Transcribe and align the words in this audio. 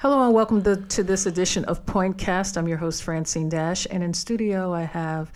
Hello 0.00 0.24
and 0.24 0.32
welcome 0.32 0.62
to, 0.62 0.76
to 0.76 1.02
this 1.02 1.26
edition 1.26 1.64
of 1.64 1.84
Pointcast. 1.84 2.56
I'm 2.56 2.68
your 2.68 2.78
host, 2.78 3.02
Francine 3.02 3.48
Dash, 3.48 3.84
and 3.90 4.00
in 4.00 4.14
studio 4.14 4.72
I 4.72 4.82
have 4.82 5.32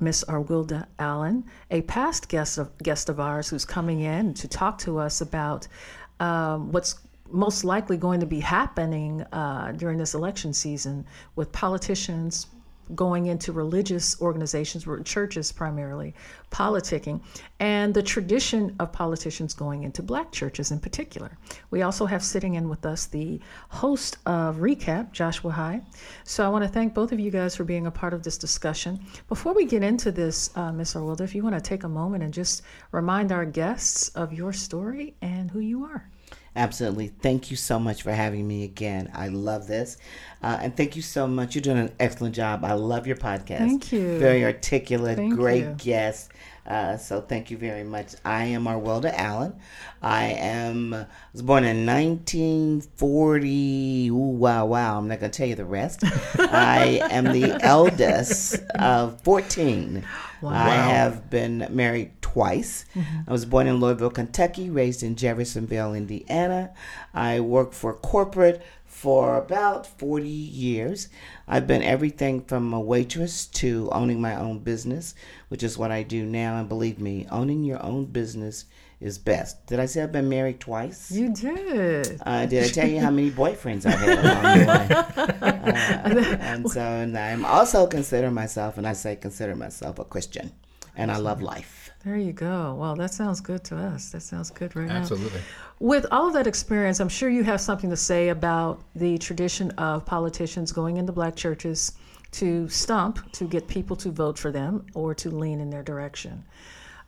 Miss 0.00 0.24
Arwilda 0.24 0.86
Allen, 0.98 1.44
a 1.70 1.82
past 1.82 2.30
guest 2.30 2.56
of, 2.56 2.70
guest 2.78 3.10
of 3.10 3.20
ours 3.20 3.50
who's 3.50 3.66
coming 3.66 4.00
in 4.00 4.32
to 4.32 4.48
talk 4.48 4.78
to 4.78 4.96
us 4.96 5.20
about 5.20 5.68
um, 6.20 6.72
what's 6.72 7.00
most 7.30 7.64
likely 7.64 7.98
going 7.98 8.20
to 8.20 8.24
be 8.24 8.40
happening 8.40 9.20
uh, 9.24 9.72
during 9.76 9.98
this 9.98 10.14
election 10.14 10.54
season 10.54 11.04
with 11.36 11.52
politicians, 11.52 12.46
going 12.94 13.26
into 13.26 13.52
religious 13.52 14.20
organizations, 14.20 14.86
churches 15.04 15.52
primarily, 15.52 16.14
politicking, 16.50 17.20
and 17.60 17.94
the 17.94 18.02
tradition 18.02 18.74
of 18.78 18.92
politicians 18.92 19.54
going 19.54 19.84
into 19.84 20.02
black 20.02 20.32
churches 20.32 20.70
in 20.70 20.78
particular. 20.78 21.38
We 21.70 21.82
also 21.82 22.06
have 22.06 22.22
sitting 22.22 22.54
in 22.54 22.68
with 22.68 22.84
us 22.84 23.06
the 23.06 23.40
host 23.68 24.18
of 24.26 24.56
Recap, 24.56 25.12
Joshua 25.12 25.52
High. 25.52 25.82
So 26.24 26.44
I 26.44 26.48
want 26.48 26.64
to 26.64 26.68
thank 26.68 26.94
both 26.94 27.12
of 27.12 27.20
you 27.20 27.30
guys 27.30 27.56
for 27.56 27.64
being 27.64 27.86
a 27.86 27.90
part 27.90 28.14
of 28.14 28.22
this 28.22 28.38
discussion. 28.38 29.00
Before 29.28 29.54
we 29.54 29.64
get 29.64 29.82
into 29.82 30.12
this, 30.12 30.54
uh, 30.56 30.72
Ms. 30.72 30.94
Arwilda, 30.94 31.22
if 31.22 31.34
you 31.34 31.42
want 31.42 31.54
to 31.54 31.60
take 31.60 31.84
a 31.84 31.88
moment 31.88 32.22
and 32.22 32.32
just 32.32 32.62
remind 32.90 33.32
our 33.32 33.44
guests 33.44 34.08
of 34.10 34.32
your 34.32 34.52
story 34.52 35.14
and 35.22 35.50
who 35.50 35.60
you 35.60 35.84
are. 35.84 36.08
Absolutely. 36.54 37.08
Thank 37.08 37.50
you 37.50 37.56
so 37.56 37.78
much 37.78 38.02
for 38.02 38.12
having 38.12 38.46
me 38.46 38.64
again. 38.64 39.10
I 39.14 39.28
love 39.28 39.66
this. 39.66 39.96
Uh, 40.42 40.58
and 40.60 40.76
thank 40.76 40.96
you 40.96 41.02
so 41.02 41.26
much. 41.26 41.54
You're 41.54 41.62
doing 41.62 41.78
an 41.78 41.92
excellent 41.98 42.34
job. 42.34 42.62
I 42.62 42.74
love 42.74 43.06
your 43.06 43.16
podcast. 43.16 43.56
Thank 43.58 43.90
you. 43.90 44.18
Very 44.18 44.44
articulate, 44.44 45.16
thank 45.16 45.34
great 45.34 45.64
you. 45.64 45.74
guest. 45.78 46.30
Uh, 46.66 46.96
so 46.96 47.22
thank 47.22 47.50
you 47.50 47.56
very 47.56 47.84
much. 47.84 48.14
I 48.24 48.44
am 48.44 48.66
Arwilda 48.66 49.12
Allen. 49.14 49.54
I 50.00 50.26
am 50.26 50.94
I 50.94 51.06
was 51.32 51.42
born 51.42 51.64
in 51.64 51.84
1940. 51.86 54.10
Ooh, 54.10 54.14
wow, 54.14 54.66
wow. 54.66 54.98
I'm 54.98 55.08
not 55.08 55.18
going 55.20 55.32
to 55.32 55.36
tell 55.36 55.48
you 55.48 55.54
the 55.54 55.64
rest. 55.64 56.04
I 56.38 57.00
am 57.10 57.24
the 57.24 57.58
eldest 57.62 58.60
of 58.78 59.22
14. 59.22 60.04
Wow. 60.42 60.50
I 60.50 60.70
have 60.70 61.30
been 61.30 61.66
married 61.70 62.20
twice. 62.20 62.84
Mm-hmm. 62.94 63.28
I 63.28 63.32
was 63.32 63.44
born 63.44 63.66
in 63.66 63.76
Louisville, 63.76 64.10
Kentucky, 64.10 64.70
raised 64.70 65.02
in 65.02 65.14
Jeffersonville, 65.14 65.94
Indiana. 65.94 66.72
I 67.14 67.40
worked 67.40 67.74
for 67.74 67.94
corporate 67.94 68.62
for 68.84 69.36
about 69.36 69.86
40 69.86 70.28
years. 70.28 71.08
I've 71.46 71.66
been 71.66 71.82
everything 71.82 72.42
from 72.44 72.72
a 72.72 72.80
waitress 72.80 73.46
to 73.46 73.88
owning 73.92 74.20
my 74.20 74.34
own 74.34 74.58
business, 74.58 75.14
which 75.48 75.62
is 75.62 75.78
what 75.78 75.90
I 75.90 76.02
do 76.02 76.26
now. 76.26 76.58
And 76.58 76.68
believe 76.68 76.98
me, 76.98 77.26
owning 77.30 77.64
your 77.64 77.82
own 77.82 78.06
business 78.06 78.66
is 79.02 79.18
best. 79.18 79.66
Did 79.66 79.80
I 79.80 79.86
say 79.86 80.02
I've 80.02 80.12
been 80.12 80.28
married 80.28 80.60
twice? 80.60 81.10
You 81.10 81.32
did. 81.34 82.20
Uh, 82.24 82.46
did 82.46 82.64
I 82.64 82.68
tell 82.68 82.88
you 82.88 83.00
how 83.00 83.10
many 83.10 83.30
boyfriends 83.42 83.84
I 83.86 83.90
had 83.90 84.08
along 84.18 84.42
the 84.58 84.66
way? 84.66 86.32
Uh, 86.32 86.36
and 86.40 86.70
so 86.70 86.80
and 86.80 87.18
I'm 87.18 87.44
also 87.44 87.86
consider 87.86 88.30
myself, 88.30 88.78
and 88.78 88.86
I 88.86 88.92
say 88.92 89.16
consider 89.16 89.56
myself 89.56 89.98
a 89.98 90.04
Christian, 90.04 90.52
and 90.96 91.10
I 91.10 91.16
love 91.16 91.42
life. 91.42 91.90
There 92.04 92.16
you 92.16 92.32
go. 92.32 92.74
Well, 92.74 92.96
that 92.96 93.14
sounds 93.14 93.40
good 93.40 93.62
to 93.64 93.76
us. 93.76 94.10
That 94.10 94.22
sounds 94.22 94.50
good 94.50 94.74
right 94.74 94.90
Absolutely. 94.90 95.30
now. 95.30 95.36
Absolutely. 95.36 95.40
With 95.78 96.06
all 96.10 96.26
of 96.26 96.32
that 96.32 96.48
experience, 96.48 96.98
I'm 96.98 97.08
sure 97.08 97.28
you 97.28 97.44
have 97.44 97.60
something 97.60 97.90
to 97.90 97.96
say 97.96 98.30
about 98.30 98.82
the 98.96 99.18
tradition 99.18 99.70
of 99.72 100.04
politicians 100.04 100.72
going 100.72 100.96
into 100.96 101.12
black 101.12 101.36
churches 101.36 101.92
to 102.32 102.68
stump, 102.68 103.30
to 103.32 103.46
get 103.46 103.68
people 103.68 103.94
to 103.96 104.10
vote 104.10 104.38
for 104.38 104.50
them 104.50 104.84
or 104.94 105.14
to 105.14 105.30
lean 105.30 105.60
in 105.60 105.70
their 105.70 105.82
direction. 105.82 106.44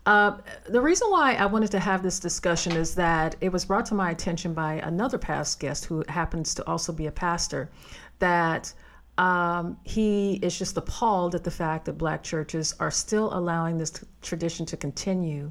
Uh, 0.06 0.36
the 0.68 0.80
reason 0.80 1.08
why 1.10 1.34
I 1.34 1.46
wanted 1.46 1.70
to 1.70 1.80
have 1.80 2.02
this 2.02 2.20
discussion 2.20 2.72
is 2.72 2.94
that 2.94 3.36
it 3.40 3.50
was 3.50 3.64
brought 3.64 3.86
to 3.86 3.94
my 3.94 4.10
attention 4.10 4.52
by 4.52 4.74
another 4.74 5.16
past 5.16 5.60
guest 5.60 5.86
who 5.86 6.04
happens 6.08 6.54
to 6.54 6.66
also 6.66 6.92
be 6.92 7.06
a 7.06 7.12
pastor 7.12 7.70
that 8.18 8.72
um, 9.16 9.78
he 9.84 10.34
is 10.42 10.58
just 10.58 10.76
appalled 10.76 11.34
at 11.34 11.44
the 11.44 11.50
fact 11.50 11.86
that 11.86 11.96
black 11.96 12.22
churches 12.22 12.74
are 12.80 12.90
still 12.90 13.32
allowing 13.32 13.78
this 13.78 13.90
t- 13.90 14.06
tradition 14.20 14.66
to 14.66 14.76
continue. 14.76 15.50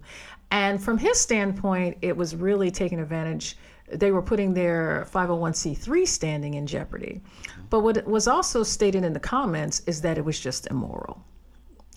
And 0.51 0.83
from 0.83 0.97
his 0.97 1.19
standpoint, 1.19 1.97
it 2.01 2.15
was 2.15 2.35
really 2.35 2.69
taking 2.69 2.99
advantage. 2.99 3.57
They 3.91 4.11
were 4.11 4.21
putting 4.21 4.53
their 4.53 5.07
501c3 5.11 6.07
standing 6.07 6.55
in 6.55 6.67
jeopardy. 6.67 7.21
But 7.69 7.79
what 7.79 8.05
was 8.05 8.27
also 8.27 8.63
stated 8.63 9.03
in 9.03 9.13
the 9.13 9.19
comments 9.19 9.81
is 9.87 10.01
that 10.01 10.17
it 10.17 10.25
was 10.25 10.39
just 10.39 10.67
immoral. 10.67 11.23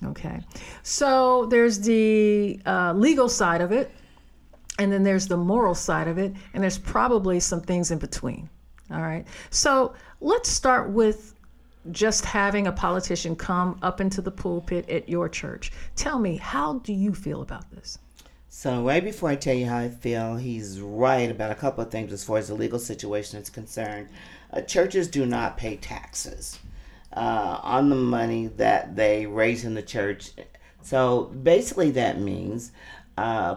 Okay. 0.05 0.41
So 0.83 1.47
there's 1.47 1.81
the 1.81 2.61
uh, 2.67 2.93
legal 2.93 3.29
side 3.29 3.61
of 3.61 3.73
it, 3.73 3.91
and 4.79 4.93
then 4.93 5.03
there's 5.03 5.27
the 5.27 5.37
moral 5.37 5.75
side 5.75 6.09
of 6.09 6.19
it, 6.19 6.35
and 6.53 6.63
there's 6.63 6.79
probably 6.79 7.41
some 7.41 7.61
things 7.61 7.91
in 7.91 7.99
between. 7.99 8.49
All 8.91 9.03
right. 9.03 9.27
So 9.51 9.95
let's 10.21 10.49
start 10.49 10.91
with 10.91 11.35
just 11.93 12.25
having 12.25 12.67
a 12.67 12.73
politician 12.73 13.37
come 13.37 13.79
up 13.83 14.01
into 14.01 14.21
the 14.21 14.31
pulpit 14.31 14.89
at 14.91 15.09
your 15.09 15.29
church. 15.29 15.73
Tell 15.95 16.19
me, 16.19 16.37
how 16.37 16.81
do 16.81 16.93
you 16.93 17.15
feel 17.15 17.43
about 17.43 17.71
this? 17.71 17.99
So, 18.49 18.85
right 18.85 19.05
before 19.05 19.29
I 19.29 19.37
tell 19.37 19.55
you 19.55 19.67
how 19.67 19.79
I 19.79 19.89
feel, 19.91 20.37
he's 20.37 20.81
right 20.81 21.31
about 21.31 21.51
a 21.51 21.55
couple 21.55 21.85
of 21.85 21.91
things 21.91 22.13
as 22.13 22.25
far 22.25 22.39
as 22.39 22.49
the 22.49 22.55
legal 22.55 22.79
situation 22.79 23.41
is 23.41 23.51
concerned. 23.51 24.09
Uh, 24.51 24.63
churches 24.63 25.09
do 25.09 25.27
not 25.27 25.59
pay 25.59 25.77
taxes 25.77 26.59
uh, 27.13 27.61
on 27.63 27.91
the 27.91 27.97
money 27.97 28.49
that 28.49 28.97
they 28.97 29.27
raise 29.27 29.65
in 29.65 29.75
the 29.75 29.83
church. 29.83 30.33
So, 30.83 31.25
basically, 31.25 31.91
that 31.93 32.21
means 32.21 32.73
uh, 33.17 33.57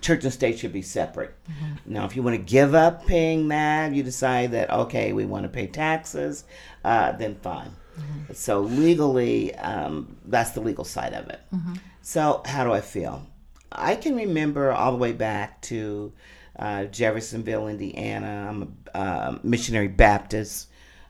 church 0.00 0.24
and 0.24 0.32
state 0.32 0.58
should 0.58 0.72
be 0.72 0.82
separate. 0.82 1.34
Mm-hmm. 1.48 1.92
Now, 1.92 2.04
if 2.04 2.16
you 2.16 2.22
want 2.22 2.36
to 2.36 2.42
give 2.42 2.74
up 2.74 3.06
paying 3.06 3.48
that, 3.48 3.92
you 3.92 4.02
decide 4.02 4.52
that, 4.52 4.70
okay, 4.70 5.12
we 5.12 5.24
want 5.24 5.44
to 5.44 5.48
pay 5.48 5.66
taxes, 5.66 6.44
uh, 6.84 7.12
then 7.12 7.36
fine. 7.36 7.70
Mm-hmm. 7.98 8.32
So, 8.34 8.60
legally, 8.60 9.54
um, 9.56 10.16
that's 10.24 10.50
the 10.50 10.60
legal 10.60 10.84
side 10.84 11.14
of 11.14 11.28
it. 11.28 11.40
Mm-hmm. 11.54 11.74
So, 12.02 12.42
how 12.44 12.64
do 12.64 12.72
I 12.72 12.80
feel? 12.80 13.26
I 13.70 13.96
can 13.96 14.16
remember 14.16 14.72
all 14.72 14.92
the 14.92 14.98
way 14.98 15.12
back 15.12 15.60
to 15.62 16.12
uh, 16.58 16.84
Jeffersonville, 16.84 17.68
Indiana. 17.68 18.46
I'm 18.48 18.76
a 18.94 18.98
uh, 18.98 19.38
missionary 19.42 19.88
Baptist. 19.88 20.68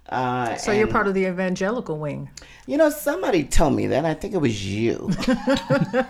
Uh, 0.08 0.54
so 0.56 0.70
you're 0.70 0.86
part 0.86 1.08
of 1.08 1.14
the 1.14 1.26
evangelical 1.26 1.98
wing. 1.98 2.28
You 2.66 2.76
know, 2.76 2.90
somebody 2.90 3.42
told 3.42 3.74
me 3.74 3.86
that. 3.86 4.04
I 4.04 4.12
think 4.12 4.34
it 4.34 4.38
was 4.38 4.64
you. 4.64 5.10
but 5.26 6.06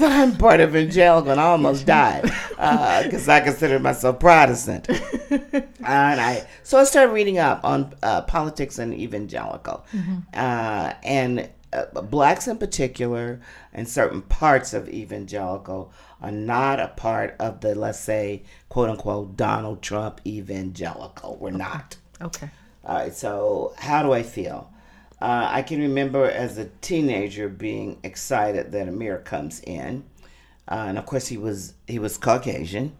I'm 0.00 0.36
part 0.36 0.60
of 0.60 0.76
evangelical, 0.76 1.30
and 1.30 1.40
I 1.40 1.44
almost 1.44 1.86
died 1.86 2.22
because 2.22 3.28
uh, 3.28 3.32
I 3.32 3.40
considered 3.40 3.82
myself 3.82 4.20
Protestant. 4.20 4.88
and 5.30 6.20
I 6.20 6.46
so 6.62 6.78
I 6.78 6.84
started 6.84 7.12
reading 7.12 7.38
up 7.38 7.64
on 7.64 7.94
uh, 8.02 8.22
politics 8.22 8.78
and 8.78 8.92
evangelical, 8.92 9.86
mm-hmm. 9.92 10.18
Uh, 10.34 10.92
and 11.02 11.48
uh, 11.72 11.86
blacks 12.02 12.48
in 12.48 12.58
particular, 12.58 13.40
and 13.72 13.88
certain 13.88 14.22
parts 14.22 14.74
of 14.74 14.88
evangelical 14.88 15.92
are 16.20 16.30
not 16.30 16.80
a 16.80 16.88
part 16.88 17.34
of 17.38 17.60
the 17.60 17.74
let's 17.74 17.98
say 17.98 18.42
quote 18.68 18.90
unquote 18.90 19.36
Donald 19.36 19.80
Trump 19.80 20.20
evangelical. 20.26 21.38
We're 21.40 21.48
okay. 21.48 21.58
not. 21.58 21.96
Okay. 22.20 22.50
All 22.84 22.96
right. 22.96 23.14
So 23.14 23.74
how 23.78 24.02
do 24.02 24.12
I 24.12 24.22
feel? 24.22 24.70
Uh, 25.20 25.48
I 25.50 25.62
can 25.62 25.80
remember 25.80 26.24
as 26.30 26.58
a 26.58 26.66
teenager 26.80 27.48
being 27.48 27.98
excited 28.04 28.70
that 28.72 28.88
Amir 28.88 29.18
comes 29.18 29.60
in, 29.60 30.04
uh, 30.68 30.86
and 30.88 30.98
of 30.98 31.06
course 31.06 31.26
he 31.26 31.36
was 31.36 31.74
he 31.86 31.98
was 31.98 32.16
Caucasian. 32.16 32.96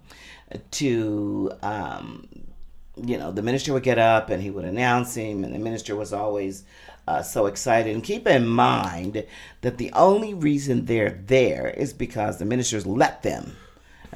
To 0.72 1.52
um, 1.62 2.26
you 2.96 3.18
know, 3.18 3.30
the 3.30 3.42
minister 3.42 3.72
would 3.72 3.82
get 3.82 3.98
up 3.98 4.30
and 4.30 4.42
he 4.42 4.50
would 4.50 4.64
announce 4.64 5.14
him, 5.14 5.44
and 5.44 5.54
the 5.54 5.58
minister 5.58 5.94
was 5.94 6.12
always 6.12 6.64
uh, 7.06 7.22
so 7.22 7.46
excited. 7.46 7.94
And 7.94 8.02
keep 8.02 8.26
in 8.26 8.46
mind 8.46 9.24
that 9.60 9.78
the 9.78 9.92
only 9.92 10.34
reason 10.34 10.86
they're 10.86 11.20
there 11.26 11.68
is 11.68 11.92
because 11.92 12.38
the 12.38 12.44
ministers 12.44 12.86
let 12.86 13.22
them. 13.22 13.56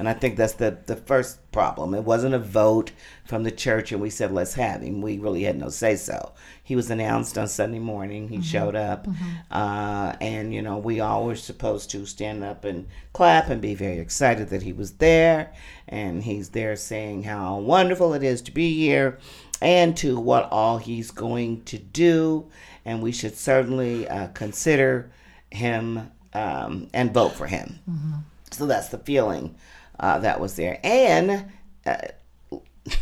And 0.03 0.09
I 0.09 0.19
think 0.19 0.35
that's 0.35 0.55
the, 0.55 0.77
the 0.85 0.97
first 0.97 1.39
problem. 1.53 1.93
It 1.93 2.03
wasn't 2.03 2.35
a 2.35 2.39
vote 2.39 2.91
from 3.23 3.43
the 3.43 3.51
church 3.51 3.93
and 3.93 4.01
we 4.01 4.09
said, 4.09 4.33
let's 4.33 4.55
have 4.55 4.81
him. 4.81 5.01
We 5.01 5.17
really 5.17 5.43
had 5.43 5.57
no 5.57 5.69
say 5.69 5.95
so. 5.95 6.33
He 6.61 6.75
was 6.75 6.91
announced 6.91 7.37
on 7.37 7.47
Sunday 7.47 7.79
morning. 7.79 8.27
He 8.27 8.35
mm-hmm. 8.35 8.43
showed 8.43 8.75
up. 8.75 9.07
Mm-hmm. 9.07 9.29
Uh, 9.49 10.17
and, 10.19 10.53
you 10.53 10.61
know, 10.61 10.77
we 10.77 10.99
all 10.99 11.25
were 11.25 11.37
supposed 11.37 11.89
to 11.91 12.05
stand 12.05 12.43
up 12.43 12.65
and 12.65 12.85
clap 13.13 13.47
and 13.47 13.61
be 13.61 13.75
very 13.75 13.99
excited 13.99 14.49
that 14.49 14.63
he 14.63 14.73
was 14.73 14.91
there. 14.95 15.53
And 15.87 16.21
he's 16.21 16.49
there 16.49 16.75
saying 16.75 17.23
how 17.23 17.59
wonderful 17.59 18.13
it 18.13 18.23
is 18.23 18.41
to 18.41 18.51
be 18.51 18.77
here 18.77 19.19
and 19.61 19.95
to 19.95 20.19
what 20.19 20.51
all 20.51 20.79
he's 20.79 21.11
going 21.11 21.63
to 21.63 21.77
do. 21.77 22.51
And 22.83 23.01
we 23.01 23.13
should 23.13 23.37
certainly 23.37 24.05
uh, 24.09 24.27
consider 24.33 25.13
him 25.49 26.11
um, 26.33 26.89
and 26.93 27.13
vote 27.13 27.35
for 27.35 27.47
him. 27.47 27.79
Mm-hmm. 27.89 28.13
So 28.51 28.65
that's 28.65 28.89
the 28.89 28.97
feeling 28.97 29.55
uh, 29.99 30.19
that 30.19 30.39
was 30.39 30.55
there. 30.55 30.79
And 30.83 31.45
uh, 31.85 31.97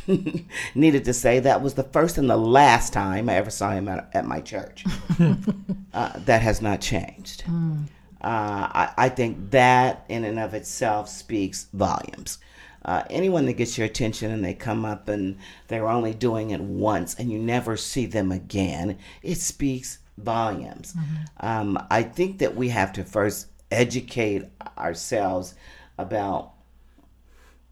needed 0.76 1.06
to 1.06 1.14
say 1.14 1.40
that 1.40 1.62
was 1.62 1.74
the 1.74 1.84
first 1.84 2.18
and 2.18 2.30
the 2.30 2.38
last 2.38 2.94
time 2.94 3.30
I 3.30 3.36
ever 3.36 3.50
saw 3.50 3.72
him 3.72 3.88
at, 3.88 4.10
at 4.14 4.26
my 4.26 4.42
church. 4.42 4.86
uh, 5.94 6.20
that 6.20 6.42
has 6.42 6.62
not 6.62 6.82
changed. 6.82 7.44
Mm. 7.46 7.88
I, 8.24 8.94
I, 8.98 9.10
think 9.10 9.50
that 9.50 10.06
in 10.08 10.24
and 10.26 10.38
of 10.38 10.54
itself 10.54 11.10
speaks 11.10 11.68
volumes. 11.74 12.38
Uh, 12.84 13.04
anyone 13.10 13.46
that 13.46 13.54
gets 13.54 13.78
your 13.78 13.86
attention 13.86 14.32
and 14.32 14.44
they 14.44 14.54
come 14.54 14.86
up 14.86 15.08
and 15.08 15.38
they're 15.68 15.88
only 15.88 16.14
doing 16.14 16.52
it 16.52 16.62
once 16.62 17.16
and 17.16 17.32
you 17.32 17.38
never 17.38 17.78
see 17.78 18.06
them 18.06 18.32
again, 18.32 18.98
it 19.22 19.36
speaks 19.36 20.00
volumes. 20.18 20.94
Mm-hmm. 20.94 21.46
Um, 21.46 21.88
I 21.92 22.04
think 22.04 22.40
that 22.40 22.56
we 22.56 22.70
have 22.70 22.94
to 22.94 23.04
first 23.04 23.48
educate 23.70 24.46
ourselves 24.78 25.54
about 25.98 26.54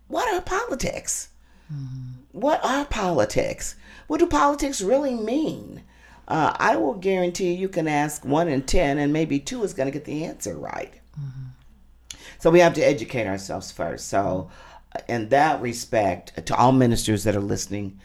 what 0.09 0.27
are 0.33 0.41
politics? 0.41 1.29
Mm-hmm. 1.71 2.21
What 2.31 2.63
are 2.65 2.83
politics? 2.83 3.75
What 4.07 4.19
do 4.19 4.27
politics 4.27 4.81
really 4.81 5.13
mean? 5.13 5.83
Uh, 6.27 6.55
I 6.59 6.75
will 6.75 6.95
guarantee 6.95 7.53
you 7.53 7.69
can 7.69 7.87
ask 7.87 8.25
one 8.25 8.47
in 8.47 8.63
10, 8.63 8.97
and 8.97 9.13
maybe 9.13 9.39
two 9.39 9.63
is 9.63 9.73
going 9.73 9.87
to 9.87 9.91
get 9.91 10.05
the 10.05 10.25
answer 10.25 10.57
right. 10.57 10.93
Mm-hmm. 11.19 12.17
So 12.39 12.49
we 12.49 12.59
have 12.59 12.73
to 12.75 12.81
educate 12.81 13.27
ourselves 13.27 13.71
first. 13.71 14.07
So, 14.07 14.49
uh, 14.95 15.01
in 15.07 15.29
that 15.29 15.61
respect, 15.61 16.45
to 16.45 16.55
all 16.55 16.71
ministers 16.71 17.23
that 17.23 17.35
are 17.35 17.41
listening, 17.41 17.99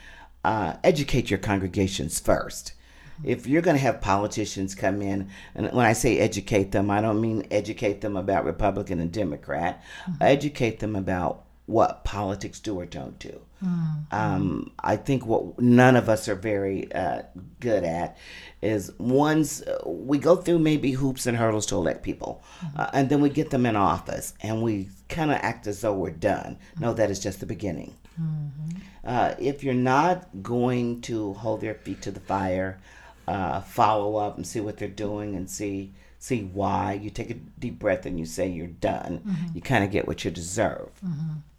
uh, 0.45 0.75
educate 0.85 1.31
your 1.31 1.39
congregations 1.39 2.21
first. 2.21 2.73
Mm-hmm. 3.19 3.31
If 3.31 3.47
you're 3.47 3.63
going 3.63 3.77
to 3.77 3.83
have 3.83 4.01
politicians 4.01 4.75
come 4.75 5.01
in, 5.01 5.31
and 5.55 5.73
when 5.73 5.87
I 5.87 5.95
say 5.95 6.19
educate 6.19 6.73
them, 6.73 6.91
I 6.91 7.01
don't 7.01 7.21
mean 7.21 7.47
educate 7.51 8.01
them 8.03 8.17
about 8.17 8.45
Republican 8.45 9.01
and 9.01 9.13
Democrat, 9.13 9.83
mm-hmm. 10.03 10.23
educate 10.23 10.81
them 10.81 10.97
about 10.97 11.44
what 11.67 12.05
politics 12.05 12.61
do 12.61 12.79
or 12.79 12.85
don't 12.85 13.19
do. 13.19 13.41
Mm-hmm. 13.65 14.15
Um, 14.15 14.73
I 14.81 14.97
think 14.97 15.25
what 15.25 15.59
none 15.59 15.97
of 15.97 16.09
us 16.09 16.29
are 16.29 16.35
very 16.35 16.93
uh, 16.93 17.23
good 17.61 17.85
at 17.85 18.19
is 18.61 18.93
once 18.99 19.63
uh, 19.63 19.79
we 19.87 20.19
go 20.19 20.37
through 20.37 20.59
maybe 20.59 20.91
hoops 20.93 21.27
and 21.27 21.37
hurdles 21.39 21.67
to 21.67 21.77
elect 21.77 22.03
people, 22.03 22.43
mm-hmm. 22.61 22.81
uh, 22.81 22.91
and 22.93 23.09
then 23.09 23.23
we 23.23 23.31
get 23.31 23.51
them 23.51 23.65
in 23.65 23.77
office, 23.77 24.35
and 24.43 24.63
we 24.63 24.89
kind 25.09 25.31
of 25.31 25.39
act 25.39 25.67
as 25.67 25.81
though 25.81 25.95
we're 25.95 26.11
done. 26.11 26.59
Mm-hmm. 26.75 26.85
No, 26.85 26.93
that 26.93 27.11
is 27.11 27.21
just 27.21 27.41
the 27.41 27.47
beginning. 27.47 27.95
Mm-hmm. 28.21 28.79
Uh, 29.05 29.35
if 29.39 29.65
you're 29.65 29.75
not 29.75 30.29
going 30.43 31.01
to 31.03 31.33
hold 31.35 31.63
their 31.63 31.75
feet 31.75 32.03
to 32.03 32.11
the 32.11 32.21
fire, 32.21 32.79
uh, 33.27 33.61
follow 33.63 34.17
up 34.17 34.37
and 34.37 34.47
see 34.47 34.61
what 34.61 34.77
they're 34.77 34.89
doing, 34.89 35.35
and 35.35 35.49
see 35.49 35.93
see 36.19 36.43
why, 36.43 36.95
you 36.95 37.11
take 37.11 37.29
a 37.29 37.35
deep 37.35 37.79
breath 37.79 38.07
and 38.07 38.19
you 38.19 38.25
say 38.25 38.49
you're 38.49 38.67
done. 38.67 39.21
Mm-hmm. 39.27 39.47
You 39.55 39.61
kind 39.61 39.85
of 39.85 39.91
get 39.91 40.07
what 40.07 40.25
you 40.25 40.31
deserve. 40.31 40.89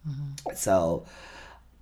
Mm-hmm. 0.07 0.56
So, 0.56 1.06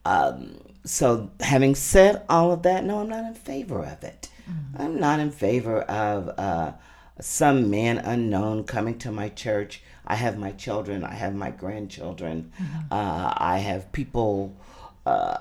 um, 0.05 0.57
so 0.85 1.31
having 1.39 1.75
said 1.75 2.23
all 2.29 2.51
of 2.51 2.63
that, 2.63 2.83
no, 2.83 2.99
I'm 2.99 3.09
not 3.09 3.25
in 3.25 3.35
favor 3.35 3.83
of 3.83 4.03
it. 4.03 4.29
Mm-hmm. 4.49 4.81
I'm 4.81 4.99
not 4.99 5.19
in 5.19 5.31
favor 5.31 5.81
of 5.81 6.29
uh, 6.37 6.73
some 7.19 7.69
man 7.69 7.97
unknown 7.99 8.63
coming 8.65 8.97
to 8.99 9.11
my 9.11 9.29
church. 9.29 9.81
I 10.05 10.15
have 10.15 10.37
my 10.37 10.51
children. 10.51 11.03
I 11.03 11.13
have 11.13 11.33
my 11.33 11.51
grandchildren. 11.51 12.51
Mm-hmm. 12.61 12.93
Uh, 12.93 13.33
I 13.37 13.59
have 13.59 13.91
people. 13.91 14.57
Uh, 15.05 15.37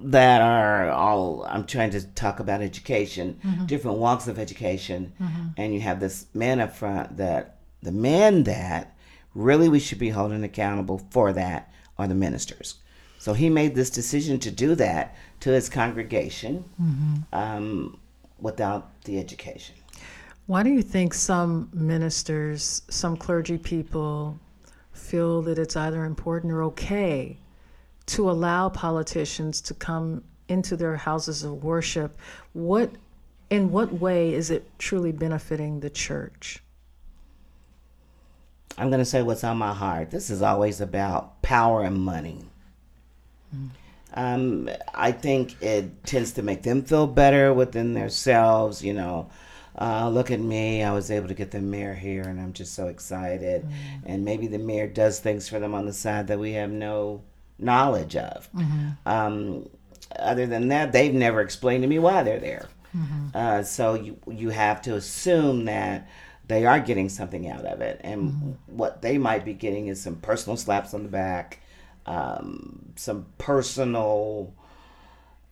that 0.00 0.40
are 0.40 0.90
all 0.90 1.44
I'm 1.48 1.66
trying 1.66 1.90
to 1.90 2.06
talk 2.06 2.40
about 2.40 2.62
education, 2.62 3.40
mm-hmm. 3.44 3.66
different 3.66 3.98
walks 3.98 4.28
of 4.28 4.38
education, 4.38 5.12
mm-hmm. 5.20 5.48
and 5.56 5.74
you 5.74 5.80
have 5.80 6.00
this 6.00 6.26
man 6.34 6.60
up 6.60 6.76
front 6.76 7.16
that 7.16 7.58
the 7.82 7.92
man 7.92 8.44
that 8.44 8.96
really 9.34 9.68
we 9.68 9.80
should 9.80 9.98
be 9.98 10.10
holding 10.10 10.44
accountable 10.44 11.06
for 11.10 11.32
that 11.32 11.72
are 11.98 12.08
the 12.08 12.14
ministers. 12.14 12.76
So 13.18 13.32
he 13.32 13.48
made 13.48 13.74
this 13.74 13.90
decision 13.90 14.38
to 14.40 14.50
do 14.50 14.74
that 14.76 15.16
to 15.40 15.50
his 15.50 15.68
congregation 15.68 16.64
mm-hmm. 16.80 17.14
um, 17.32 17.98
without 18.38 19.02
the 19.04 19.18
education. 19.18 19.74
Why 20.46 20.62
do 20.62 20.70
you 20.70 20.82
think 20.82 21.12
some 21.12 21.68
ministers, 21.72 22.82
some 22.88 23.16
clergy 23.16 23.58
people, 23.58 24.38
feel 24.92 25.42
that 25.42 25.58
it's 25.58 25.76
either 25.76 26.04
important 26.04 26.52
or 26.52 26.62
okay 26.64 27.36
to 28.06 28.30
allow 28.30 28.68
politicians 28.70 29.60
to 29.62 29.74
come 29.74 30.24
into 30.48 30.76
their 30.76 30.96
houses 30.96 31.42
of 31.42 31.62
worship? 31.62 32.18
What, 32.54 32.90
in 33.50 33.70
what 33.70 33.92
way 33.92 34.32
is 34.32 34.50
it 34.50 34.66
truly 34.78 35.12
benefiting 35.12 35.80
the 35.80 35.90
church? 35.90 36.62
I'm 38.78 38.88
going 38.90 39.00
to 39.00 39.04
say 39.04 39.22
what's 39.22 39.44
on 39.44 39.58
my 39.58 39.74
heart. 39.74 40.10
This 40.10 40.30
is 40.30 40.40
always 40.40 40.80
about 40.80 41.42
power 41.42 41.82
and 41.82 41.96
money. 41.96 42.44
Mm. 43.54 43.70
Um, 44.14 44.70
I 44.94 45.12
think 45.12 45.60
it 45.62 46.04
tends 46.04 46.32
to 46.32 46.42
make 46.42 46.62
them 46.62 46.82
feel 46.82 47.06
better 47.06 47.52
within 47.52 47.92
themselves. 47.92 48.82
You 48.82 48.94
know, 48.94 49.30
uh, 49.78 50.08
look 50.08 50.30
at 50.30 50.40
me. 50.40 50.82
I 50.82 50.92
was 50.92 51.10
able 51.10 51.28
to 51.28 51.34
get 51.34 51.50
the 51.50 51.60
mayor 51.60 51.94
here, 51.94 52.22
and 52.22 52.40
I'm 52.40 52.52
just 52.52 52.74
so 52.74 52.86
excited. 52.86 53.64
Mm. 53.64 53.72
And 54.06 54.24
maybe 54.24 54.46
the 54.46 54.58
mayor 54.58 54.86
does 54.86 55.18
things 55.18 55.48
for 55.48 55.58
them 55.58 55.74
on 55.74 55.84
the 55.84 55.92
side 55.92 56.28
that 56.28 56.38
we 56.38 56.52
have 56.52 56.70
no 56.70 57.22
knowledge 57.58 58.16
of. 58.16 58.48
Mm-hmm. 58.52 58.88
Um, 59.06 59.68
other 60.16 60.46
than 60.46 60.68
that, 60.68 60.92
they've 60.92 61.12
never 61.12 61.40
explained 61.40 61.82
to 61.82 61.88
me 61.88 61.98
why 61.98 62.22
they're 62.22 62.38
there. 62.38 62.68
Mm-hmm. 62.96 63.26
Uh, 63.34 63.62
so 63.62 63.94
you 63.94 64.18
you 64.26 64.50
have 64.50 64.80
to 64.82 64.94
assume 64.94 65.66
that 65.66 66.08
they 66.48 66.64
are 66.64 66.80
getting 66.80 67.08
something 67.08 67.48
out 67.48 67.64
of 67.64 67.80
it. 67.80 68.00
And 68.02 68.30
mm-hmm. 68.30 68.52
what 68.66 69.02
they 69.02 69.18
might 69.18 69.44
be 69.44 69.52
getting 69.52 69.88
is 69.88 70.00
some 70.00 70.16
personal 70.16 70.56
slaps 70.56 70.94
on 70.94 71.02
the 71.02 71.08
back, 71.08 71.60
um, 72.06 72.92
some 72.96 73.26
personal, 73.36 74.54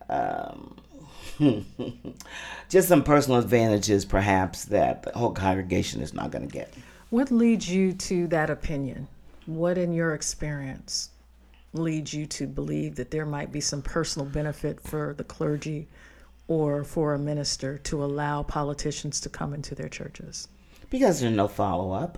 um, 0.09 0.75
just 2.69 2.87
some 2.87 3.03
personal 3.03 3.39
advantages, 3.39 4.05
perhaps, 4.05 4.65
that 4.65 5.03
the 5.03 5.11
whole 5.11 5.31
congregation 5.31 6.01
is 6.01 6.13
not 6.13 6.31
going 6.31 6.47
to 6.47 6.51
get. 6.51 6.73
What 7.11 7.31
leads 7.31 7.69
you 7.69 7.93
to 7.93 8.27
that 8.27 8.49
opinion? 8.49 9.07
What, 9.45 9.77
in 9.77 9.93
your 9.93 10.13
experience, 10.13 11.11
leads 11.73 12.13
you 12.13 12.25
to 12.25 12.47
believe 12.47 12.95
that 12.95 13.11
there 13.11 13.25
might 13.25 13.51
be 13.51 13.61
some 13.61 13.83
personal 13.83 14.27
benefit 14.27 14.81
for 14.81 15.13
the 15.15 15.23
clergy 15.23 15.87
or 16.47 16.83
for 16.83 17.13
a 17.13 17.19
minister 17.19 17.77
to 17.77 18.03
allow 18.03 18.41
politicians 18.41 19.21
to 19.21 19.29
come 19.29 19.53
into 19.53 19.75
their 19.75 19.89
churches? 19.89 20.47
Because 20.89 21.19
there's 21.19 21.33
no 21.33 21.47
follow 21.47 21.91
up. 21.91 22.17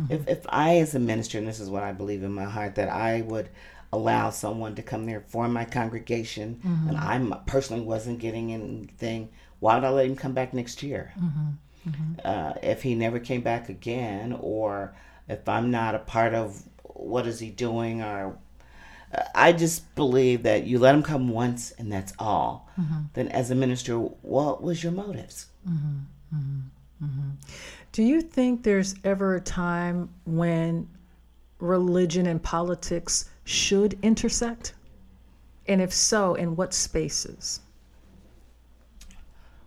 Mm-hmm. 0.00 0.12
If, 0.12 0.28
if 0.28 0.46
I, 0.48 0.76
as 0.76 0.94
a 0.94 0.98
minister, 0.98 1.38
and 1.38 1.46
this 1.46 1.60
is 1.60 1.70
what 1.70 1.82
I 1.82 1.92
believe 1.92 2.22
in 2.22 2.32
my 2.32 2.44
heart, 2.44 2.76
that 2.76 2.88
I 2.88 3.22
would 3.22 3.48
allow 3.92 4.30
someone 4.30 4.74
to 4.74 4.82
come 4.82 5.06
there 5.06 5.20
for 5.20 5.48
my 5.48 5.64
congregation, 5.64 6.60
mm-hmm. 6.64 6.88
and 6.88 6.96
I 6.96 7.38
personally 7.46 7.82
wasn't 7.82 8.18
getting 8.18 8.52
anything, 8.52 9.28
why 9.60 9.74
would 9.74 9.84
I 9.84 9.90
let 9.90 10.06
him 10.06 10.16
come 10.16 10.32
back 10.32 10.54
next 10.54 10.82
year? 10.82 11.12
Mm-hmm. 11.18 11.90
mm-hmm. 11.90 12.12
Uh, 12.24 12.54
if 12.62 12.82
he 12.82 12.94
never 12.94 13.18
came 13.18 13.42
back 13.42 13.68
again, 13.68 14.36
or 14.40 14.94
if 15.28 15.48
I'm 15.48 15.70
not 15.70 15.94
a 15.94 16.00
part 16.00 16.34
of 16.34 16.62
what 16.82 17.26
is 17.26 17.38
he 17.38 17.50
doing, 17.50 18.02
or 18.02 18.38
uh, 19.14 19.22
I 19.34 19.52
just 19.52 19.94
believe 19.94 20.42
that 20.44 20.64
you 20.64 20.78
let 20.78 20.94
him 20.94 21.02
come 21.02 21.28
once 21.28 21.70
and 21.72 21.92
that's 21.92 22.12
all. 22.18 22.68
Mm-hmm. 22.80 23.00
Then, 23.12 23.28
as 23.28 23.50
a 23.50 23.54
minister, 23.54 23.98
what 23.98 24.62
was 24.62 24.82
your 24.82 24.92
motives? 24.92 25.46
Mm-hmm. 25.68 26.60
Do 27.92 28.02
you 28.02 28.22
think 28.22 28.62
there's 28.62 28.94
ever 29.04 29.34
a 29.34 29.40
time 29.40 30.08
when 30.24 30.88
religion 31.58 32.26
and 32.26 32.42
politics 32.42 33.28
should 33.44 33.98
intersect? 34.02 34.74
And 35.68 35.80
if 35.80 35.92
so, 35.92 36.34
in 36.34 36.56
what 36.56 36.72
spaces? 36.72 37.60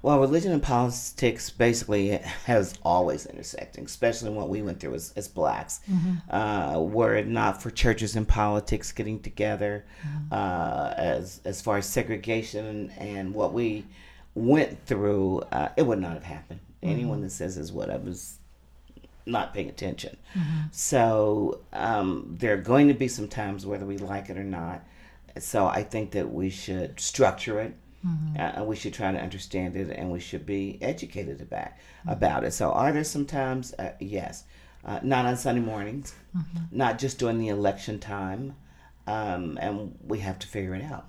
Well, 0.01 0.19
religion 0.19 0.51
and 0.51 0.61
politics 0.61 1.49
basically 1.49 2.17
has 2.45 2.75
always 2.83 3.27
intersecting, 3.27 3.85
especially 3.85 4.31
what 4.31 4.49
we 4.49 4.61
went 4.61 4.79
through 4.79 4.95
as, 4.95 5.13
as 5.15 5.27
blacks. 5.27 5.81
Mm-hmm. 5.89 6.35
Uh, 6.35 6.79
were 6.79 7.15
it 7.15 7.27
not 7.27 7.61
for 7.61 7.71
churches 7.71 8.15
and 8.15 8.27
politics 8.27 8.91
getting 8.91 9.19
together, 9.19 9.85
mm-hmm. 10.01 10.33
uh, 10.33 10.93
as 10.97 11.41
as 11.45 11.61
far 11.61 11.77
as 11.77 11.87
segregation 11.87 12.65
and, 12.65 12.91
and 12.99 13.33
what 13.33 13.53
we 13.53 13.85
went 14.35 14.85
through, 14.85 15.39
uh, 15.51 15.69
it 15.77 15.83
would 15.83 15.99
not 15.99 16.13
have 16.13 16.23
happened. 16.23 16.59
Mm-hmm. 16.85 16.93
Anyone 16.93 17.21
that 17.21 17.31
says 17.31 17.57
is 17.57 17.71
what 17.71 17.89
I 17.89 17.97
was 17.97 18.37
not 19.25 19.53
paying 19.53 19.69
attention. 19.69 20.17
Mm-hmm. 20.35 20.67
So 20.71 21.61
um, 21.73 22.35
there 22.39 22.53
are 22.53 22.57
going 22.57 22.87
to 22.87 22.93
be 22.93 23.07
some 23.07 23.27
times 23.27 23.65
whether 23.65 23.85
we 23.85 23.97
like 23.97 24.29
it 24.29 24.37
or 24.37 24.43
not. 24.43 24.83
So 25.39 25.65
I 25.65 25.83
think 25.83 26.11
that 26.11 26.31
we 26.31 26.49
should 26.49 26.99
structure 26.99 27.59
it. 27.59 27.75
Mm-hmm. 28.05 28.61
Uh, 28.61 28.63
we 28.65 28.75
should 28.75 28.93
try 28.93 29.11
to 29.11 29.17
understand 29.17 29.75
it, 29.75 29.89
and 29.89 30.11
we 30.11 30.19
should 30.19 30.45
be 30.45 30.77
educated 30.79 31.41
about 31.41 31.69
mm-hmm. 31.69 32.09
about 32.09 32.43
it. 32.43 32.51
So, 32.53 32.71
are 32.71 32.91
there 32.91 33.03
some 33.03 33.25
times? 33.25 33.73
Uh, 33.79 33.93
yes, 33.99 34.43
uh, 34.85 34.99
not 35.01 35.25
on 35.25 35.35
Sunday 35.37 35.61
mornings, 35.61 36.13
mm-hmm. 36.37 36.65
not 36.69 36.99
just 36.99 37.17
during 37.17 37.39
the 37.39 37.47
election 37.47 37.97
time, 37.97 38.55
um, 39.07 39.57
and 39.59 39.97
we 40.05 40.19
have 40.19 40.37
to 40.37 40.45
figure 40.45 40.75
it 40.75 40.83
out. 40.83 41.07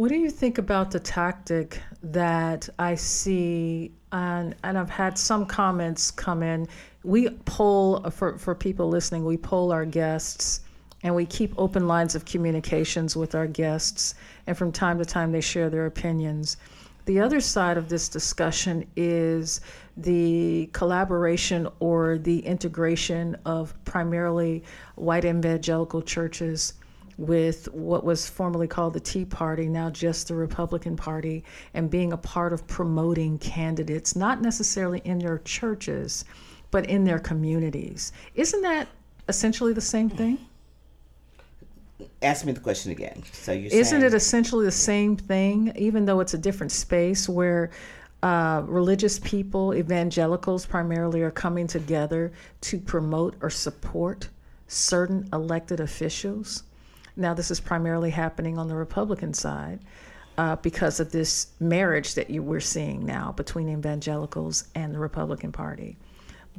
What 0.00 0.08
do 0.08 0.16
you 0.16 0.30
think 0.30 0.56
about 0.56 0.90
the 0.90 0.98
tactic 0.98 1.78
that 2.02 2.70
I 2.78 2.94
see, 2.94 3.92
and, 4.10 4.54
and 4.64 4.78
I've 4.78 4.88
had 4.88 5.18
some 5.18 5.44
comments 5.44 6.10
come 6.10 6.42
in? 6.42 6.68
We 7.04 7.28
poll, 7.44 8.08
for, 8.08 8.38
for 8.38 8.54
people 8.54 8.88
listening, 8.88 9.26
we 9.26 9.36
poll 9.36 9.70
our 9.72 9.84
guests 9.84 10.62
and 11.02 11.14
we 11.14 11.26
keep 11.26 11.52
open 11.58 11.86
lines 11.86 12.14
of 12.14 12.24
communications 12.24 13.14
with 13.14 13.34
our 13.34 13.46
guests. 13.46 14.14
And 14.46 14.56
from 14.56 14.72
time 14.72 14.96
to 15.00 15.04
time, 15.04 15.32
they 15.32 15.42
share 15.42 15.68
their 15.68 15.84
opinions. 15.84 16.56
The 17.04 17.20
other 17.20 17.42
side 17.42 17.76
of 17.76 17.90
this 17.90 18.08
discussion 18.08 18.86
is 18.96 19.60
the 19.98 20.70
collaboration 20.72 21.68
or 21.78 22.16
the 22.16 22.38
integration 22.38 23.36
of 23.44 23.74
primarily 23.84 24.64
white 24.94 25.26
evangelical 25.26 26.00
churches 26.00 26.72
with 27.20 27.70
what 27.74 28.02
was 28.02 28.26
formerly 28.26 28.66
called 28.66 28.94
the 28.94 29.00
Tea 29.00 29.26
Party, 29.26 29.68
now 29.68 29.90
just 29.90 30.28
the 30.28 30.34
Republican 30.34 30.96
Party, 30.96 31.44
and 31.74 31.90
being 31.90 32.14
a 32.14 32.16
part 32.16 32.54
of 32.54 32.66
promoting 32.66 33.36
candidates, 33.38 34.16
not 34.16 34.40
necessarily 34.40 35.02
in 35.04 35.18
their 35.18 35.38
churches, 35.40 36.24
but 36.70 36.86
in 36.86 37.04
their 37.04 37.18
communities. 37.18 38.12
Isn't 38.34 38.62
that 38.62 38.88
essentially 39.28 39.74
the 39.74 39.82
same 39.82 40.08
thing? 40.08 40.38
Ask 42.22 42.46
me 42.46 42.52
the 42.52 42.60
question 42.60 42.90
again. 42.90 43.22
So 43.32 43.52
you 43.52 43.68
isn't 43.70 44.02
it 44.02 44.14
essentially 44.14 44.64
the 44.64 44.70
same 44.70 45.14
thing, 45.14 45.74
even 45.76 46.06
though 46.06 46.20
it's 46.20 46.32
a 46.32 46.38
different 46.38 46.72
space 46.72 47.28
where 47.28 47.70
uh, 48.22 48.62
religious 48.64 49.18
people, 49.18 49.74
evangelicals 49.74 50.64
primarily, 50.64 51.20
are 51.20 51.30
coming 51.30 51.66
together 51.66 52.32
to 52.62 52.78
promote 52.78 53.36
or 53.42 53.50
support 53.50 54.30
certain 54.68 55.28
elected 55.34 55.80
officials? 55.80 56.62
Now, 57.20 57.34
this 57.34 57.50
is 57.50 57.60
primarily 57.60 58.10
happening 58.10 58.58
on 58.58 58.66
the 58.66 58.74
Republican 58.74 59.34
side. 59.34 59.80
Uh, 60.38 60.56
because 60.56 61.00
of 61.00 61.12
this 61.12 61.48
marriage 61.60 62.14
that 62.14 62.30
you 62.30 62.42
we're 62.42 62.60
seeing 62.60 63.04
now 63.04 63.30
between 63.32 63.68
evangelicals 63.68 64.64
and 64.74 64.94
the 64.94 64.98
Republican 64.98 65.52
Party. 65.52 65.98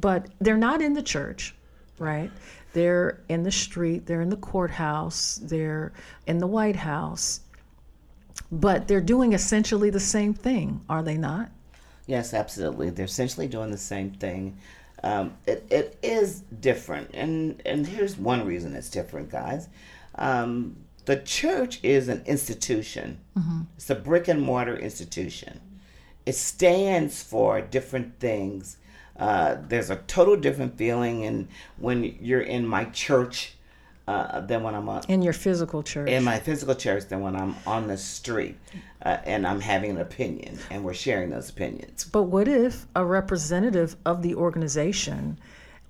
But 0.00 0.28
they're 0.40 0.56
not 0.56 0.80
in 0.80 0.92
the 0.92 1.02
church, 1.02 1.56
right? 1.98 2.30
They're 2.74 3.20
in 3.28 3.42
the 3.42 3.50
street, 3.50 4.06
they're 4.06 4.20
in 4.20 4.28
the 4.28 4.36
courthouse, 4.36 5.40
they're 5.42 5.92
in 6.28 6.38
the 6.38 6.46
White 6.46 6.76
House. 6.76 7.40
But 8.52 8.86
they're 8.86 9.00
doing 9.00 9.32
essentially 9.32 9.90
the 9.90 9.98
same 9.98 10.32
thing, 10.32 10.82
are 10.88 11.02
they 11.02 11.16
not? 11.16 11.50
Yes, 12.06 12.34
absolutely. 12.34 12.90
They're 12.90 13.06
essentially 13.06 13.48
doing 13.48 13.72
the 13.72 13.78
same 13.78 14.10
thing. 14.10 14.58
Um, 15.02 15.32
it, 15.46 15.66
it 15.70 15.98
is 16.02 16.42
different, 16.60 17.10
and 17.12 17.60
and 17.66 17.84
here's 17.84 18.16
one 18.16 18.46
reason 18.46 18.76
it's 18.76 18.88
different, 18.88 19.30
guys. 19.30 19.68
Um, 20.14 20.76
the 21.04 21.16
church 21.16 21.80
is 21.82 22.08
an 22.08 22.22
institution. 22.26 23.18
Mm-hmm. 23.36 23.62
It's 23.76 23.90
a 23.90 23.94
brick 23.94 24.28
and 24.28 24.40
mortar 24.40 24.76
institution. 24.76 25.60
It 26.24 26.36
stands 26.36 27.22
for 27.22 27.60
different 27.60 28.20
things 28.20 28.76
uh, 29.16 29.56
there's 29.68 29.90
a 29.90 29.96
total 29.96 30.36
different 30.36 30.76
feeling 30.76 31.24
and 31.24 31.48
when 31.76 32.02
you're 32.20 32.40
in 32.40 32.66
my 32.66 32.84
church 32.86 33.54
uh, 34.08 34.40
than 34.40 34.62
when 34.62 34.74
I'm 34.74 34.88
on, 34.88 35.02
in 35.08 35.22
your 35.22 35.32
physical 35.32 35.82
church. 35.82 36.08
In 36.08 36.24
my 36.24 36.38
physical 36.38 36.74
church 36.74 37.08
than 37.08 37.20
when 37.20 37.36
I'm 37.36 37.54
on 37.66 37.86
the 37.86 37.96
street 37.96 38.58
uh, 39.04 39.18
and 39.24 39.46
I'm 39.46 39.60
having 39.60 39.92
an 39.92 39.98
opinion 39.98 40.58
and 40.70 40.82
we're 40.82 40.94
sharing 40.94 41.30
those 41.30 41.50
opinions. 41.50 42.04
But 42.04 42.24
what 42.24 42.48
if 42.48 42.86
a 42.96 43.04
representative 43.04 43.96
of 44.06 44.22
the 44.22 44.34
organization, 44.34 45.38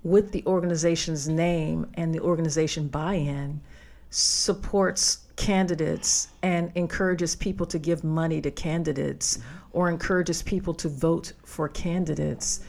with 0.03 0.31
the 0.31 0.43
organization's 0.45 1.27
name 1.27 1.89
and 1.95 2.13
the 2.13 2.19
organization 2.19 2.87
buy-in, 2.87 3.61
supports 4.13 5.25
candidates 5.35 6.27
and 6.43 6.71
encourages 6.75 7.35
people 7.35 7.65
to 7.65 7.79
give 7.79 8.03
money 8.03 8.39
to 8.39 8.51
candidates 8.51 9.37
mm-hmm. 9.37 9.57
or 9.71 9.89
encourages 9.89 10.43
people 10.43 10.73
to 10.75 10.87
vote 10.87 11.33
for 11.43 11.67
candidates? 11.67 12.61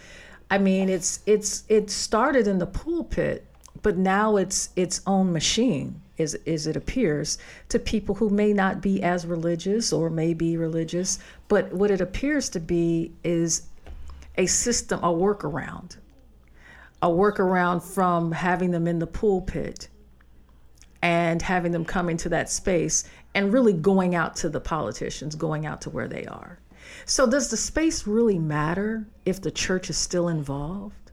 I 0.51 0.59
mean, 0.59 0.89
it's 0.89 1.21
it's 1.27 1.65
it 1.69 1.91
started 1.91 2.47
in 2.47 2.59
the 2.59 2.67
pulpit, 2.67 3.47
but 3.83 3.99
now 3.99 4.37
it's 4.37 4.71
its 4.77 5.03
own 5.07 5.33
machine, 5.33 6.01
as 6.19 6.35
as 6.47 6.67
it 6.67 6.77
appears, 6.77 7.39
to 7.69 7.79
people 7.79 8.15
who 8.15 8.31
may 8.31 8.55
not 8.55 8.81
be 8.81 9.03
as 9.03 9.27
religious 9.27 9.93
or 9.93 10.09
may 10.09 10.33
be 10.33 10.57
religious, 10.57 11.19
but 11.49 11.73
what 11.73 11.91
it 11.91 12.01
appears 12.01 12.49
to 12.51 12.61
be 12.61 13.13
is 13.23 13.65
a 14.39 14.47
system, 14.47 14.99
a 15.01 15.13
workaround, 15.13 15.97
a 17.03 17.09
workaround 17.09 17.83
from 17.83 18.33
having 18.33 18.71
them 18.71 18.87
in 18.87 18.99
the 18.99 19.07
pulpit 19.07 19.89
and 21.05 21.43
having 21.43 21.71
them 21.71 21.85
come 21.85 22.09
into 22.09 22.31
that 22.31 22.49
space 22.49 23.05
and 23.35 23.53
really 23.53 23.75
going 23.75 24.15
out 24.15 24.35
to 24.37 24.49
the 24.49 24.59
politicians, 24.59 25.35
going 25.35 25.67
out 25.67 25.83
to 25.83 25.91
where 25.91 26.09
they 26.09 26.25
are. 26.25 26.59
So, 27.05 27.27
does 27.27 27.51
the 27.51 27.59
space 27.59 28.07
really 28.07 28.39
matter 28.39 29.07
if 29.27 29.43
the 29.43 29.51
church 29.51 29.91
is 29.91 29.99
still 29.99 30.29
involved? 30.29 31.11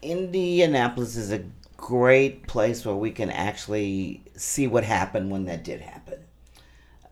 Indianapolis 0.00 1.14
is 1.14 1.30
a 1.30 1.44
great 1.76 2.46
place 2.46 2.86
where 2.86 2.94
we 2.94 3.10
can 3.10 3.30
actually 3.30 4.22
see 4.34 4.66
what 4.66 4.82
happened 4.82 5.30
when 5.30 5.44
that 5.44 5.62
did 5.62 5.82
happen. 5.82 6.20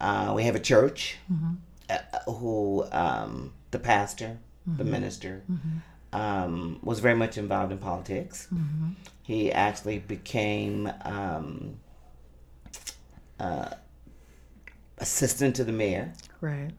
Uh, 0.01 0.33
we 0.35 0.45
have 0.45 0.55
a 0.55 0.61
church 0.61 1.19
mm-hmm. 1.31 1.53
uh, 1.91 2.33
who 2.33 2.87
um, 2.93 3.53
the 3.73 3.79
pastor, 3.79 4.39
mm-hmm. 4.67 4.79
the 4.79 4.85
minister, 4.85 5.43
mm-hmm. 5.53 5.79
Um, 6.13 6.79
was 6.83 7.01
very 7.01 7.15
much 7.15 7.39
involved 7.39 7.73
in 7.73 7.79
politics. 7.79 8.49
Mm-hmm. 8.53 8.91
He 9.23 9.53
actually 9.53 9.99
became 10.01 10.93
um, 11.05 11.77
uh, 13.39 13.71
assistant 14.99 15.57
to 15.57 15.65
the 15.65 15.73
mayor. 15.73 16.13
Right. 16.41 16.71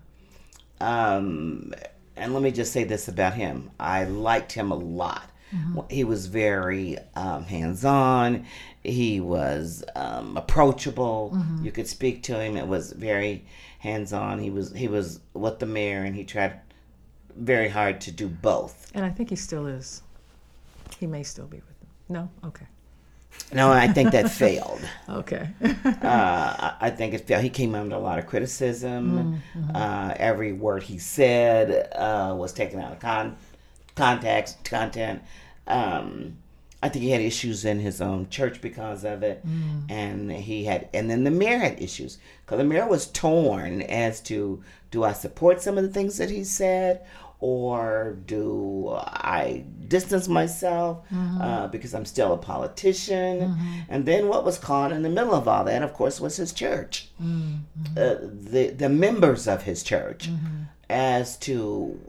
Um, 0.80 1.74
and 2.16 2.34
let 2.34 2.44
me 2.44 2.52
just 2.52 2.74
say 2.74 2.84
this 2.84 3.08
about 3.08 3.34
him 3.34 3.72
I 3.80 4.06
liked 4.06 4.52
him 4.52 4.72
a 4.72 4.76
lot. 4.76 5.30
Mm-hmm. 5.54 5.80
He 5.90 6.04
was 6.04 6.28
very 6.28 6.98
um, 7.16 7.44
hands 7.44 7.84
on, 7.84 8.46
he 8.84 9.20
was 9.20 9.84
um, 9.96 10.38
approachable. 10.38 11.34
Mm-hmm. 11.36 11.66
You 11.66 11.72
could 11.72 11.88
speak 11.88 12.24
to 12.24 12.40
him, 12.40 12.58
it 12.58 12.68
was 12.68 12.94
very 12.94 13.46
hands 13.80 14.14
on. 14.14 14.40
He 14.40 14.50
was, 14.50 14.74
he 14.74 14.88
was 14.88 15.20
with 15.34 15.60
the 15.60 15.66
mayor 15.66 16.04
and 16.04 16.16
he 16.16 16.24
tried 16.24 16.60
very 17.38 17.70
hard 17.70 18.02
to 18.02 18.12
do 18.12 18.28
both. 18.28 18.92
And 18.94 19.06
I 19.06 19.10
think 19.10 19.30
he 19.30 19.36
still 19.36 19.68
is. 19.68 20.02
He 21.00 21.08
may 21.08 21.24
still 21.24 21.48
be 21.48 21.58
with 21.58 21.80
them. 21.80 21.90
No? 22.10 22.30
Okay. 22.48 22.66
No, 23.54 23.72
I 23.72 23.88
think 23.88 24.12
that 24.12 24.30
failed. 24.44 24.82
Okay. 25.10 25.48
uh, 26.02 26.72
I 26.80 26.90
think 26.90 27.14
it 27.14 27.28
failed. 27.28 27.44
He 27.44 27.50
came 27.50 27.76
under 27.76 27.96
a 27.96 28.00
lot 28.00 28.20
of 28.20 28.28
criticism. 28.28 29.42
Mm-hmm. 29.56 29.76
Uh, 29.76 30.14
every 30.18 30.54
word 30.54 30.84
he 30.84 30.98
said 30.98 31.92
uh, 31.96 32.34
was 32.38 32.54
taken 32.54 32.80
out 32.80 32.92
of 32.94 33.00
con- 33.00 33.38
context, 33.96 34.64
content. 34.64 35.22
Um, 35.68 36.38
I 36.84 36.90
think 36.90 37.04
he 37.04 37.12
had 37.12 37.22
issues 37.22 37.64
in 37.64 37.80
his 37.80 38.02
own 38.02 38.30
church 38.30 38.60
because 38.60 39.04
of 39.04 39.22
it, 39.22 39.46
mm. 39.46 39.90
and 39.90 40.32
he 40.32 40.66
had, 40.66 40.90
and 40.94 41.10
then 41.10 41.24
the 41.24 41.32
mayor 41.32 41.60
had 41.60 41.82
issues 41.82 42.18
because 42.44 42.58
the 42.58 42.64
mayor 42.64 42.88
was 42.88 43.06
torn 43.08 43.84
as 43.84 44.20
to 44.22 44.64
do 44.90 45.04
I 45.04 45.14
support 45.14 45.62
some 45.62 45.78
of 45.78 45.84
the 45.84 45.92
things 45.92 46.18
that 46.18 46.32
he 46.32 46.44
said, 46.44 47.06
or 47.40 48.18
do 48.26 48.90
I 48.96 49.66
distance 49.88 50.28
myself 50.28 51.04
mm-hmm. 51.10 51.42
uh, 51.42 51.68
because 51.68 51.94
I'm 51.94 52.06
still 52.06 52.34
a 52.34 52.38
politician? 52.38 53.42
Mm-hmm. 53.42 53.80
And 53.90 54.06
then 54.06 54.28
what 54.28 54.44
was 54.44 54.58
caught 54.58 54.92
in 54.92 55.02
the 55.02 55.10
middle 55.10 55.34
of 55.34 55.48
all 55.48 55.64
that, 55.66 55.84
of 55.84 55.94
course, 55.94 56.20
was 56.20 56.38
his 56.38 56.52
church, 56.52 57.10
mm-hmm. 57.22 57.98
uh, 57.98 58.16
the 58.52 58.74
the 58.76 58.90
members 58.90 59.48
of 59.48 59.64
his 59.64 59.84
church, 59.84 60.30
mm-hmm. 60.30 60.64
as 60.90 61.38
to 61.38 62.00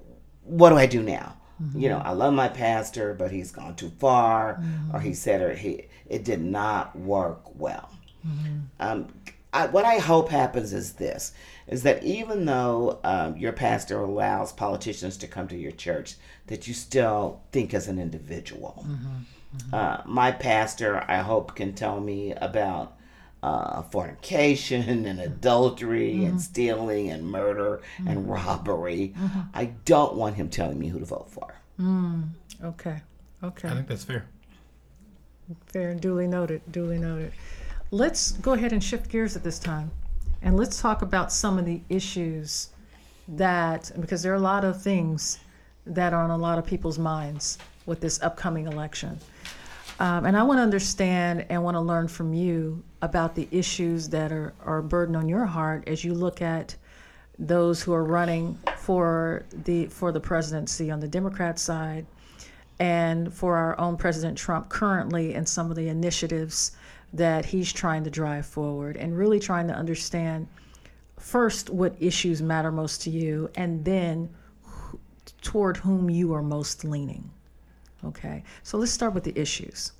what 0.44 0.70
do 0.70 0.76
I 0.76 0.86
do 0.86 1.02
now? 1.02 1.36
You 1.74 1.88
know, 1.88 1.98
mm-hmm. 1.98 2.08
I 2.08 2.12
love 2.12 2.34
my 2.34 2.48
pastor, 2.48 3.14
but 3.14 3.30
he's 3.30 3.52
gone 3.52 3.76
too 3.76 3.92
far, 3.98 4.62
or 4.92 5.00
he 5.00 5.14
said, 5.14 5.40
or 5.40 5.54
he 5.54 5.86
it 6.08 6.24
did 6.24 6.40
not 6.40 6.96
work 6.96 7.58
well. 7.58 7.90
Um, 8.80 9.08
I, 9.52 9.66
what 9.66 9.84
I 9.84 9.98
hope 9.98 10.28
happens 10.30 10.72
is 10.72 10.94
this 10.94 11.32
is 11.66 11.82
that 11.82 12.02
even 12.02 12.44
though 12.44 12.98
um, 13.04 13.36
your 13.36 13.52
pastor 13.52 14.00
allows 14.00 14.52
politicians 14.52 15.16
to 15.18 15.26
come 15.26 15.46
to 15.48 15.56
your 15.56 15.72
church, 15.72 16.16
that 16.46 16.66
you 16.66 16.74
still 16.74 17.42
think 17.52 17.72
as 17.72 17.88
an 17.88 17.98
individual. 17.98 18.84
Mm-hmm, 18.86 19.56
mm-hmm. 19.56 19.74
Uh, 19.74 19.98
my 20.06 20.32
pastor, 20.32 21.04
I 21.08 21.18
hope, 21.18 21.54
can 21.54 21.72
tell 21.74 22.00
me 22.00 22.32
about 22.32 22.96
uh, 23.42 23.82
fornication 23.82 25.04
and 25.06 25.20
adultery 25.20 26.14
mm-hmm. 26.14 26.26
and 26.26 26.40
stealing 26.40 27.10
and 27.10 27.24
murder 27.26 27.82
and 28.06 28.18
mm-hmm. 28.18 28.30
robbery. 28.30 29.14
Mm-hmm. 29.18 29.40
I 29.54 29.66
don't 29.84 30.14
want 30.14 30.36
him 30.36 30.48
telling 30.48 30.78
me 30.78 30.88
who 30.88 30.98
to 31.00 31.04
vote 31.04 31.30
for. 31.30 31.54
Mm, 31.80 32.28
okay. 32.62 33.02
Okay. 33.42 33.68
I 33.68 33.74
think 33.74 33.88
that's 33.88 34.04
fair. 34.04 34.26
Fair, 35.66 35.90
and 35.90 36.00
duly 36.00 36.26
noted. 36.26 36.62
Duly 36.70 36.98
noted. 36.98 37.32
Let's 37.90 38.32
go 38.32 38.52
ahead 38.52 38.72
and 38.72 38.82
shift 38.82 39.10
gears 39.10 39.36
at 39.36 39.42
this 39.42 39.58
time. 39.58 39.90
And 40.42 40.56
let's 40.56 40.80
talk 40.80 41.02
about 41.02 41.32
some 41.32 41.58
of 41.58 41.66
the 41.66 41.80
issues 41.88 42.70
that, 43.28 43.90
because 44.00 44.22
there 44.22 44.32
are 44.32 44.36
a 44.36 44.40
lot 44.40 44.64
of 44.64 44.80
things 44.80 45.40
that 45.86 46.12
are 46.12 46.22
on 46.22 46.30
a 46.30 46.36
lot 46.36 46.58
of 46.58 46.66
people's 46.66 46.98
minds 46.98 47.58
with 47.86 48.00
this 48.00 48.22
upcoming 48.22 48.66
election. 48.66 49.18
Um, 49.98 50.24
and 50.26 50.36
I 50.36 50.42
want 50.42 50.58
to 50.58 50.62
understand 50.62 51.44
and 51.48 51.62
want 51.62 51.74
to 51.74 51.80
learn 51.80 52.08
from 52.08 52.32
you 52.32 52.82
about 53.02 53.34
the 53.34 53.48
issues 53.50 54.08
that 54.08 54.32
are, 54.32 54.54
are 54.64 54.78
a 54.78 54.82
burden 54.82 55.14
on 55.14 55.28
your 55.28 55.44
heart 55.44 55.84
as 55.86 56.04
you 56.04 56.14
look 56.14 56.40
at 56.40 56.74
those 57.38 57.82
who 57.82 57.92
are 57.92 58.04
running 58.04 58.58
for 58.76 59.44
the 59.64 59.86
for 59.86 60.12
the 60.12 60.20
presidency 60.20 60.90
on 60.90 61.00
the 61.00 61.08
Democrat 61.08 61.58
side 61.58 62.06
and 62.78 63.32
for 63.32 63.56
our 63.56 63.78
own 63.78 63.96
President 63.96 64.38
Trump 64.38 64.68
currently 64.68 65.34
and 65.34 65.48
some 65.48 65.70
of 65.70 65.76
the 65.76 65.88
initiatives 65.88 66.72
that 67.12 67.44
he's 67.44 67.72
trying 67.72 68.04
to 68.04 68.10
drive 68.10 68.46
forward 68.46 68.96
and 68.96 69.16
really 69.16 69.38
trying 69.38 69.68
to 69.68 69.74
understand 69.74 70.46
first 71.18 71.70
what 71.70 71.94
issues 72.00 72.42
matter 72.42 72.72
most 72.72 73.02
to 73.02 73.10
you, 73.10 73.50
and 73.54 73.84
then 73.84 74.28
wh- 74.66 74.94
toward 75.40 75.76
whom 75.76 76.10
you 76.10 76.34
are 76.34 76.42
most 76.42 76.84
leaning. 76.84 77.30
Okay, 78.04 78.42
so 78.62 78.78
let's 78.78 78.90
start 78.90 79.14
with 79.14 79.24
the 79.24 79.38
issues. 79.38 79.92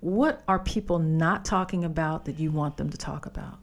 What 0.00 0.42
are 0.48 0.58
people 0.58 0.98
not 0.98 1.44
talking 1.44 1.84
about 1.84 2.24
that 2.26 2.38
you 2.38 2.50
want 2.50 2.76
them 2.76 2.90
to 2.90 2.98
talk 2.98 3.26
about? 3.26 3.58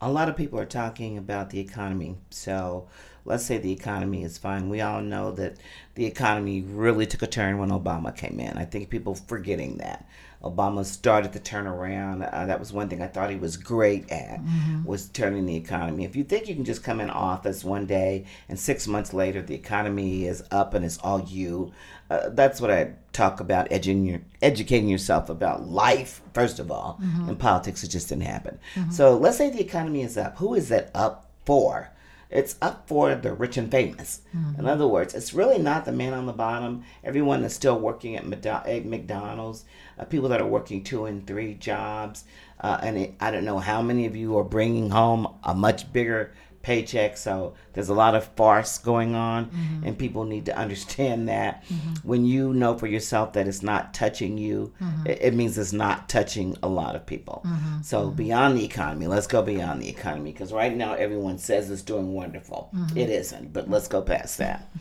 a 0.00 0.10
lot 0.10 0.28
of 0.28 0.36
people 0.36 0.58
are 0.58 0.66
talking 0.66 1.18
about 1.18 1.50
the 1.50 1.60
economy. 1.60 2.16
So 2.30 2.88
let's 3.24 3.44
say 3.44 3.58
the 3.58 3.72
economy 3.72 4.22
is 4.22 4.38
fine. 4.38 4.68
We 4.68 4.80
all 4.80 5.02
know 5.02 5.32
that 5.32 5.56
the 5.94 6.06
economy 6.06 6.62
really 6.62 7.06
took 7.06 7.22
a 7.22 7.26
turn 7.26 7.58
when 7.58 7.70
Obama 7.70 8.16
came 8.16 8.40
in. 8.40 8.56
I 8.56 8.64
think 8.64 8.90
people 8.90 9.14
forgetting 9.14 9.78
that. 9.78 10.06
Obama 10.42 10.86
started 10.86 11.32
the 11.32 11.40
turnaround. 11.40 12.28
Uh, 12.32 12.46
that 12.46 12.58
was 12.58 12.72
one 12.72 12.88
thing 12.88 13.02
I 13.02 13.08
thought 13.08 13.28
he 13.28 13.36
was 13.36 13.58
great 13.58 14.10
at 14.10 14.42
mm-hmm. 14.42 14.84
was 14.84 15.08
turning 15.08 15.44
the 15.44 15.56
economy. 15.56 16.04
If 16.04 16.16
you 16.16 16.24
think 16.24 16.48
you 16.48 16.54
can 16.54 16.64
just 16.64 16.82
come 16.82 17.00
in 17.00 17.10
office 17.10 17.62
one 17.62 17.84
day 17.84 18.24
and 18.48 18.58
six 18.58 18.86
months 18.86 19.12
later 19.12 19.42
the 19.42 19.54
economy 19.54 20.26
is 20.26 20.42
up 20.50 20.72
and 20.72 20.84
it's 20.84 20.98
all 20.98 21.20
you, 21.20 21.72
uh, 22.08 22.30
that's 22.30 22.60
what 22.60 22.70
I 22.70 22.94
talk 23.12 23.40
about 23.40 23.70
educating, 23.70 24.24
educating 24.40 24.88
yourself 24.88 25.28
about 25.28 25.68
life 25.68 26.22
first 26.32 26.58
of 26.58 26.70
all. 26.70 26.98
Mm-hmm. 27.02 27.28
In 27.28 27.36
politics, 27.36 27.84
it 27.84 27.88
just 27.88 28.08
didn't 28.08 28.24
happen. 28.24 28.58
Mm-hmm. 28.74 28.92
So 28.92 29.18
let's 29.18 29.36
say 29.36 29.50
the 29.50 29.60
economy 29.60 30.02
is 30.02 30.16
up. 30.16 30.38
Who 30.38 30.54
is 30.54 30.70
that 30.70 30.90
up 30.94 31.30
for? 31.44 31.90
It's 32.30 32.56
up 32.62 32.86
for 32.86 33.14
the 33.14 33.32
rich 33.32 33.56
and 33.56 33.70
famous. 33.70 34.20
Mm-hmm. 34.34 34.60
In 34.60 34.66
other 34.66 34.86
words, 34.86 35.14
it's 35.14 35.34
really 35.34 35.58
not 35.58 35.84
the 35.84 35.92
man 35.92 36.14
on 36.14 36.26
the 36.26 36.32
bottom. 36.32 36.84
Everyone 37.02 37.42
that's 37.42 37.54
still 37.54 37.78
working 37.78 38.16
at 38.16 38.26
McDonald's, 38.26 39.64
uh, 39.98 40.04
people 40.04 40.28
that 40.28 40.40
are 40.40 40.46
working 40.46 40.84
two 40.84 41.06
and 41.06 41.26
three 41.26 41.54
jobs. 41.54 42.24
Uh, 42.60 42.78
and 42.82 42.98
it, 42.98 43.14
I 43.20 43.30
don't 43.30 43.44
know 43.44 43.58
how 43.58 43.82
many 43.82 44.06
of 44.06 44.14
you 44.14 44.38
are 44.38 44.44
bringing 44.44 44.90
home 44.90 45.34
a 45.42 45.54
much 45.54 45.92
bigger 45.92 46.32
paycheck. 46.62 47.16
So 47.16 47.54
there's 47.72 47.88
a 47.88 47.94
lot 47.94 48.14
of 48.14 48.24
farce 48.36 48.78
going 48.78 49.14
on, 49.14 49.46
mm-hmm. 49.46 49.86
and 49.86 49.98
people 49.98 50.24
need 50.24 50.46
to 50.46 50.56
understand 50.56 51.28
that 51.28 51.64
mm-hmm. 51.64 52.08
when 52.08 52.24
you 52.24 52.52
know 52.52 52.76
for 52.76 52.86
yourself 52.86 53.32
that 53.34 53.48
it's 53.48 53.62
not 53.62 53.94
touching 53.94 54.38
you, 54.38 54.72
mm-hmm. 54.80 55.06
it, 55.06 55.18
it, 55.22 55.34
means 55.34 55.56
it's 55.56 55.72
not 55.72 56.08
touching 56.08 56.56
a 56.62 56.68
lot 56.68 56.96
of 56.96 57.06
people. 57.06 57.42
Mm-hmm. 57.46 57.82
So 57.82 58.06
mm-hmm. 58.06 58.16
beyond 58.16 58.58
the 58.58 58.64
economy, 58.64 59.06
let's 59.06 59.26
go 59.26 59.42
beyond 59.42 59.82
the 59.82 59.88
economy 59.88 60.32
because 60.32 60.52
right 60.52 60.76
now 60.76 60.94
everyone 60.94 61.38
says 61.38 61.70
it's 61.70 61.82
doing 61.82 62.12
wonderful. 62.12 62.70
Mm-hmm. 62.74 62.98
It 62.98 63.10
isn't, 63.10 63.52
but 63.52 63.70
let's 63.70 63.88
go 63.88 64.02
past 64.02 64.38
that. 64.38 64.70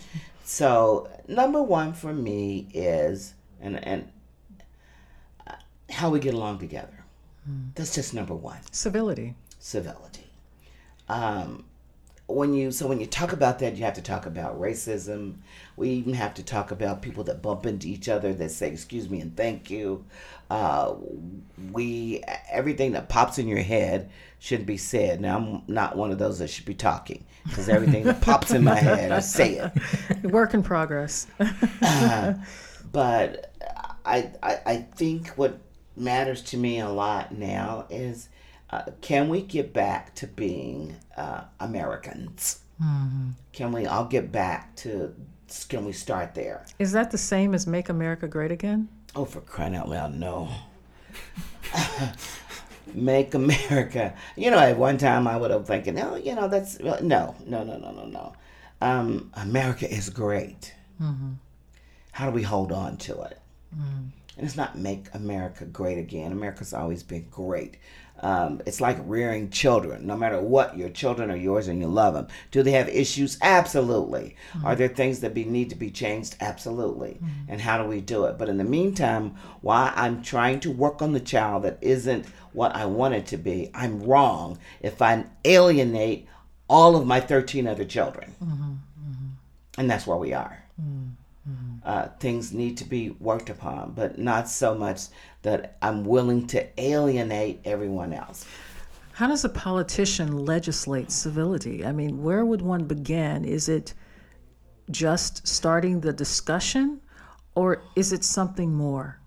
So 0.50 1.08
number 1.28 1.62
one 1.62 1.94
for 1.94 2.12
me 2.12 2.70
is 2.74 3.36
and 3.62 3.86
and 3.86 4.12
uh, 5.46 5.54
how 5.92 6.10
we 6.10 6.20
get 6.20 6.34
along 6.34 6.58
together. 6.58 7.06
Mm. 7.48 7.76
That's 7.76 7.94
just 7.94 8.16
number 8.16 8.34
one. 8.34 8.58
Civility. 8.72 9.36
Civility. 9.60 10.26
Um, 11.08 11.66
when 12.30 12.54
you 12.54 12.72
so 12.72 12.88
when 12.88 13.00
you 13.00 13.06
talk 13.06 13.34
about 13.34 13.60
that 13.60 13.76
you 13.76 13.84
have 13.84 13.96
to 13.96 14.02
talk 14.02 14.26
about 14.26 14.60
racism. 14.60 15.36
We 15.76 15.90
even 15.92 16.14
have 16.14 16.34
to 16.36 16.44
talk 16.44 16.72
about 16.72 17.02
people 17.02 17.24
that 17.26 17.42
bump 17.42 17.66
into 17.66 17.88
each 17.88 18.10
other 18.10 18.34
that 18.34 18.52
say 18.52 18.72
excuse 18.72 19.10
me 19.10 19.22
and 19.22 19.36
thank 19.36 19.70
you. 19.70 20.06
Uh, 20.50 20.96
we 21.72 22.24
everything 22.50 22.92
that 22.94 23.10
pops 23.10 23.38
in 23.38 23.48
your 23.48 23.62
head 23.62 24.10
should 24.40 24.66
be 24.66 24.78
said. 24.78 25.22
Now 25.22 25.38
i'm 25.38 25.64
not 25.68 25.96
one 25.96 26.12
of 26.12 26.20
those 26.20 26.40
that 26.40 26.50
should 26.50 26.66
be 26.66 26.76
talking 26.76 27.26
because 27.44 27.70
everything 27.70 28.04
that 28.04 28.22
pops 28.22 28.52
in 28.52 28.64
my 28.64 28.76
head 28.76 29.12
i 29.12 29.20
say 29.20 29.56
it. 29.56 30.24
Work 30.32 30.54
in 30.54 30.64
progress. 30.64 31.28
Uh, 31.82 32.34
but 32.92 33.54
I, 34.06 34.32
I 34.44 34.60
i 34.66 34.76
think 34.96 35.30
what 35.30 35.60
matters 35.96 36.42
to 36.42 36.58
me 36.58 36.80
a 36.80 36.90
lot 36.90 37.34
now 37.34 37.86
is 37.90 38.30
uh, 38.72 38.84
can 39.02 39.30
we 39.30 39.42
get 39.42 39.74
back 39.74 40.14
to 40.16 40.28
being 40.28 40.96
uh, 41.18 41.44
Americans? 41.60 42.60
Mm-hmm. 42.82 43.30
Can 43.52 43.72
we 43.72 43.86
all 43.86 44.06
get 44.06 44.32
back 44.32 44.76
to? 44.78 45.14
Can 45.68 45.86
we 45.86 45.92
start 45.92 46.36
there? 46.36 46.66
Is 46.78 46.92
that 46.92 47.12
the 47.12 47.18
same 47.18 47.54
as 47.54 47.66
"Make 47.66 47.90
America 47.90 48.28
Great 48.28 48.52
Again"? 48.52 48.88
Oh, 49.16 49.26
for 49.26 49.42
crying 49.42 49.76
out 49.76 49.90
loud, 49.90 50.14
no. 50.14 50.50
Make 52.94 53.34
America. 53.34 54.14
You 54.36 54.52
know, 54.52 54.60
at 54.60 54.78
one 54.78 54.98
time 54.98 55.28
I 55.28 55.36
would 55.36 55.52
have 55.52 55.68
thinking, 55.68 56.00
oh, 56.00 56.16
you 56.16 56.36
know, 56.36 56.48
that's 56.48 56.80
no, 56.80 56.98
no, 57.02 57.36
no, 57.46 57.64
no, 57.64 57.78
no, 57.78 58.06
no. 58.06 58.34
Um, 58.82 59.32
America 59.34 59.92
is 59.92 60.10
great. 60.10 60.74
Mm-hmm. 61.02 61.34
How 62.12 62.26
do 62.26 62.32
we 62.32 62.44
hold 62.44 62.72
on 62.72 62.98
to 62.98 63.22
it? 63.24 63.40
Mm-hmm. 63.76 64.06
And 64.38 64.48
it's 64.48 64.56
not 64.56 64.78
make 64.78 65.08
America 65.14 65.66
great 65.66 65.98
again. 65.98 66.32
America's 66.32 66.74
always 66.74 67.04
been 67.04 67.28
great. 67.30 67.78
Um, 68.22 68.62
it's 68.66 68.82
like 68.82 68.98
rearing 69.06 69.50
children. 69.50 70.06
No 70.06 70.18
matter 70.18 70.42
what, 70.42 70.78
your 70.78 70.90
children 70.90 71.32
are 71.32 71.38
yours 71.38 71.68
and 71.68 71.80
you 71.80 71.88
love 71.88 72.14
them. 72.14 72.28
Do 72.52 72.64
they 72.64 72.72
have 72.72 72.90
issues? 72.90 73.38
Absolutely. 73.42 74.36
Mm-hmm. 74.54 74.66
Are 74.66 74.76
there 74.76 74.88
things 74.88 75.22
that 75.22 75.34
be, 75.34 75.46
need 75.46 75.70
to 75.70 75.76
be 75.76 75.92
changed? 75.92 76.36
Absolutely. 76.42 77.20
Mm-hmm. 77.22 77.52
And 77.52 77.62
how 77.62 77.82
do 77.82 77.88
we 77.88 78.02
do 78.02 78.26
it? 78.26 78.38
But 78.38 78.50
in 78.50 78.58
the 78.58 78.64
meantime, 78.64 79.36
while 79.62 79.92
I'm 79.96 80.22
trying 80.22 80.60
to 80.62 80.72
work 80.72 81.02
on 81.02 81.14
the 81.14 81.20
child 81.20 81.64
that 81.64 81.78
isn't 81.82 82.26
what 82.54 82.76
I 82.76 82.86
want 82.86 83.14
it 83.14 83.28
to 83.28 83.38
be, 83.38 83.72
I'm 83.74 84.04
wrong 84.04 84.60
if 84.82 85.02
I 85.02 85.26
alienate 85.46 86.28
all 86.68 86.96
of 86.96 87.08
my 87.08 87.20
13 87.20 87.68
other 87.68 87.86
children. 87.86 88.36
Mm-hmm. 88.44 88.74
And 89.78 89.90
that's 89.90 90.06
where 90.06 90.18
we 90.18 90.34
are. 90.34 90.64
Mm-hmm. 91.50 91.76
Uh, 91.84 92.08
things 92.20 92.54
need 92.54 92.78
to 92.78 92.86
be 92.86 93.12
worked 93.12 93.50
upon, 93.50 93.94
but 93.94 94.18
not 94.18 94.48
so 94.48 94.76
much 94.76 95.02
that 95.42 95.78
I'm 95.82 96.04
willing 96.04 96.48
to 96.48 96.68
alienate 96.80 97.62
everyone 97.66 98.14
else. 98.14 98.46
How 99.14 99.28
does 99.28 99.44
a 99.44 99.50
politician 99.50 100.46
legislate 100.46 101.12
civility? 101.12 101.86
I 101.86 101.92
mean, 101.92 102.24
where 102.24 102.46
would 102.46 102.62
one 102.62 102.86
begin? 102.86 103.44
Is 103.44 103.68
it 103.68 103.94
just 104.92 105.48
starting 105.48 106.00
the 106.00 106.14
discussion 106.14 107.02
or 107.56 107.84
is 107.96 108.14
it 108.14 108.24
something 108.24 108.74
more? 108.74 109.20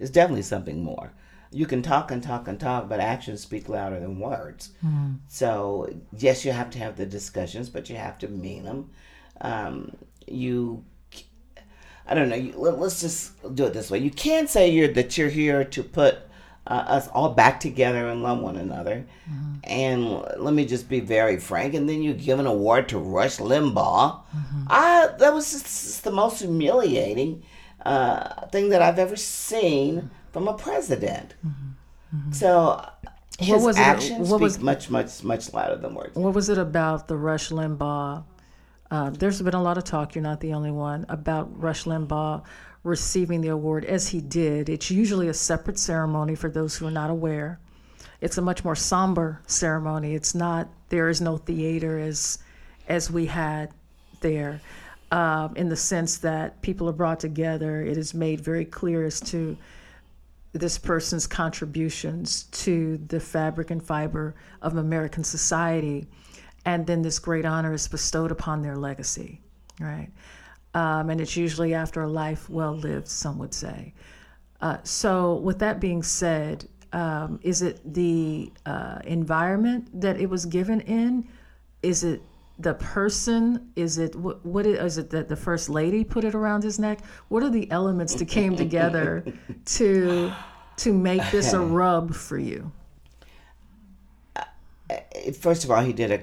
It's 0.00 0.10
definitely 0.10 0.42
something 0.42 0.82
more. 0.82 1.12
You 1.52 1.66
can 1.66 1.82
talk 1.82 2.10
and 2.10 2.22
talk 2.22 2.48
and 2.48 2.58
talk, 2.58 2.88
but 2.88 2.98
actions 2.98 3.42
speak 3.42 3.68
louder 3.68 4.00
than 4.00 4.18
words. 4.18 4.70
Mm. 4.84 5.18
So, 5.28 5.88
yes, 6.16 6.44
you 6.44 6.50
have 6.50 6.70
to 6.70 6.78
have 6.78 6.96
the 6.96 7.06
discussions, 7.06 7.68
but 7.68 7.88
you 7.90 7.96
have 7.96 8.18
to 8.20 8.28
mean 8.28 8.64
them. 8.64 8.90
Um, 9.40 9.92
you 10.26 10.84
I 12.12 12.14
don't 12.14 12.28
know. 12.28 12.36
You, 12.36 12.52
let, 12.58 12.74
us 12.74 13.00
just 13.00 13.54
do 13.54 13.64
it 13.64 13.72
this 13.72 13.90
way. 13.90 13.98
You 13.98 14.10
can 14.10 14.46
say 14.46 14.68
you're 14.68 14.88
that 14.88 15.16
you're 15.16 15.30
here 15.30 15.64
to 15.64 15.82
put 15.82 16.18
uh, 16.66 16.84
us 16.86 17.08
all 17.08 17.30
back 17.30 17.58
together 17.58 18.06
and 18.06 18.22
love 18.22 18.38
one 18.40 18.56
another. 18.56 19.06
Mm-hmm. 19.30 19.54
And 19.64 20.22
let 20.36 20.52
me 20.52 20.66
just 20.66 20.90
be 20.90 21.00
very 21.00 21.38
frank. 21.38 21.72
And 21.72 21.88
then 21.88 22.02
you 22.02 22.12
give 22.12 22.38
an 22.38 22.44
award 22.46 22.90
to 22.90 22.98
Rush 22.98 23.38
Limbaugh. 23.38 24.20
Mm-hmm. 24.36 24.64
I 24.68 25.08
that 25.20 25.32
was 25.32 25.52
just 25.52 26.04
the 26.04 26.10
most 26.10 26.40
humiliating 26.40 27.44
uh, 27.86 28.46
thing 28.48 28.68
that 28.68 28.82
I've 28.82 28.98
ever 28.98 29.16
seen 29.16 30.10
from 30.32 30.48
a 30.48 30.52
president. 30.52 31.32
Mm-hmm. 31.46 32.18
mm-hmm. 32.18 32.32
So 32.32 32.86
his 33.38 33.78
actions 33.78 34.28
speak 34.28 34.38
was, 34.38 34.58
much, 34.58 34.90
much, 34.90 35.24
much 35.24 35.50
louder 35.54 35.76
than 35.76 35.94
words. 35.94 36.14
What 36.14 36.34
was 36.34 36.50
it 36.50 36.58
about 36.58 37.08
the 37.08 37.16
Rush 37.16 37.48
Limbaugh 37.48 38.24
uh, 38.92 39.08
there's 39.08 39.40
been 39.40 39.54
a 39.54 39.62
lot 39.62 39.78
of 39.78 39.84
talk, 39.84 40.14
you're 40.14 40.22
not 40.22 40.38
the 40.40 40.52
only 40.52 40.70
one, 40.70 41.06
about 41.08 41.48
Rush 41.58 41.84
Limbaugh 41.84 42.44
receiving 42.84 43.40
the 43.40 43.48
award 43.48 43.86
as 43.86 44.06
he 44.06 44.20
did. 44.20 44.68
It's 44.68 44.90
usually 44.90 45.28
a 45.28 45.34
separate 45.34 45.78
ceremony 45.78 46.34
for 46.34 46.50
those 46.50 46.76
who 46.76 46.86
are 46.86 46.90
not 46.90 47.08
aware. 47.08 47.58
It's 48.20 48.36
a 48.36 48.42
much 48.42 48.64
more 48.64 48.76
somber 48.76 49.40
ceremony. 49.46 50.14
It's 50.14 50.34
not, 50.34 50.68
there 50.90 51.08
is 51.08 51.22
no 51.22 51.38
theater 51.38 51.98
as, 51.98 52.38
as 52.86 53.10
we 53.10 53.24
had 53.24 53.70
there. 54.20 54.60
Uh, 55.10 55.48
in 55.56 55.70
the 55.70 55.76
sense 55.76 56.18
that 56.18 56.60
people 56.60 56.86
are 56.86 56.92
brought 56.92 57.18
together, 57.18 57.80
it 57.82 57.96
is 57.96 58.12
made 58.12 58.40
very 58.40 58.66
clear 58.66 59.06
as 59.06 59.20
to 59.20 59.56
this 60.52 60.76
person's 60.76 61.26
contributions 61.26 62.42
to 62.52 62.98
the 63.06 63.20
fabric 63.20 63.70
and 63.70 63.82
fiber 63.82 64.34
of 64.60 64.76
American 64.76 65.24
society 65.24 66.06
and 66.64 66.86
then 66.86 67.02
this 67.02 67.18
great 67.18 67.44
honor 67.44 67.72
is 67.72 67.88
bestowed 67.88 68.30
upon 68.30 68.62
their 68.62 68.76
legacy, 68.76 69.40
right? 69.80 70.08
Um, 70.74 71.10
and 71.10 71.20
it's 71.20 71.36
usually 71.36 71.74
after 71.74 72.02
a 72.02 72.08
life 72.08 72.48
well 72.48 72.74
lived, 72.76 73.08
some 73.08 73.38
would 73.38 73.52
say. 73.52 73.92
Uh, 74.60 74.78
so, 74.84 75.34
with 75.36 75.58
that 75.58 75.80
being 75.80 76.02
said, 76.02 76.68
um, 76.92 77.40
is 77.42 77.62
it 77.62 77.80
the 77.94 78.52
uh, 78.64 79.00
environment 79.04 79.88
that 80.00 80.20
it 80.20 80.30
was 80.30 80.46
given 80.46 80.80
in? 80.82 81.26
Is 81.82 82.04
it 82.04 82.22
the 82.58 82.74
person? 82.74 83.72
Is 83.76 83.98
it 83.98 84.14
what, 84.14 84.44
what 84.46 84.66
is 84.66 84.98
it 84.98 85.10
that 85.10 85.28
the 85.28 85.36
first 85.36 85.68
lady 85.68 86.04
put 86.04 86.24
it 86.24 86.34
around 86.34 86.62
his 86.62 86.78
neck? 86.78 87.00
What 87.28 87.42
are 87.42 87.50
the 87.50 87.70
elements 87.70 88.14
that 88.14 88.28
came 88.28 88.56
together 88.56 89.24
to 89.64 90.32
to 90.76 90.92
make 90.92 91.28
this 91.30 91.52
a 91.52 91.60
rub 91.60 92.14
for 92.14 92.38
you? 92.38 92.70
First 95.38 95.64
of 95.64 95.70
all, 95.70 95.82
he 95.82 95.92
did 95.92 96.10
a 96.10 96.20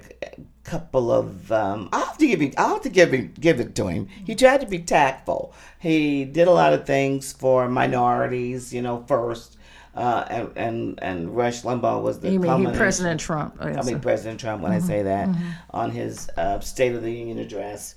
couple 0.64 1.12
of 1.12 1.52
um, 1.52 1.90
I 1.92 2.00
have 2.00 2.18
to 2.18 2.28
give 2.28 2.42
it 2.42 2.58
I 2.60 2.70
have 2.70 2.82
to 2.82 2.90
give 2.90 3.14
it 3.14 3.40
give 3.40 3.60
it 3.60 3.76
to 3.76 3.88
him. 3.88 4.08
He 4.26 4.36
tried 4.36 4.62
to 4.62 4.68
be 4.68 4.80
tactful. 4.80 5.54
He 5.80 6.26
did 6.26 6.48
a 6.48 6.52
lot 6.52 6.74
of 6.74 6.86
things 6.86 7.34
for 7.34 7.68
minorities, 7.68 8.74
you 8.74 8.82
know, 8.82 9.04
first. 9.08 9.58
Uh, 9.96 10.26
and, 10.30 10.52
and 10.56 11.00
and 11.02 11.36
Rush 11.36 11.64
Limbaugh 11.64 12.02
was 12.02 12.20
the 12.20 12.32
You 12.32 12.40
mean 12.40 12.72
President 12.74 13.20
Trump? 13.20 13.58
Oh, 13.60 13.68
I 13.68 13.82
mean. 13.82 14.00
President 14.00 14.40
Trump 14.40 14.62
when 14.62 14.72
I 14.72 14.80
say 14.80 15.02
that 15.02 15.28
on 15.72 15.92
his 15.92 16.30
uh, 16.38 16.60
State 16.60 16.94
of 16.94 17.02
the 17.02 17.12
Union 17.12 17.40
address. 17.40 17.96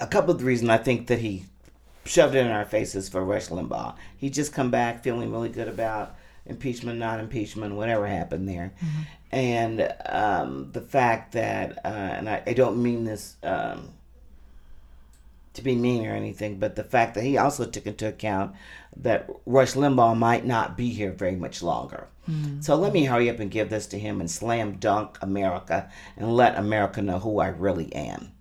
A 0.00 0.06
couple 0.06 0.30
of 0.30 0.38
the 0.38 0.44
reasons 0.44 0.70
I 0.70 0.78
think 0.78 1.08
that 1.08 1.18
he 1.18 1.44
shoved 2.04 2.34
it 2.34 2.46
in 2.46 2.52
our 2.52 2.64
faces 2.64 3.08
for 3.08 3.24
Rush 3.24 3.48
Limbaugh. 3.48 3.96
He 4.16 4.30
just 4.30 4.52
come 4.52 4.70
back 4.70 5.02
feeling 5.02 5.32
really 5.32 5.48
good 5.48 5.68
about 5.68 6.14
impeachment, 6.46 6.98
not 6.98 7.20
impeachment, 7.20 7.74
whatever 7.74 8.06
happened 8.06 8.48
there, 8.48 8.72
and 9.30 9.92
um, 10.06 10.70
the 10.72 10.80
fact 10.80 11.32
that, 11.32 11.78
uh, 11.84 11.88
and 11.88 12.28
I, 12.28 12.42
I 12.46 12.52
don't 12.52 12.82
mean 12.82 13.04
this. 13.04 13.36
Um, 13.42 13.92
to 15.54 15.62
be 15.62 15.74
mean 15.74 16.06
or 16.06 16.14
anything, 16.14 16.58
but 16.58 16.76
the 16.76 16.84
fact 16.84 17.14
that 17.14 17.24
he 17.24 17.38
also 17.38 17.64
took 17.64 17.86
into 17.86 18.06
account 18.06 18.54
that 18.94 19.26
Rush 19.46 19.72
Limbaugh 19.72 20.14
might 20.14 20.44
not 20.44 20.76
be 20.76 20.90
here 20.90 21.12
very 21.12 21.34
much 21.34 21.62
longer. 21.62 22.08
So 22.60 22.76
let 22.76 22.92
me 22.92 23.04
hurry 23.04 23.30
up 23.30 23.38
and 23.40 23.50
give 23.50 23.70
this 23.70 23.86
to 23.86 23.98
him 23.98 24.20
and 24.20 24.30
slam 24.30 24.76
dunk 24.76 25.16
America 25.22 25.90
and 26.16 26.36
let 26.36 26.58
America 26.58 27.00
know 27.00 27.18
who 27.20 27.38
I 27.38 27.48
really 27.48 27.90
am. 27.94 28.32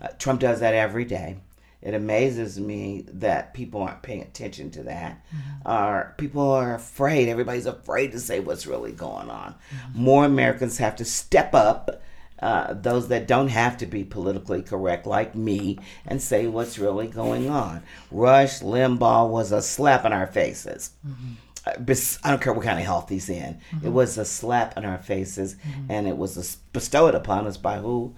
Uh, 0.00 0.08
Trump 0.18 0.40
does 0.40 0.60
that 0.60 0.74
every 0.74 1.04
day. 1.04 1.38
It 1.82 1.94
amazes 1.94 2.60
me 2.60 3.06
that 3.14 3.54
people 3.54 3.82
aren't 3.82 4.02
paying 4.02 4.20
attention 4.20 4.70
to 4.72 4.82
that. 4.84 5.24
Mm-hmm. 5.34 5.66
Are 5.66 6.14
people 6.18 6.50
are 6.50 6.74
afraid? 6.74 7.28
Everybody's 7.28 7.66
afraid 7.66 8.12
to 8.12 8.20
say 8.20 8.40
what's 8.40 8.66
really 8.66 8.92
going 8.92 9.30
on. 9.30 9.54
Mm-hmm. 9.74 10.02
More 10.02 10.24
Americans 10.24 10.78
have 10.78 10.96
to 10.96 11.04
step 11.04 11.54
up 11.54 12.02
uh, 12.40 12.74
those 12.74 13.08
that 13.08 13.26
don't 13.26 13.48
have 13.48 13.76
to 13.78 13.86
be 13.86 14.04
politically 14.04 14.62
correct, 14.62 15.06
like 15.06 15.34
me, 15.34 15.78
and 16.06 16.20
say 16.20 16.46
what's 16.46 16.78
really 16.78 17.06
going 17.06 17.50
on. 17.50 17.82
Rush 18.10 18.60
Limbaugh 18.60 19.28
was 19.28 19.52
a 19.52 19.62
slap 19.62 20.04
in 20.04 20.12
our 20.12 20.26
faces. 20.26 20.92
Mm-hmm. 21.06 21.32
Uh, 21.66 21.78
bes- 21.80 22.18
I 22.24 22.30
don't 22.30 22.40
care 22.40 22.54
what 22.54 22.64
kind 22.64 22.78
of 22.78 22.84
health 22.86 23.10
he's 23.10 23.28
in. 23.28 23.60
It 23.82 23.90
was 23.90 24.16
a 24.16 24.24
slap 24.24 24.78
in 24.78 24.86
our 24.86 24.96
faces, 24.96 25.56
and 25.90 26.08
it 26.08 26.16
was 26.16 26.56
bestowed 26.72 27.14
upon 27.14 27.46
us 27.46 27.58
by 27.58 27.78
who? 27.78 28.14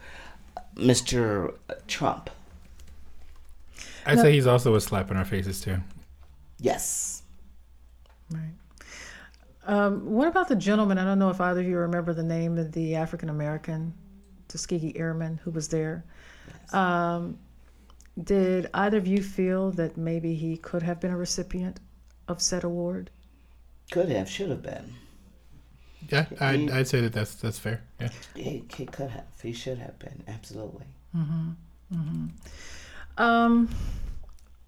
Mr. 0.77 1.55
Trump. 1.89 2.31
I'd 4.07 4.19
say 4.19 4.33
he's 4.33 4.47
also 4.47 4.75
a 4.75 4.81
slap 4.81 5.11
in 5.11 5.17
our 5.17 5.25
faces 5.25 5.61
too. 5.61 5.79
Yes. 6.59 7.23
Right. 8.31 8.55
Um, 9.65 10.11
what 10.11 10.29
about 10.29 10.49
the 10.49 10.57
gentleman? 10.57 10.99
I 10.99 11.05
don't 11.05 11.19
know 11.19 11.31
if 11.31 11.41
either 11.41 11.61
of 11.61 11.67
you 11.67 11.77
remember 11.79 12.13
the 12.13 12.23
name 12.23 12.59
of 12.59 12.73
the 12.73 12.97
African 12.97 13.29
American 13.29 13.95
Tuskegee 14.49 14.97
Airman 14.97 15.41
who 15.45 15.51
was 15.51 15.69
there. 15.69 16.05
Um, 16.73 17.39
did 18.23 18.69
either 18.75 18.99
of 18.99 19.07
you 19.07 19.23
feel 19.23 19.71
that 19.73 19.97
maybe 19.97 20.35
he 20.35 20.57
could 20.57 20.83
have 20.83 21.01
been 21.01 21.13
a 21.13 21.17
recipient 21.17 21.81
of 22.29 22.43
said 22.43 22.65
award? 22.65 23.11
Could 23.91 24.09
have, 24.11 24.29
should 24.29 24.51
have 24.51 24.63
been. 24.63 24.95
Yeah, 26.09 26.27
I'd, 26.41 26.71
I'd 26.71 26.89
say 26.89 27.01
that 27.01 27.13
that's 27.13 27.37
that's 27.37 27.59
fair. 27.59 27.83
Yeah. 28.01 28.09
He, 28.35 28.65
he 28.75 28.87
could 28.87 29.11
have. 29.11 29.25
He 29.41 29.53
should 29.53 29.79
have 29.79 29.99
been. 29.99 30.23
Absolutely. 30.27 30.87
Um, 33.19 33.69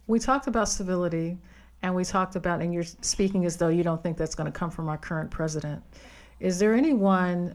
we 0.06 0.18
talked 0.18 0.46
about 0.46 0.68
civility, 0.68 1.38
and 1.82 1.94
we 1.94 2.04
talked 2.04 2.36
about, 2.36 2.60
and 2.60 2.72
you're 2.72 2.84
speaking 2.84 3.44
as 3.44 3.56
though 3.56 3.68
you 3.68 3.82
don't 3.82 4.02
think 4.02 4.16
that's 4.16 4.34
going 4.34 4.50
to 4.50 4.58
come 4.58 4.70
from 4.70 4.88
our 4.88 4.98
current 4.98 5.30
president. 5.30 5.82
Is 6.40 6.58
there 6.58 6.74
anyone 6.74 7.54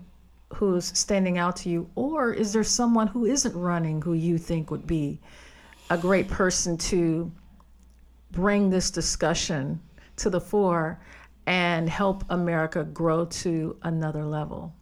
who's 0.54 0.86
standing 0.98 1.38
out 1.38 1.56
to 1.58 1.70
you, 1.70 1.90
or 1.96 2.34
is 2.34 2.54
there 2.54 2.64
someone 2.64 3.08
who 3.08 3.26
isn't 3.26 3.56
running 3.56 4.02
who 4.02 4.14
you 4.14 4.38
think 4.38 4.72
would 4.72 4.88
be 4.88 5.20
a 5.90 5.98
great 5.98 6.28
person 6.28 6.78
to 6.78 7.32
bring 8.32 8.70
this 8.70 8.90
discussion 8.92 9.80
to 10.18 10.30
the 10.30 10.42
fore 10.42 11.00
and 11.46 11.90
help 11.90 12.24
America 12.30 12.84
grow 12.84 13.26
to 13.26 13.78
another 13.84 14.26
level? 14.26 14.74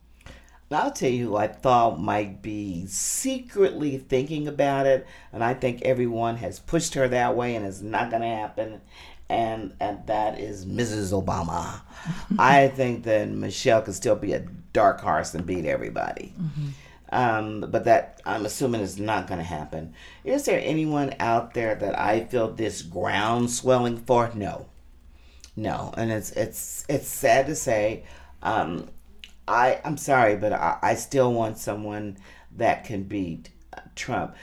I'll 0.69 0.91
tell 0.91 1.10
you 1.10 1.30
who 1.30 1.38
I 1.38 1.47
thought 1.47 1.99
might 1.99 2.41
be 2.41 2.86
secretly 2.88 3.97
thinking 3.97 4.47
about 4.47 4.86
it, 4.86 5.08
and 5.32 5.43
I 5.43 5.53
think 5.53 5.82
everyone 5.84 6.38
has 6.38 6.60
pushed 6.60 6.93
her 6.95 7.08
that 7.08 7.36
way, 7.38 7.56
and 7.56 7.65
it's 7.65 7.82
not 7.82 8.10
going 8.10 8.21
to 8.21 8.27
happen. 8.27 8.82
And 9.30 9.73
and 9.80 10.06
that 10.08 10.39
is 10.39 10.65
Mrs. 10.65 11.12
Obama. 11.12 11.82
I 12.39 12.69
think 12.69 13.03
that 13.03 13.30
Michelle 13.30 13.82
could 13.82 13.95
still 13.95 14.15
be 14.15 14.34
a 14.34 14.45
dark 14.73 15.01
horse 15.01 15.34
and 15.34 15.45
beat 15.45 15.65
everybody. 15.65 16.34
Um, 17.10 17.62
but 17.69 17.86
that 17.86 18.21
I'm 18.25 18.45
assuming 18.45 18.82
is 18.82 18.99
not 18.99 19.27
going 19.27 19.39
to 19.39 19.45
happen. 19.45 19.93
Is 20.23 20.45
there 20.45 20.62
anyone 20.63 21.15
out 21.19 21.53
there 21.53 21.75
that 21.75 21.97
I 21.97 22.25
feel 22.25 22.51
this 22.51 22.82
ground 22.82 23.49
swelling 23.51 23.97
for? 23.97 24.32
No, 24.34 24.67
no, 25.56 25.93
and 25.97 26.12
it's 26.12 26.32
it's 26.32 26.86
it's 26.89 27.08
sad 27.08 27.47
to 27.47 27.56
say. 27.56 28.03
Um, 28.43 28.89
I 29.47 29.79
I'm 29.86 29.97
sorry, 29.97 30.36
but 30.36 30.53
I, 30.53 30.77
I 30.81 30.95
still 30.95 31.33
want 31.33 31.57
someone 31.57 32.17
that 32.55 32.83
can 32.83 33.03
beat 33.03 33.49
Trump. 33.95 34.36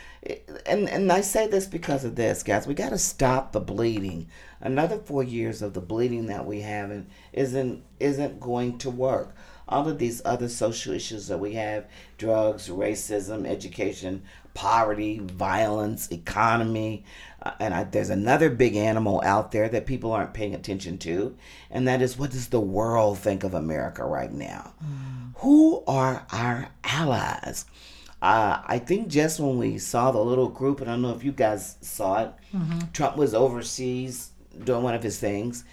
And 0.67 0.89
and 0.89 1.11
I 1.13 1.21
say 1.21 1.47
this 1.47 1.67
because 1.67 2.05
of 2.05 2.17
this, 2.17 2.43
guys. 2.43 2.67
We 2.67 2.75
got 2.75 2.91
to 2.91 2.99
stop 2.99 3.53
the 3.53 3.61
bleeding. 3.61 4.29
Another 4.61 4.99
four 4.99 5.23
years 5.23 5.63
of 5.63 5.75
the 5.75 5.81
bleeding 5.81 6.27
that 6.27 6.47
we 6.47 6.61
have 6.61 6.91
and 6.91 7.09
isn't 7.33 7.83
isn't 8.01 8.41
going 8.41 8.79
to 8.79 8.91
work. 8.91 9.35
All 9.67 9.89
of 9.89 9.99
these 9.99 10.21
other 10.25 10.49
social 10.49 10.93
issues 10.93 11.29
that 11.29 11.41
we 11.41 11.55
have 11.55 11.87
drugs, 12.19 12.69
racism, 12.69 13.47
education, 13.47 14.23
poverty, 14.55 15.19
violence, 15.19 16.11
economy. 16.11 17.05
Uh, 17.43 17.51
and 17.61 17.75
I, 17.75 17.85
there's 17.85 18.11
another 18.11 18.49
big 18.51 18.77
animal 18.77 19.21
out 19.25 19.53
there 19.53 19.69
that 19.69 19.85
people 19.87 20.13
aren't 20.13 20.33
paying 20.33 20.55
attention 20.55 20.97
to, 20.99 21.37
and 21.71 21.87
that 21.89 22.01
is 22.01 22.17
what 22.19 22.31
does 22.31 22.49
the 22.49 22.61
world 22.61 23.19
think 23.19 23.45
of 23.45 23.53
America 23.55 24.05
right 24.05 24.33
now? 24.33 24.73
Who 25.39 25.83
are 25.87 26.25
our 26.33 26.69
allies? 26.85 27.67
Uh, 28.23 28.63
I 28.65 28.79
think 28.79 29.09
just 29.09 29.39
when 29.41 29.59
we 29.59 29.77
saw 29.77 30.11
the 30.11 30.21
little 30.25 30.49
group, 30.49 30.81
and 30.81 30.89
I 30.89 30.95
don't 30.95 31.03
know 31.03 31.15
if 31.15 31.23
you 31.25 31.33
guys 31.33 31.77
saw 31.83 32.23
it, 32.23 32.31
Trump 32.95 33.17
was 33.19 33.35
overseas 33.35 34.31
doing 34.65 34.83
one 34.83 34.95
of 34.95 35.03
his 35.03 35.19
things, 35.19 35.65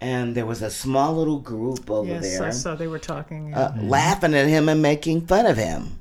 and 0.00 0.34
there 0.36 0.46
was 0.46 0.62
a 0.62 0.70
small 0.70 1.16
little 1.16 1.40
group 1.40 1.90
over 1.90 2.06
Yes, 2.08 2.22
there 2.22 2.44
I 2.44 2.50
saw 2.50 2.76
they 2.76 2.86
were 2.86 2.98
talking. 3.00 3.52
uh, 3.54 3.76
laughing 3.82 4.34
at 4.34 4.46
him 4.46 4.68
and 4.68 4.80
making 4.82 5.26
fun 5.26 5.46
of 5.46 5.56
him. 5.56 5.98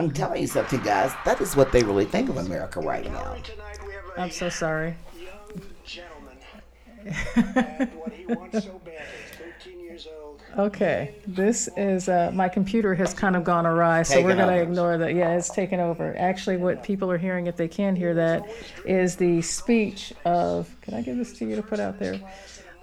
I'm 0.00 0.10
telling 0.10 0.40
you 0.40 0.46
something, 0.46 0.80
guys. 0.80 1.12
That 1.26 1.42
is 1.42 1.54
what 1.56 1.72
they 1.72 1.82
really 1.82 2.06
think 2.06 2.30
of 2.30 2.38
America 2.38 2.80
right 2.80 3.04
now. 3.04 3.34
Tonight 3.42 3.78
we 3.86 3.92
have 3.92 4.04
a 4.16 4.20
I'm 4.22 4.30
so 4.30 4.48
sorry. 4.48 4.96
young 5.14 5.60
gentleman. 5.84 6.38
and 7.36 7.94
what 7.94 8.10
he 8.10 8.24
wants 8.24 8.64
so 8.64 8.80
bad. 8.82 9.04
He's 9.28 9.38
13 9.62 9.78
years 9.78 10.08
old. 10.10 10.40
Okay, 10.58 11.16
this 11.26 11.68
is 11.76 12.08
uh, 12.08 12.30
my 12.32 12.48
computer 12.48 12.94
has 12.94 13.12
kind 13.12 13.36
of 13.36 13.44
gone 13.44 13.66
awry, 13.66 14.02
so 14.02 14.22
we're 14.22 14.34
going 14.34 14.48
to 14.48 14.62
ignore 14.62 14.96
that. 14.96 15.14
Yeah, 15.14 15.36
it's 15.36 15.50
taken 15.50 15.80
over. 15.80 16.16
Actually, 16.18 16.56
what 16.56 16.82
people 16.82 17.10
are 17.10 17.18
hearing, 17.18 17.46
if 17.46 17.56
they 17.58 17.68
can 17.68 17.94
hear 17.94 18.14
that, 18.14 18.48
is 18.86 19.16
the 19.16 19.42
speech 19.42 20.14
of. 20.24 20.74
Can 20.80 20.94
I 20.94 21.02
give 21.02 21.18
this 21.18 21.34
to 21.40 21.44
you 21.46 21.56
to 21.56 21.62
put 21.62 21.78
out 21.78 21.98
there? 21.98 22.18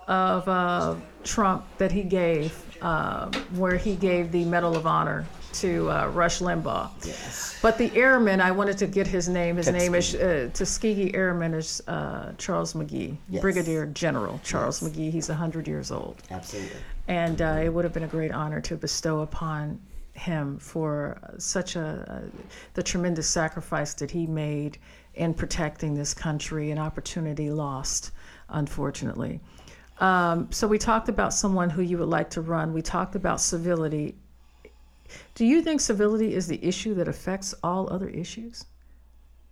Of 0.08 0.48
uh, 0.48 0.96
Trump 1.24 1.66
that 1.80 1.92
he 1.92 2.04
gave, 2.04 2.54
uh, 2.82 3.32
where 3.56 3.78
he 3.78 3.96
gave 3.96 4.32
the 4.32 4.46
Medal 4.46 4.76
of 4.76 4.86
Honor 4.88 5.26
to 5.54 5.90
uh, 5.90 6.08
Rush 6.10 6.40
Limbaugh. 6.40 6.90
Yes. 7.06 7.58
But 7.62 7.78
the 7.78 7.92
airman, 7.96 8.42
I 8.42 8.52
wanted 8.52 8.78
to 8.80 8.88
get 8.88 9.08
his 9.08 9.28
name. 9.28 9.58
His 9.58 9.70
name 9.70 9.96
is 9.96 10.14
uh, 10.14 10.50
Tuskegee 10.54 11.14
Airman 11.16 11.54
is 11.54 11.82
uh, 11.88 12.34
Charles 12.38 12.74
McGee, 12.74 13.18
Yes. 13.30 13.42
Brigadier 13.42 13.88
General 13.88 14.40
Charles 14.44 14.82
McGee. 14.82 15.12
He's 15.12 15.30
100 15.30 15.68
years 15.68 15.92
old 15.92 16.22
Absolutely. 16.30 16.78
and 17.08 17.42
uh, 17.42 17.60
it 17.64 17.70
would 17.74 17.84
have 17.86 17.94
been 17.94 18.04
a 18.04 18.08
great 18.08 18.32
honor 18.32 18.62
to 18.62 18.76
bestow 18.76 19.22
upon 19.22 19.80
him 20.14 20.58
for 20.58 21.18
such 21.38 21.76
a 21.76 22.22
uh, 22.26 22.40
the 22.74 22.84
tremendous 22.84 23.28
sacrifice 23.28 23.94
that 23.96 24.12
he 24.12 24.26
made 24.28 24.78
in 25.16 25.34
protecting 25.34 25.94
this 25.96 26.14
country, 26.14 26.70
an 26.72 26.78
opportunity 26.78 27.50
lost, 27.50 28.12
unfortunately. 28.50 29.40
Um, 30.00 30.52
so 30.52 30.68
we 30.68 30.78
talked 30.78 31.10
about 31.10 31.34
someone 31.34 31.70
who 31.70 31.82
you 31.82 31.98
would 31.98 32.10
like 32.10 32.30
to 32.32 32.42
run. 32.42 32.74
We 32.74 32.82
talked 32.82 33.16
about 33.16 33.42
civility. 33.42 34.16
Do 35.36 35.46
you 35.46 35.62
think 35.62 35.82
civility 35.82 36.34
is 36.34 36.48
the 36.48 36.64
issue 36.64 36.94
that 36.96 37.08
affects 37.08 37.56
all 37.64 37.92
other 37.92 38.10
issues? 38.10 38.66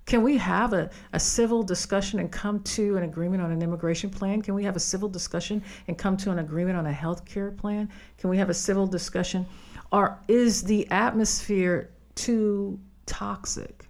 Can 0.05 0.21
we 0.21 0.37
have 0.37 0.73
a, 0.73 0.91
a 1.13 1.19
civil 1.19 1.63
discussion 1.63 2.19
and 2.19 2.31
come 2.31 2.61
to 2.61 2.95
an 2.95 3.03
agreement 3.03 3.41
on 3.41 3.51
an 3.51 3.63
immigration 3.63 4.09
plan? 4.09 4.41
Can 4.41 4.53
we 4.53 4.63
have 4.63 4.75
a 4.75 4.79
civil 4.79 5.09
discussion 5.09 5.63
and 5.87 5.97
come 5.97 6.15
to 6.17 6.31
an 6.31 6.39
agreement 6.39 6.77
on 6.77 6.85
a 6.85 6.91
health 6.93 7.25
care 7.25 7.49
plan? 7.49 7.89
Can 8.19 8.29
we 8.29 8.37
have 8.37 8.49
a 8.49 8.53
civil 8.53 8.85
discussion? 8.85 9.47
Or 9.91 10.19
is 10.27 10.61
the 10.61 10.89
atmosphere 10.91 11.89
too 12.13 12.79
toxic 13.07 13.87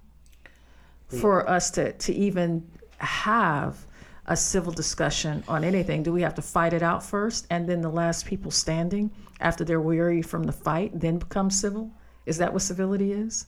for 1.07 1.47
us 1.49 1.69
to, 1.71 1.91
to 1.93 2.13
even 2.13 2.65
have 2.97 3.85
a 4.27 4.35
civil 4.35 4.71
discussion 4.71 5.43
on 5.47 5.63
anything? 5.63 6.03
Do 6.03 6.11
we 6.11 6.21
have 6.21 6.35
to 6.35 6.41
fight 6.41 6.73
it 6.73 6.81
out 6.81 7.03
first 7.03 7.45
and 7.49 7.67
then 7.67 7.81
the 7.81 7.89
last 7.89 8.25
people 8.25 8.51
standing 8.51 9.11
after 9.39 9.63
they're 9.63 9.81
weary 9.81 10.21
from 10.21 10.43
the 10.43 10.51
fight 10.51 10.99
then 10.99 11.17
become 11.17 11.49
civil? 11.49 11.91
Is 12.25 12.37
that 12.37 12.53
what 12.53 12.61
civility 12.61 13.11
is? 13.11 13.45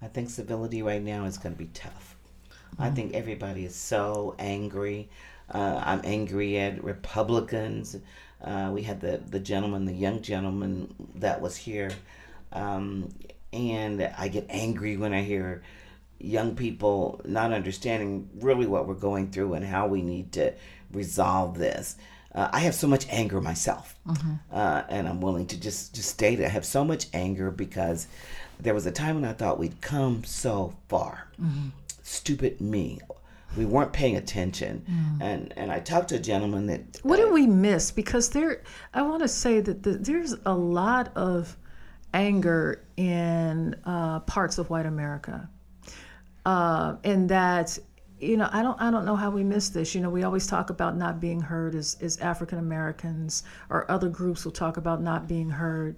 I 0.00 0.06
think 0.08 0.30
civility 0.30 0.82
right 0.82 1.02
now 1.02 1.24
is 1.24 1.38
going 1.38 1.54
to 1.54 1.58
be 1.58 1.70
tough. 1.72 2.16
I 2.78 2.90
think 2.90 3.14
everybody 3.14 3.64
is 3.64 3.74
so 3.74 4.34
angry. 4.38 5.08
Uh, 5.50 5.80
I'm 5.84 6.00
angry 6.04 6.58
at 6.58 6.82
Republicans. 6.82 7.96
Uh, 8.42 8.70
we 8.72 8.82
had 8.82 9.00
the, 9.00 9.20
the 9.28 9.38
gentleman, 9.38 9.84
the 9.84 9.92
young 9.92 10.22
gentleman 10.22 10.94
that 11.16 11.40
was 11.40 11.56
here. 11.56 11.90
Um, 12.52 13.10
and 13.52 14.10
I 14.18 14.28
get 14.28 14.46
angry 14.48 14.96
when 14.96 15.12
I 15.12 15.22
hear 15.22 15.62
young 16.18 16.54
people 16.54 17.20
not 17.24 17.52
understanding 17.52 18.28
really 18.40 18.66
what 18.66 18.86
we're 18.86 18.94
going 18.94 19.30
through 19.30 19.54
and 19.54 19.64
how 19.64 19.86
we 19.86 20.02
need 20.02 20.32
to 20.32 20.52
resolve 20.92 21.58
this. 21.58 21.96
Uh, 22.34 22.48
I 22.52 22.60
have 22.60 22.74
so 22.74 22.88
much 22.88 23.06
anger 23.10 23.40
myself, 23.40 23.94
uh, 24.50 24.82
and 24.88 25.06
I'm 25.08 25.20
willing 25.20 25.46
to 25.48 25.60
just 25.60 25.94
just 25.94 26.08
state 26.10 26.40
it. 26.40 26.46
I 26.46 26.48
have 26.48 26.64
so 26.64 26.84
much 26.84 27.06
anger 27.12 27.50
because 27.52 28.08
there 28.58 28.74
was 28.74 28.86
a 28.86 28.90
time 28.90 29.14
when 29.16 29.24
I 29.24 29.32
thought 29.34 29.58
we'd 29.58 29.80
come 29.80 30.24
so 30.24 30.74
far. 30.88 31.28
Stupid 32.02 32.60
me. 32.60 33.00
We 33.56 33.66
weren't 33.66 33.92
paying 33.92 34.16
attention, 34.16 34.84
and 35.20 35.52
and 35.56 35.70
I 35.70 35.78
talked 35.78 36.08
to 36.08 36.16
a 36.16 36.18
gentleman 36.18 36.66
that 36.66 36.98
What 37.04 37.18
did 37.18 37.32
we 37.32 37.46
miss? 37.46 37.92
Because 37.92 38.30
there, 38.30 38.62
I 38.92 39.02
want 39.02 39.22
to 39.22 39.28
say 39.28 39.60
that 39.60 39.84
the, 39.84 39.92
there's 39.92 40.34
a 40.44 40.54
lot 40.54 41.12
of 41.16 41.56
anger 42.12 42.84
in 42.96 43.76
uh, 43.84 44.20
parts 44.20 44.58
of 44.58 44.70
white 44.70 44.86
America, 44.86 45.48
uh, 46.44 46.96
and 47.04 47.28
that 47.28 47.78
you 48.20 48.36
know 48.36 48.48
I 48.52 48.62
don't 48.62 48.80
I 48.80 48.90
don't 48.90 49.04
know 49.04 49.16
how 49.16 49.30
we 49.30 49.44
miss 49.44 49.68
this. 49.70 49.94
You 49.94 50.00
know, 50.00 50.10
we 50.10 50.22
always 50.22 50.46
talk 50.46 50.70
about 50.70 50.96
not 50.96 51.20
being 51.20 51.40
heard 51.40 51.74
as 51.74 51.96
as 52.00 52.18
African 52.18 52.58
Americans, 52.58 53.44
or 53.70 53.90
other 53.90 54.08
groups 54.08 54.44
will 54.44 54.52
talk 54.52 54.76
about 54.76 55.02
not 55.02 55.26
being 55.26 55.50
heard, 55.50 55.96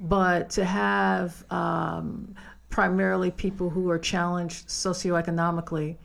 but 0.00 0.50
to 0.50 0.64
have 0.64 1.44
um, 1.50 2.34
primarily 2.70 3.30
people 3.30 3.70
who 3.70 3.90
are 3.90 3.98
challenged 3.98 4.68
socioeconomically 4.68 5.96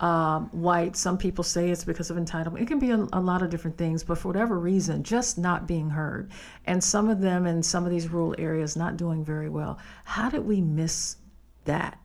um, 0.00 0.48
white. 0.50 0.96
Some 0.96 1.18
people 1.18 1.42
say 1.42 1.70
it's 1.70 1.84
because 1.84 2.10
of 2.10 2.16
entitlement. 2.16 2.60
It 2.62 2.68
can 2.68 2.78
be 2.78 2.90
a, 2.90 3.06
a 3.12 3.20
lot 3.20 3.42
of 3.42 3.50
different 3.50 3.76
things, 3.76 4.04
but 4.04 4.18
for 4.18 4.28
whatever 4.28 4.58
reason, 4.58 5.02
just 5.02 5.38
not 5.38 5.66
being 5.66 5.90
heard. 5.90 6.30
And 6.66 6.82
some 6.82 7.08
of 7.08 7.20
them 7.20 7.46
in 7.46 7.62
some 7.62 7.84
of 7.84 7.90
these 7.90 8.08
rural 8.08 8.34
areas 8.38 8.76
not 8.76 8.96
doing 8.96 9.24
very 9.24 9.48
well. 9.48 9.78
How 10.04 10.30
did 10.30 10.46
we 10.46 10.60
miss 10.60 11.16
that 11.64 11.98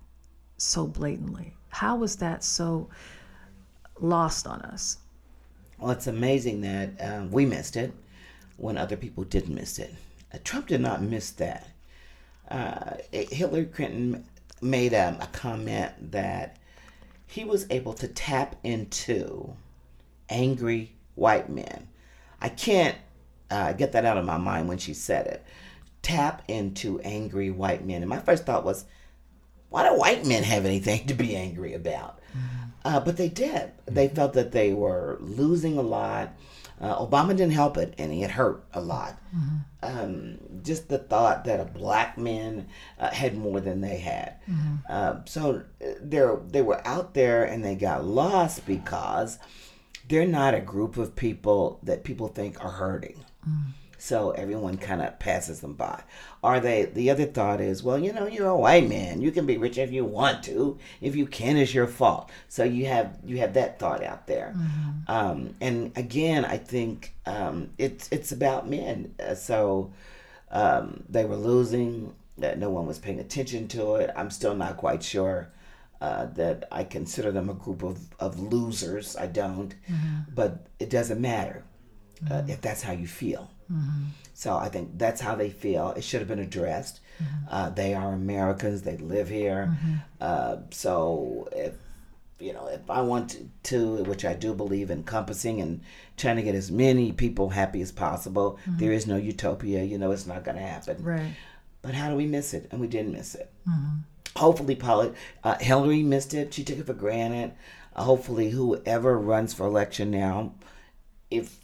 so 0.63 0.87
blatantly? 0.87 1.53
How 1.69 1.95
was 1.95 2.17
that 2.17 2.43
so 2.43 2.89
lost 3.99 4.47
on 4.47 4.61
us? 4.61 4.97
Well, 5.79 5.91
it's 5.91 6.07
amazing 6.07 6.61
that 6.61 6.91
um, 6.99 7.31
we 7.31 7.45
missed 7.45 7.75
it 7.75 7.91
when 8.57 8.77
other 8.77 8.95
people 8.95 9.23
didn't 9.23 9.55
miss 9.55 9.79
it. 9.79 9.93
Uh, 10.33 10.37
Trump 10.43 10.67
did 10.67 10.81
not 10.81 11.01
miss 11.01 11.31
that. 11.31 11.67
Uh, 12.49 12.95
Hillary 13.11 13.65
Clinton 13.65 14.23
made 14.61 14.93
um, 14.93 15.15
a 15.19 15.27
comment 15.27 16.11
that 16.11 16.57
he 17.27 17.43
was 17.43 17.65
able 17.69 17.93
to 17.93 18.07
tap 18.07 18.55
into 18.63 19.55
angry 20.29 20.93
white 21.15 21.49
men. 21.49 21.87
I 22.39 22.49
can't 22.49 22.95
uh, 23.49 23.73
get 23.73 23.91
that 23.93 24.05
out 24.05 24.17
of 24.17 24.25
my 24.25 24.37
mind 24.37 24.67
when 24.67 24.77
she 24.77 24.93
said 24.93 25.27
it. 25.27 25.43
Tap 26.01 26.43
into 26.47 26.99
angry 27.01 27.49
white 27.49 27.85
men. 27.85 28.01
And 28.01 28.09
my 28.09 28.19
first 28.19 28.45
thought 28.45 28.65
was, 28.65 28.85
why 29.73 29.89
do 29.89 29.95
white 29.95 30.23
men 30.23 30.43
have 30.43 30.65
anything 30.65 31.07
to 31.07 31.15
be 31.15 31.35
angry 31.35 31.73
about? 31.73 32.19
Uh, 32.85 32.99
but 32.99 33.17
they 33.17 33.27
did. 33.29 33.71
They 33.87 34.07
felt 34.07 34.33
that 34.33 34.51
they 34.51 34.71
were 34.71 35.17
losing 35.19 35.77
a 35.79 35.81
lot. 35.81 36.29
Uh, 36.79 36.95
Obama 37.03 37.29
didn't 37.29 37.53
help 37.53 37.77
it, 37.77 37.93
and 37.97 38.11
it 38.13 38.29
hurt 38.31 38.63
a 38.73 38.81
lot. 38.81 39.17
Um, 39.81 40.37
just 40.61 40.89
the 40.89 40.97
thought 40.99 41.45
that 41.45 41.59
a 41.59 41.65
black 41.65 42.17
man 42.17 42.67
uh, 42.99 43.09
had 43.09 43.35
more 43.35 43.59
than 43.61 43.81
they 43.81 43.97
had. 43.97 44.35
Uh, 44.89 45.13
so 45.25 45.63
they 46.01 46.21
they 46.51 46.61
were 46.61 46.85
out 46.85 47.13
there, 47.15 47.43
and 47.43 47.63
they 47.65 47.75
got 47.75 48.05
lost 48.05 48.65
because 48.67 49.39
they're 50.07 50.27
not 50.27 50.53
a 50.53 50.61
group 50.61 50.97
of 50.97 51.15
people 51.15 51.79
that 51.83 52.03
people 52.03 52.27
think 52.27 52.63
are 52.63 52.71
hurting. 52.71 53.23
So 54.03 54.31
everyone 54.31 54.79
kind 54.79 55.01
of 55.01 55.17
passes 55.17 55.61
them 55.61 55.75
by. 55.75 56.03
Are 56.43 56.59
they? 56.59 56.83
The 56.83 57.09
other 57.09 57.23
thought 57.23 57.61
is, 57.61 57.83
well, 57.83 57.97
you 57.97 58.11
know, 58.11 58.27
you're 58.27 58.49
a 58.49 58.57
white 58.57 58.89
man. 58.89 59.21
You 59.21 59.31
can 59.31 59.45
be 59.45 59.55
rich 59.57 59.77
if 59.77 59.93
you 59.93 60.03
want 60.03 60.43
to. 60.43 60.77
If 60.99 61.15
you 61.15 61.25
can't, 61.25 61.57
it's 61.57 61.73
your 61.73 61.87
fault. 61.87 62.29
So 62.49 62.65
you 62.65 62.85
have 62.87 63.17
you 63.23 63.37
have 63.37 63.53
that 63.53 63.79
thought 63.79 64.03
out 64.03 64.27
there. 64.27 64.53
Um, 65.07 65.55
and 65.61 65.93
again, 65.95 66.43
I 66.43 66.57
think 66.57 67.13
um, 67.25 67.69
it's 67.77 68.09
it's 68.11 68.33
about 68.33 68.69
men. 68.69 69.15
Uh, 69.25 69.35
so 69.35 69.93
um, 70.51 71.05
they 71.07 71.23
were 71.23 71.37
losing. 71.37 72.13
That 72.39 72.59
no 72.59 72.69
one 72.69 72.85
was 72.85 72.99
paying 72.99 73.21
attention 73.21 73.69
to 73.69 73.95
it. 73.95 74.11
I'm 74.17 74.31
still 74.31 74.53
not 74.53 74.75
quite 74.75 75.01
sure. 75.01 75.47
Uh, 76.01 76.25
that 76.35 76.67
I 76.73 76.83
consider 76.83 77.31
them 77.31 77.49
a 77.49 77.53
group 77.53 77.83
of, 77.83 77.99
of 78.19 78.37
losers. 78.37 79.15
I 79.15 79.27
don't, 79.27 79.73
but 80.35 80.67
it 80.77 80.89
doesn't 80.89 81.21
matter 81.21 81.63
uh, 82.29 82.43
if 82.49 82.59
that's 82.59 82.81
how 82.81 82.91
you 82.91 83.07
feel. 83.07 83.49
So 84.33 84.55
I 84.55 84.69
think 84.69 84.97
that's 84.97 85.21
how 85.21 85.35
they 85.35 85.49
feel. 85.49 85.89
It 85.91 86.03
should 86.03 86.19
have 86.19 86.27
been 86.27 86.39
addressed. 86.39 86.99
Uh, 87.49 87.69
they 87.69 87.93
are 87.93 88.13
Americans. 88.13 88.81
They 88.81 88.97
live 88.97 89.29
here. 89.29 89.77
Uh, 90.19 90.57
so 90.71 91.47
if 91.51 91.73
you 92.39 92.51
know, 92.51 92.67
if 92.67 92.89
I 92.89 93.01
want 93.01 93.37
to, 93.63 94.03
which 94.03 94.25
I 94.25 94.33
do 94.33 94.53
believe 94.53 94.91
encompassing 94.91 95.61
and 95.61 95.79
trying 96.17 96.35
to 96.35 96.41
get 96.41 96.55
as 96.55 96.69
many 96.71 97.13
people 97.13 97.49
happy 97.49 97.81
as 97.81 97.91
possible, 97.91 98.59
there 98.79 98.91
is 98.91 99.07
no 99.07 99.15
utopia. 99.15 99.83
You 99.83 99.97
know, 99.97 100.11
it's 100.11 100.27
not 100.27 100.43
going 100.43 100.57
to 100.57 100.63
happen. 100.63 101.01
Right. 101.03 101.33
But 101.81 101.93
how 101.93 102.09
do 102.09 102.15
we 102.15 102.25
miss 102.25 102.53
it? 102.53 102.67
And 102.71 102.81
we 102.81 102.87
didn't 102.87 103.13
miss 103.13 103.35
it. 103.35 103.51
Hopefully, 104.35 104.75
Paula, 104.75 105.13
uh, 105.43 105.57
Hillary 105.59 106.01
missed 106.03 106.33
it. 106.33 106.53
She 106.53 106.63
took 106.63 106.79
it 106.79 106.85
for 106.87 106.93
granted. 106.93 107.53
Uh, 107.95 108.03
hopefully, 108.03 108.49
whoever 108.49 109.17
runs 109.17 109.53
for 109.53 109.65
election 109.65 110.11
now, 110.11 110.53
if 111.29 111.59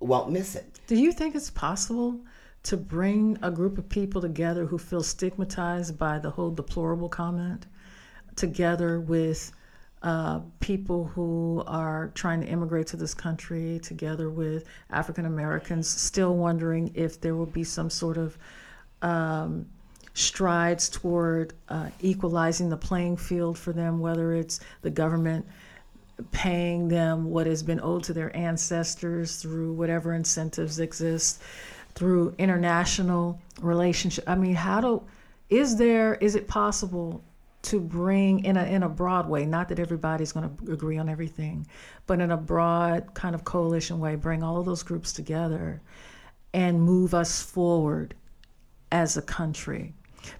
won't 0.00 0.30
miss 0.30 0.56
it. 0.56 0.73
Do 0.86 0.96
you 0.96 1.12
think 1.12 1.34
it's 1.34 1.50
possible 1.50 2.20
to 2.64 2.76
bring 2.76 3.38
a 3.42 3.50
group 3.50 3.78
of 3.78 3.88
people 3.88 4.20
together 4.20 4.66
who 4.66 4.76
feel 4.76 5.02
stigmatized 5.02 5.98
by 5.98 6.18
the 6.18 6.30
whole 6.30 6.50
deplorable 6.50 7.08
comment 7.08 7.66
together 8.36 9.00
with 9.00 9.52
uh, 10.02 10.40
people 10.60 11.04
who 11.04 11.64
are 11.66 12.10
trying 12.14 12.42
to 12.42 12.46
immigrate 12.46 12.86
to 12.88 12.96
this 12.98 13.14
country, 13.14 13.80
together 13.82 14.28
with 14.28 14.66
African 14.90 15.24
Americans, 15.24 15.88
still 15.88 16.36
wondering 16.36 16.90
if 16.94 17.18
there 17.18 17.34
will 17.34 17.46
be 17.46 17.64
some 17.64 17.88
sort 17.88 18.18
of 18.18 18.36
um, 19.00 19.66
strides 20.12 20.90
toward 20.90 21.54
uh, 21.70 21.88
equalizing 22.00 22.68
the 22.68 22.76
playing 22.76 23.16
field 23.16 23.56
for 23.56 23.72
them, 23.72 24.00
whether 24.00 24.34
it's 24.34 24.60
the 24.82 24.90
government 24.90 25.46
paying 26.32 26.88
them 26.88 27.30
what 27.30 27.46
has 27.46 27.62
been 27.62 27.80
owed 27.80 28.04
to 28.04 28.12
their 28.12 28.34
ancestors 28.36 29.36
through 29.36 29.72
whatever 29.72 30.14
incentives 30.14 30.78
exist 30.78 31.42
through 31.94 32.34
international 32.38 33.40
relationship. 33.60 34.24
I 34.26 34.34
mean 34.34 34.54
how 34.54 34.80
do 34.80 35.02
is 35.48 35.76
there 35.76 36.14
is 36.16 36.34
it 36.34 36.48
possible 36.48 37.22
to 37.62 37.80
bring 37.80 38.44
in 38.44 38.56
a 38.56 38.64
in 38.64 38.82
a 38.82 38.88
broad 38.88 39.28
way 39.28 39.46
not 39.46 39.68
that 39.68 39.78
everybody's 39.78 40.32
going 40.32 40.56
to 40.56 40.72
agree 40.72 40.98
on 40.98 41.08
everything 41.08 41.66
but 42.06 42.20
in 42.20 42.30
a 42.30 42.36
broad 42.36 43.14
kind 43.14 43.34
of 43.34 43.44
coalition 43.44 43.98
way 44.00 44.16
bring 44.16 44.42
all 44.42 44.58
of 44.58 44.66
those 44.66 44.82
groups 44.82 45.12
together 45.12 45.80
and 46.54 46.80
move 46.80 47.14
us 47.14 47.42
forward 47.42 48.14
as 48.94 49.16
a 49.16 49.22
country? 49.22 49.92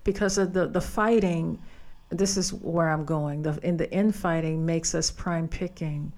Because 0.04 0.38
of 0.38 0.54
the 0.54 0.66
the 0.66 0.80
fighting 0.80 1.60
this 2.18 2.36
is 2.36 2.52
where 2.52 2.88
I'm 2.88 3.04
going. 3.04 3.42
The 3.42 3.58
in 3.62 3.76
the 3.76 3.90
infighting 3.92 4.64
makes 4.64 4.94
us 4.94 5.10
prime 5.10 5.48
picking 5.48 6.12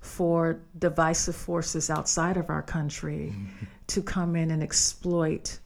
for 0.00 0.60
divisive 0.78 1.34
forces 1.36 1.90
outside 1.90 2.36
of 2.36 2.50
our 2.50 2.62
country 2.62 3.34
to 3.88 4.02
come 4.02 4.36
in 4.36 4.50
and 4.50 4.62
exploit 4.62 5.58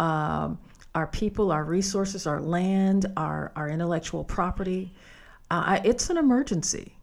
um, 0.00 0.58
our 0.94 1.06
people, 1.06 1.52
our 1.52 1.64
resources, 1.64 2.26
our 2.26 2.40
land, 2.40 3.06
our 3.16 3.52
our 3.56 3.68
intellectual 3.68 4.24
property. 4.24 4.92
Uh, 5.50 5.80
it's 5.84 6.10
an 6.10 6.16
emergency. 6.16 6.94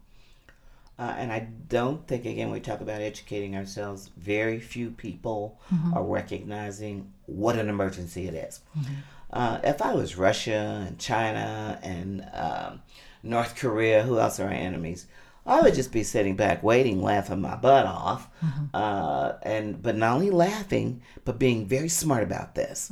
Uh, 0.98 1.14
and 1.18 1.30
I 1.30 1.40
don't 1.68 2.06
think, 2.08 2.24
again, 2.24 2.50
we 2.50 2.58
talk 2.58 2.80
about 2.80 3.02
educating 3.02 3.54
ourselves, 3.54 4.10
very 4.16 4.58
few 4.58 4.90
people 4.90 5.60
are 5.94 6.02
recognizing 6.02 7.12
what 7.26 7.58
an 7.58 7.68
emergency 7.68 8.28
it 8.28 8.34
is. 8.34 8.60
Uh, 9.32 9.58
if 9.64 9.82
I 9.82 9.92
was 9.94 10.16
Russia 10.16 10.84
and 10.86 10.98
China 10.98 11.78
and 11.82 12.26
um, 12.32 12.82
North 13.22 13.56
Korea, 13.56 14.02
who 14.02 14.18
else 14.18 14.38
are 14.40 14.46
our 14.46 14.52
enemies? 14.52 15.06
I 15.44 15.60
would 15.60 15.74
just 15.74 15.92
be 15.92 16.02
sitting 16.02 16.34
back, 16.34 16.62
waiting, 16.64 17.00
laughing 17.00 17.40
my 17.40 17.54
butt 17.54 17.86
off, 17.86 18.28
uh, 18.74 19.34
and 19.42 19.80
but 19.80 19.94
not 19.96 20.16
only 20.16 20.30
laughing, 20.30 21.02
but 21.24 21.38
being 21.38 21.66
very 21.66 21.88
smart 21.88 22.24
about 22.24 22.56
this. 22.56 22.90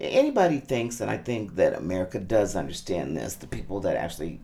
Anybody 0.00 0.58
thinks, 0.58 1.00
and 1.00 1.08
I 1.08 1.16
think 1.16 1.54
that 1.56 1.74
America 1.78 2.18
does 2.18 2.56
understand 2.56 3.16
this. 3.16 3.36
The 3.36 3.46
people 3.46 3.78
that 3.80 3.96
actually 3.96 4.40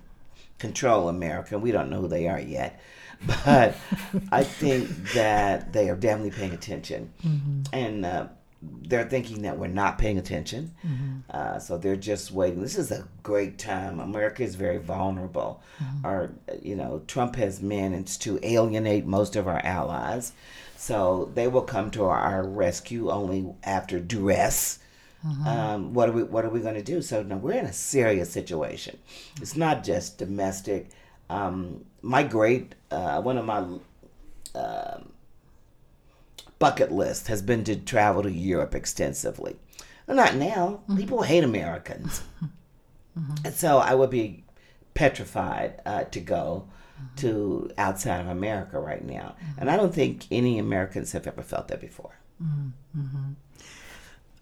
control 0.59 1.09
America. 1.09 1.59
We 1.59 1.73
don't 1.73 1.91
know 1.91 2.03
who 2.03 2.09
they 2.09 2.29
are 2.29 2.41
yet, 2.41 2.81
but 3.45 3.75
I 4.31 4.45
think 4.45 4.89
that 5.15 5.73
they 5.73 5.89
are 5.89 5.97
definitely 5.97 6.31
paying 6.31 6.53
attention. 6.53 7.13
And 7.73 8.07
uh, 8.07 8.29
they're 8.61 9.09
thinking 9.09 9.43
that 9.43 9.59
we're 9.59 9.69
not 9.69 9.99
paying 9.99 10.19
attention. 10.19 10.75
Uh, 11.31 11.59
so 11.59 11.79
they're 11.79 11.97
just 11.97 12.33
waiting. 12.33 12.61
This 12.61 12.77
is 12.77 12.91
a 12.91 13.07
great 13.23 13.59
time. 13.59 14.01
America 14.01 14.43
is 14.43 14.57
very 14.57 14.79
vulnerable. 14.79 15.63
Our, 16.05 16.31
you 16.63 16.75
know, 16.75 17.03
Trump 17.07 17.37
has 17.37 17.63
managed 17.63 18.23
to 18.23 18.41
alienate 18.43 19.07
most 19.07 19.37
of 19.37 19.47
our 19.47 19.61
allies. 19.65 20.33
So 20.77 21.31
they 21.35 21.47
will 21.49 21.63
come 21.63 21.91
to 21.93 22.05
our 22.05 22.45
rescue 22.47 23.11
only 23.11 23.55
after 23.65 24.01
duress. 24.01 24.79
Um, 25.47 25.95
what 25.95 26.09
are 26.09 26.13
we 26.13 26.23
What 26.23 26.45
are 26.45 26.51
we 26.51 26.61
going 26.61 26.77
to 26.77 26.83
do? 26.83 27.03
So 27.03 27.23
now 27.23 27.37
we're 27.37 27.59
in 27.59 27.67
a 27.67 27.73
serious 27.73 28.31
situation. 28.31 28.99
It's 29.43 29.57
not 29.57 29.83
just 29.85 30.17
domestic. 30.19 30.91
Um, 31.29 31.85
my 32.03 32.23
great 32.23 32.75
uh, 32.91 33.21
one 33.21 33.37
of 33.39 33.45
my 33.45 33.59
um 34.55 35.13
bucket 36.59 36.93
list 36.93 37.29
has 37.29 37.43
been 37.43 37.65
to 37.65 37.77
travel 37.77 38.23
to 38.23 38.33
Europe 38.33 38.75
extensively. 38.75 39.57
Well, 40.07 40.17
not 40.17 40.37
now. 40.37 40.81
Mm-hmm. 40.83 40.97
People 40.97 41.23
hate 41.23 41.45
Americans, 41.45 42.23
mm-hmm. 43.19 43.35
and 43.45 43.55
so 43.55 43.79
I 43.79 43.95
would 43.95 44.11
be 44.11 44.45
petrified 44.95 45.81
uh, 45.85 46.05
to 46.05 46.21
go 46.21 46.69
mm-hmm. 46.97 47.17
to 47.17 47.71
outside 47.77 48.21
of 48.21 48.29
America 48.29 48.81
right 48.81 49.05
now. 49.05 49.37
And 49.59 49.71
I 49.71 49.77
don't 49.77 49.95
think 49.95 50.27
any 50.31 50.59
Americans 50.59 51.13
have 51.13 51.27
ever 51.27 51.43
felt 51.43 51.69
that 51.69 51.81
before. 51.81 52.19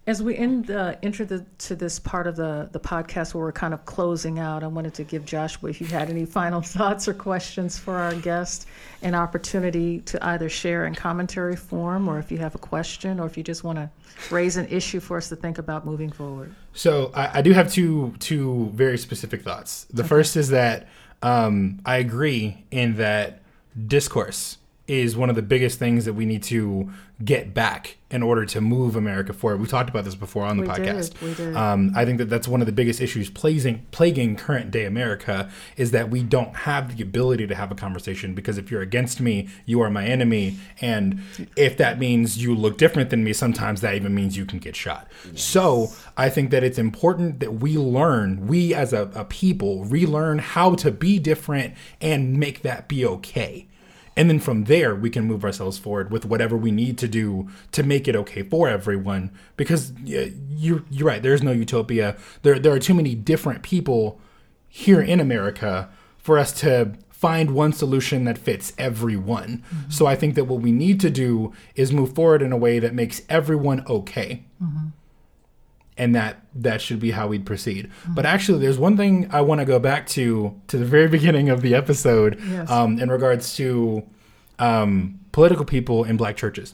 As 0.07 0.23
we 0.23 0.37
end, 0.37 0.71
uh, 0.71 0.95
enter 1.03 1.25
the, 1.25 1.45
to 1.57 1.75
this 1.75 1.99
part 1.99 2.27
of 2.27 2.37
the, 2.37 2.69
the 2.71 2.79
podcast 2.79 3.33
where 3.33 3.43
we're 3.43 3.51
kind 3.51 3.73
of 3.73 3.85
closing 3.85 4.39
out, 4.39 4.63
I 4.63 4.67
wanted 4.67 4.93
to 4.93 5.03
give 5.03 5.25
Joshua, 5.25 5.69
if 5.69 5.81
you 5.81 5.87
had 5.87 6.09
any 6.09 6.25
final 6.39 6.61
thoughts 6.61 7.09
or 7.09 7.13
questions 7.13 7.77
for 7.77 7.97
our 7.97 8.15
guest, 8.15 8.67
an 9.01 9.13
opportunity 9.13 9.99
to 10.01 10.25
either 10.25 10.47
share 10.47 10.85
in 10.85 10.95
commentary 10.95 11.57
form, 11.57 12.07
or 12.07 12.19
if 12.19 12.31
you 12.31 12.37
have 12.37 12.55
a 12.55 12.57
question, 12.57 13.19
or 13.19 13.25
if 13.25 13.35
you 13.35 13.43
just 13.43 13.65
want 13.65 13.79
to 13.79 13.89
raise 14.31 14.55
an 14.55 14.65
issue 14.67 15.01
for 15.01 15.17
us 15.17 15.27
to 15.27 15.35
think 15.35 15.57
about 15.57 15.85
moving 15.85 16.09
forward. 16.09 16.55
So 16.71 17.11
I, 17.13 17.39
I 17.39 17.41
do 17.41 17.51
have 17.51 17.69
two 17.69 18.13
two 18.19 18.71
very 18.73 18.97
specific 18.97 19.41
thoughts. 19.41 19.87
The 19.91 20.05
first 20.05 20.37
is 20.37 20.49
that 20.49 20.87
um, 21.21 21.81
I 21.85 21.97
agree 21.97 22.63
in 22.71 22.95
that 22.95 23.41
discourse 23.87 24.57
is 24.87 25.17
one 25.17 25.29
of 25.29 25.35
the 25.35 25.41
biggest 25.41 25.79
things 25.79 26.05
that 26.05 26.13
we 26.13 26.25
need 26.25 26.43
to 26.43 26.89
get 27.23 27.53
back 27.53 27.97
in 28.09 28.21
order 28.23 28.45
to 28.45 28.61
move 28.61 28.95
America 28.95 29.33
forward. 29.33 29.59
We 29.59 29.67
talked 29.67 29.89
about 29.89 30.05
this 30.05 30.15
before 30.15 30.45
on 30.45 30.57
the 30.57 30.63
We 30.63 30.69
did, 30.75 30.85
podcast. 30.85 31.21
we 31.21 31.33
did. 31.33 31.55
Um, 31.57 31.91
I 31.95 32.05
think 32.05 32.19
that 32.19 32.29
that's 32.29 32.47
one 32.47 32.61
of 32.61 32.67
the 32.67 32.71
biggest 32.71 33.01
issues 33.01 33.29
plaguing, 33.29 33.85
plaguing 33.91 34.35
current 34.35 34.71
day 34.71 34.85
America 34.85 35.49
is 35.75 35.91
that 35.91 36.09
we 36.09 36.23
don't 36.23 36.55
have 36.55 36.95
the 36.95 37.03
ability 37.03 37.47
to 37.47 37.55
have 37.55 37.71
a 37.71 37.75
conversation 37.75 38.33
because 38.33 38.57
if 38.57 38.69
you're 38.71 38.81
against 38.81 39.19
me, 39.19 39.49
you 39.65 39.81
are 39.81 39.89
my 39.89 40.05
enemy. 40.05 40.57
And 40.79 41.21
if 41.55 41.75
that 41.77 41.99
means 41.99 42.37
you 42.41 42.55
look 42.55 42.77
different 42.77 43.09
than 43.09 43.23
me, 43.23 43.33
sometimes 43.33 43.81
that 43.81 43.95
even 43.95 44.13
means 44.13 44.37
you 44.37 44.45
can 44.45 44.59
get 44.59 44.75
shot. 44.75 45.07
So 45.35 45.91
I 46.15 46.29
think 46.29 46.51
that 46.51 46.63
it's 46.63 46.77
important 46.77 47.39
that 47.39 47.55
we 47.55 47.77
learn, 47.77 48.47
we 48.47 48.73
as 48.73 48.93
a, 48.93 49.11
a 49.15 49.25
people, 49.25 49.83
relearn 49.85 50.37
how 50.39 50.75
to 50.75 50.91
be 50.91 51.19
different 51.19 51.73
and 51.99 52.37
make 52.39 52.61
that 52.61 52.87
be 52.87 53.05
okay. 53.05 53.67
And 54.17 54.29
then 54.29 54.39
from 54.39 54.63
there, 54.63 54.95
we 54.95 55.09
can 55.09 55.25
move 55.25 55.45
ourselves 55.45 55.77
forward 55.77 56.11
with 56.11 56.25
whatever 56.25 56.57
we 56.57 56.71
need 56.71 56.97
to 56.97 57.07
do 57.07 57.47
to 57.71 57.83
make 57.83 58.07
it 58.07 58.15
okay 58.15 58.41
for 58.41 58.67
everyone. 58.67 59.31
Because 59.55 59.93
you're 60.03 60.83
you're 60.89 61.07
right. 61.07 61.21
There's 61.21 61.43
no 61.43 61.51
utopia. 61.51 62.17
There 62.41 62.59
there 62.59 62.73
are 62.73 62.79
too 62.79 62.95
many 62.95 63.13
different 63.13 63.61
people 63.61 64.19
here 64.67 65.01
in 65.01 65.19
America 65.19 65.89
for 66.17 66.37
us 66.37 66.51
to 66.61 66.93
find 67.09 67.51
one 67.51 67.73
solution 67.73 68.25
that 68.25 68.37
fits 68.37 68.73
everyone. 68.77 69.63
Mm-hmm. 69.71 69.89
So 69.89 70.05
I 70.05 70.15
think 70.15 70.35
that 70.35 70.45
what 70.45 70.61
we 70.61 70.71
need 70.71 70.99
to 71.01 71.09
do 71.09 71.53
is 71.75 71.93
move 71.93 72.13
forward 72.13 72.41
in 72.41 72.51
a 72.51 72.57
way 72.57 72.79
that 72.79 72.93
makes 72.93 73.21
everyone 73.29 73.85
okay 73.87 74.43
mm-hmm. 74.61 74.87
And 75.97 76.13
that 76.15 76.41
that 76.55 76.81
should 76.81 76.99
be 76.99 77.11
how 77.11 77.27
we'd 77.27 77.45
proceed. 77.45 77.89
But 78.07 78.25
actually, 78.25 78.59
there's 78.59 78.77
one 78.79 78.95
thing 78.97 79.27
I 79.31 79.41
want 79.41 79.59
to 79.59 79.65
go 79.65 79.79
back 79.79 80.07
to 80.09 80.59
to 80.67 80.77
the 80.77 80.85
very 80.85 81.07
beginning 81.17 81.49
of 81.49 81.61
the 81.61 81.73
episode 81.75 82.39
Yes. 82.49 82.69
um, 82.69 82.99
in 82.99 83.09
regards 83.09 83.55
to 83.57 84.03
um, 84.59 85.19
political 85.31 85.65
people 85.65 86.03
in 86.03 86.17
black 86.17 86.35
churches. 86.37 86.73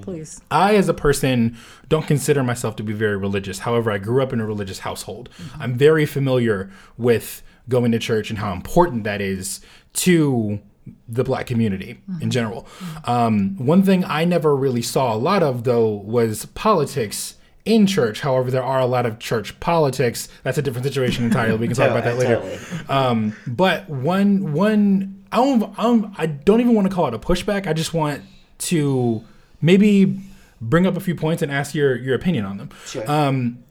Please. 0.00 0.40
I, 0.50 0.74
as 0.76 0.88
a 0.88 0.94
person, 0.94 1.56
don't 1.88 2.06
consider 2.06 2.42
myself 2.42 2.76
to 2.76 2.82
be 2.82 2.94
very 2.94 3.16
religious. 3.16 3.60
However, 3.60 3.90
I 3.90 3.98
grew 3.98 4.22
up 4.22 4.32
in 4.32 4.40
a 4.40 4.46
religious 4.46 4.80
household. 4.80 5.28
I'm 5.60 5.74
very 5.74 6.06
familiar 6.06 6.70
with 6.96 7.42
going 7.68 7.92
to 7.92 7.98
church 7.98 8.30
and 8.30 8.38
how 8.38 8.52
important 8.54 9.04
that 9.04 9.20
is 9.20 9.60
to 9.94 10.60
the 11.06 11.22
black 11.22 11.46
community 11.46 12.00
in 12.22 12.30
general. 12.30 12.66
Um, 13.04 13.54
one 13.58 13.82
thing 13.82 14.02
I 14.04 14.24
never 14.24 14.56
really 14.56 14.82
saw 14.82 15.14
a 15.14 15.16
lot 15.18 15.42
of, 15.42 15.64
though, 15.64 15.88
was 15.90 16.46
politics 16.46 17.36
in 17.64 17.86
church. 17.86 18.20
However, 18.20 18.50
there 18.50 18.62
are 18.62 18.80
a 18.80 18.86
lot 18.86 19.06
of 19.06 19.18
church 19.18 19.58
politics. 19.60 20.28
That's 20.42 20.58
a 20.58 20.62
different 20.62 20.86
situation 20.86 21.24
entirely. 21.24 21.58
We 21.58 21.66
can 21.68 21.76
talk 21.76 21.90
about 21.90 22.04
that 22.04 22.18
later. 22.18 22.36
Totally. 22.36 22.88
Um, 22.88 23.36
but 23.46 23.88
one 23.88 24.52
one 24.52 25.24
I 25.30 25.36
don't, 25.36 25.78
I 25.78 25.82
don't 25.82 26.14
I 26.18 26.26
don't 26.26 26.60
even 26.60 26.74
want 26.74 26.88
to 26.88 26.94
call 26.94 27.06
it 27.08 27.14
a 27.14 27.18
pushback. 27.18 27.66
I 27.66 27.72
just 27.72 27.94
want 27.94 28.22
to 28.58 29.24
maybe 29.60 30.20
bring 30.60 30.86
up 30.86 30.96
a 30.96 31.00
few 31.00 31.14
points 31.14 31.42
and 31.42 31.50
ask 31.50 31.74
your 31.74 31.96
your 31.96 32.14
opinion 32.14 32.44
on 32.44 32.58
them. 32.58 32.70
Sure. 32.86 33.08
Um, 33.10 33.62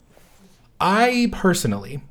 I 0.80 1.28
personally 1.32 2.02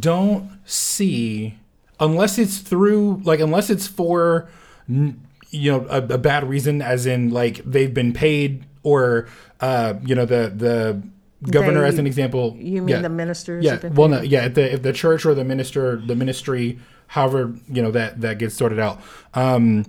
don't 0.00 0.50
see 0.64 1.58
unless 2.00 2.38
it's 2.38 2.58
through 2.58 3.22
like 3.24 3.40
unless 3.40 3.70
it's 3.70 3.86
for 3.86 4.48
you 4.88 5.72
know 5.72 5.86
a, 5.88 5.98
a 5.98 6.18
bad 6.18 6.48
reason 6.48 6.82
as 6.82 7.06
in 7.06 7.30
like 7.30 7.62
they've 7.64 7.94
been 7.94 8.12
paid 8.12 8.64
or 8.86 9.26
uh 9.60 9.94
you 10.04 10.14
know 10.14 10.24
the 10.24 10.42
the 10.64 11.02
governor 11.50 11.82
They- 11.82 11.88
as 11.88 11.98
an 11.98 12.06
example 12.06 12.56
You 12.58 12.80
mean 12.82 12.88
yeah. 12.96 13.02
the 13.02 13.08
ministers? 13.10 13.64
Yeah. 13.64 13.78
Well, 13.88 14.08
no. 14.08 14.20
Yeah. 14.22 14.46
If 14.46 14.54
the 14.54 14.72
if 14.74 14.82
the 14.82 14.92
church 14.92 15.26
or 15.26 15.34
the 15.34 15.44
minister, 15.44 15.96
the 15.96 16.14
ministry, 16.16 16.78
however 17.08 17.52
you 17.68 17.82
know 17.82 17.90
that 17.90 18.20
that 18.22 18.38
gets 18.38 18.54
sorted 18.54 18.78
out, 18.78 19.00
um, 19.34 19.84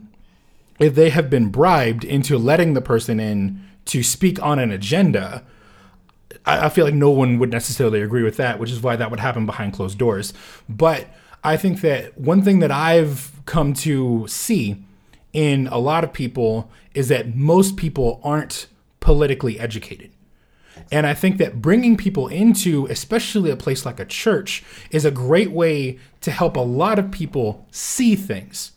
if 0.80 0.96
they 0.96 1.10
have 1.10 1.30
been 1.30 1.50
bribed 1.50 2.04
into 2.04 2.38
letting 2.38 2.74
the 2.74 2.82
person 2.82 3.20
in 3.20 3.62
to 3.86 4.04
speak 4.04 4.42
on 4.44 4.60
an 4.60 4.72
agenda, 4.72 5.44
I, 6.46 6.66
I 6.66 6.70
feel 6.70 6.86
like 6.86 6.94
no 6.94 7.10
one 7.10 7.40
would 7.40 7.52
necessarily 7.52 8.02
agree 8.02 8.24
with 8.24 8.38
that, 8.38 8.60
which 8.60 8.72
is 8.72 8.82
why 8.82 8.96
that 8.98 9.10
would 9.12 9.20
happen 9.22 9.46
behind 9.46 9.74
closed 9.74 9.98
doors. 9.98 10.34
But 10.68 11.08
I 11.44 11.56
think 11.56 11.82
that 11.82 12.18
one 12.18 12.42
thing 12.42 12.60
that 12.60 12.72
I've 12.72 13.32
come 13.46 13.74
to 13.88 14.26
see 14.28 14.84
in 15.34 15.68
a 15.68 15.78
lot 15.78 16.04
of 16.04 16.12
people 16.12 16.70
is 16.94 17.08
that 17.08 17.36
most 17.36 17.78
people 17.78 18.20
aren't 18.24 18.68
politically 19.08 19.58
educated. 19.58 20.12
And 20.92 21.08
I 21.08 21.14
think 21.14 21.38
that 21.38 21.62
bringing 21.62 21.96
people 21.96 22.28
into, 22.28 22.88
especially 22.88 23.50
a 23.50 23.56
place 23.56 23.86
like 23.86 24.02
a 24.02 24.06
church, 24.06 24.66
is 24.92 25.06
a 25.06 25.12
great 25.12 25.52
way 25.52 25.98
to 26.20 26.30
help 26.30 26.58
a 26.58 26.60
lot 26.82 27.00
of 27.00 27.10
people 27.10 27.66
see 27.72 28.18
things, 28.18 28.74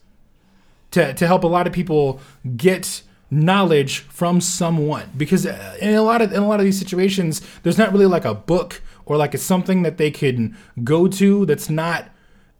to, 0.93 1.13
to 1.15 1.27
help 1.27 1.43
a 1.43 1.49
lot 1.49 1.67
of 1.67 1.73
people 1.73 2.21
get 2.57 3.03
knowledge 3.29 3.99
from 3.99 4.41
someone. 4.41 5.11
Because 5.17 5.47
uh, 5.47 5.77
in 5.81 5.95
a 5.97 6.03
lot 6.03 6.23
of 6.23 6.33
in 6.33 6.41
a 6.41 6.47
lot 6.47 6.61
of 6.61 6.65
these 6.65 6.79
situations, 6.79 7.43
there's 7.65 7.77
not 7.77 7.93
really 7.93 8.07
like 8.07 8.25
a 8.25 8.35
book 8.35 8.81
or 9.07 9.17
like 9.17 9.35
it's 9.35 9.43
something 9.43 9.83
that 9.83 9.99
they 9.99 10.13
can 10.13 10.57
go 10.85 11.09
to 11.09 11.45
that's 11.45 11.69
not 11.69 12.09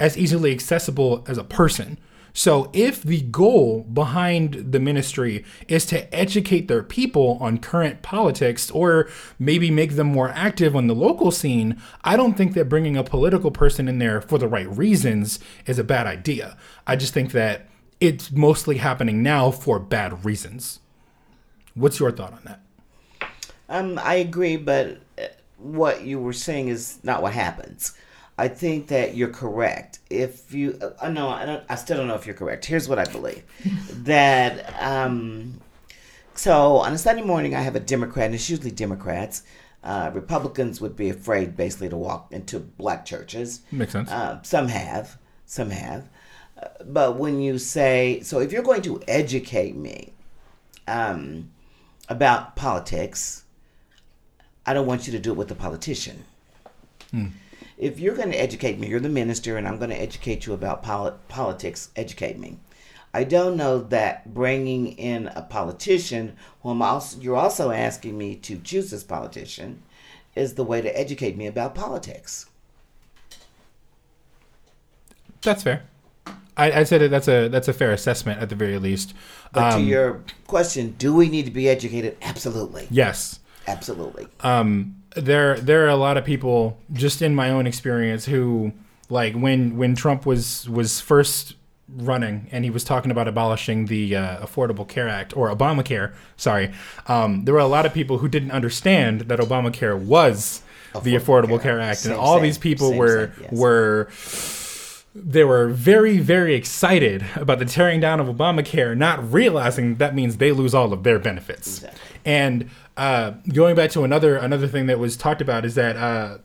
as 0.01 0.19
easily 0.19 0.51
accessible 0.51 1.25
as 1.29 1.39
a 1.39 1.45
person. 1.45 1.99
So, 2.33 2.71
if 2.73 3.03
the 3.03 3.23
goal 3.23 3.83
behind 3.83 4.73
the 4.73 4.81
ministry 4.81 5.45
is 5.69 5.85
to 5.87 6.13
educate 6.15 6.69
their 6.69 6.83
people 6.83 7.39
on 7.41 7.59
current 7.59 8.03
politics 8.03 8.71
or 8.71 9.09
maybe 9.39 9.71
make 9.71 9.97
them 9.97 10.09
more 10.09 10.31
active 10.31 10.77
on 10.77 10.87
the 10.87 10.95
local 10.95 11.31
scene, 11.31 11.81
I 12.05 12.17
don't 12.17 12.37
think 12.37 12.55
that 12.55 12.69
bringing 12.69 12.97
a 12.97 13.05
political 13.05 13.51
person 13.51 13.89
in 13.89 13.99
there 13.99 14.21
for 14.21 14.39
the 14.39 14.49
right 14.49 14.69
reasons 14.69 15.41
is 15.67 15.79
a 15.79 15.85
bad 15.85 16.07
idea. 16.07 16.57
I 16.87 16.97
just 16.97 17.13
think 17.13 17.33
that 17.33 17.69
it's 18.01 18.31
mostly 18.31 18.79
happening 18.79 19.23
now 19.23 19.51
for 19.51 19.79
bad 19.79 20.25
reasons. 20.25 20.81
What's 21.75 22.01
your 22.01 22.11
thought 22.11 22.33
on 22.33 22.41
that? 22.45 22.61
Um, 23.69 24.01
I 24.03 24.15
agree, 24.15 24.57
but 24.57 24.99
uh, 25.19 25.27
what 25.59 26.03
you 26.03 26.19
were 26.19 26.33
saying 26.33 26.69
is 26.69 26.99
not 27.03 27.23
what 27.23 27.33
happens. 27.33 27.95
I 28.41 28.49
think 28.49 28.87
that 28.87 29.15
you're 29.15 29.29
correct. 29.29 29.99
If 30.09 30.55
you, 30.55 30.81
uh, 30.99 31.11
no, 31.11 31.29
I, 31.29 31.45
don't, 31.45 31.63
I 31.69 31.75
still 31.75 31.99
don't 31.99 32.09
know 32.09 32.15
if 32.15 32.25
you're 32.25 32.35
correct. 32.35 32.65
Here's 32.65 32.89
what 32.89 32.99
I 32.99 33.05
believe: 33.05 33.43
that 34.05 34.83
um, 34.83 35.61
so 36.35 36.77
on 36.77 36.95
a 36.95 36.99
Sunday 36.99 37.23
morning, 37.23 37.55
I 37.55 37.61
have 37.61 37.77
a 37.77 37.81
Democrat, 37.81 38.27
and 38.27 38.35
it's 38.35 38.49
usually 38.49 38.71
Democrats. 38.71 39.43
Uh, 39.85 40.11
Republicans 40.15 40.81
would 40.81 40.97
be 40.97 41.11
afraid, 41.11 41.55
basically, 41.55 41.91
to 41.91 41.99
walk 41.99 42.29
into 42.33 42.59
black 42.61 43.05
churches. 43.05 43.61
Makes 43.71 43.93
sense. 43.93 44.11
Uh, 44.11 44.41
some 44.43 44.69
have, 44.69 45.19
some 45.45 45.69
have. 45.69 46.09
Uh, 46.57 46.69
but 46.87 47.17
when 47.17 47.43
you 47.43 47.59
say, 47.59 48.21
so 48.23 48.41
if 48.41 48.53
you're 48.53 48.63
going 48.63 48.83
to 48.83 49.03
educate 49.07 49.77
me 49.77 50.15
um, 50.89 51.51
about 52.09 52.57
politics, 52.57 53.45
I 54.65 54.73
don't 54.73 54.87
want 54.87 55.07
you 55.07 55.13
to 55.13 55.19
do 55.19 55.31
it 55.31 55.37
with 55.37 55.51
a 55.51 55.55
politician. 55.55 56.25
If 57.81 57.99
you're 57.99 58.15
going 58.15 58.31
to 58.31 58.41
educate 58.41 58.79
me, 58.79 58.89
you're 58.89 59.01
the 59.01 59.09
minister, 59.09 59.57
and 59.57 59.67
I'm 59.67 59.79
going 59.79 59.89
to 59.91 60.01
educate 60.01 60.45
you 60.45 60.53
about 60.53 60.83
poli- 60.83 61.15
politics, 61.29 61.89
educate 61.97 62.39
me. 62.39 62.59
I 63.15 63.25
don't 63.25 63.57
know 63.57 63.79
that 63.79 64.35
bringing 64.35 64.89
in 64.99 65.29
a 65.29 65.41
politician, 65.43 66.37
whom 66.63 66.83
also, 66.83 67.19
you're 67.19 67.37
also 67.37 67.71
asking 67.71 68.19
me 68.19 68.37
to 68.37 68.59
choose 68.59 68.91
this 68.91 69.03
politician, 69.03 69.83
is 70.37 70.55
the 70.55 70.63
way 70.63 70.83
to 70.83 70.97
educate 70.97 71.37
me 71.39 71.47
about 71.47 71.75
politics. 71.75 72.47
That's 75.43 75.63
fair. 75.63 75.85
I, 76.57 76.71
I'd 76.81 76.89
say 76.89 76.99
that 76.99 77.09
that's 77.09 77.29
a 77.29 77.49
that's 77.49 77.69
a 77.69 77.73
fair 77.73 77.93
assessment 77.93 78.41
at 78.41 78.51
the 78.51 78.55
very 78.55 78.79
least. 78.79 79.15
But 79.53 79.71
to 79.71 79.77
Um, 79.77 79.87
your 79.87 80.23
question, 80.47 80.95
do 80.99 81.15
we 81.15 81.31
need 81.31 81.47
to 81.47 81.51
be 81.51 81.69
educated? 81.69 82.19
Absolutely. 82.21 82.87
yes, 82.91 83.40
Absolutely. 83.67 84.27
um, 84.41 84.97
there 85.17 85.59
there 85.59 85.85
are 85.85 85.89
a 85.89 85.97
lot 85.97 86.17
of 86.17 86.25
people 86.25 86.79
just 86.93 87.21
in 87.21 87.35
my 87.35 87.51
own 87.51 87.67
experience 87.67 88.27
who 88.27 88.73
like 89.09 89.35
when 89.35 89.77
when 89.77 89.95
Trump 89.97 90.25
was 90.25 90.69
was 90.69 91.01
first 91.01 91.55
running 91.97 92.47
and 92.53 92.63
he 92.65 92.71
was 92.71 92.85
talking 92.85 93.11
about 93.11 93.27
abolishing 93.27 93.87
the 93.87 94.15
uh, 94.15 94.47
Affordable 94.47 94.87
Care 94.87 95.09
Act 95.09 95.37
or 95.37 95.53
Obamacare. 95.55 96.15
Sorry, 96.37 96.71
um, 97.07 97.45
there 97.45 97.55
were 97.55 97.61
a 97.61 97.67
lot 97.67 97.87
of 97.87 97.93
people 97.93 98.19
who 98.19 98.29
didn't 98.29 98.53
understand 98.53 99.23
that 99.23 99.41
Obamacare 99.41 99.99
was 99.99 100.63
the 101.03 101.15
Affordable 101.15 101.21
Affordable 101.21 101.49
Care 101.63 101.79
Care 101.79 101.81
Act. 101.81 101.99
Act, 101.99 102.07
and 102.07 102.15
all 102.15 102.37
same. 102.37 102.43
these 102.45 102.59
people 102.59 102.91
Same, 102.91 102.99
were 102.99 103.33
same, 103.35 103.43
yes. 103.43 103.53
were 103.53 104.09
they 105.15 105.43
were 105.43 105.69
very 105.69 106.19
very 106.19 106.55
excited 106.55 107.25
about 107.35 107.59
the 107.59 107.65
tearing 107.65 107.99
down 108.01 108.21
of 108.21 108.29
Obamacare, 108.29 108.97
not 108.97 109.33
realizing 109.33 109.97
that 109.97 110.15
means 110.15 110.37
they 110.37 110.53
lose 110.53 110.73
all 110.75 110.93
of 110.93 111.03
their 111.03 111.19
benefits. 111.19 111.79
Exactly. 111.79 112.10
And 112.25 112.71
uh, 112.97 113.31
going 113.53 113.75
back 113.75 113.91
to 113.93 114.05
another 114.05 114.37
another 114.37 114.67
thing 114.69 114.87
that 114.87 114.99
was 114.99 115.17
talked 115.17 115.41
about 115.41 115.65
is 115.65 115.75
that 115.75 115.97
uh, 115.97 116.39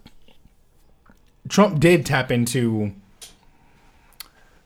Trump 1.49 1.80
did 1.80 2.05
tap 2.05 2.32
into 2.32 2.93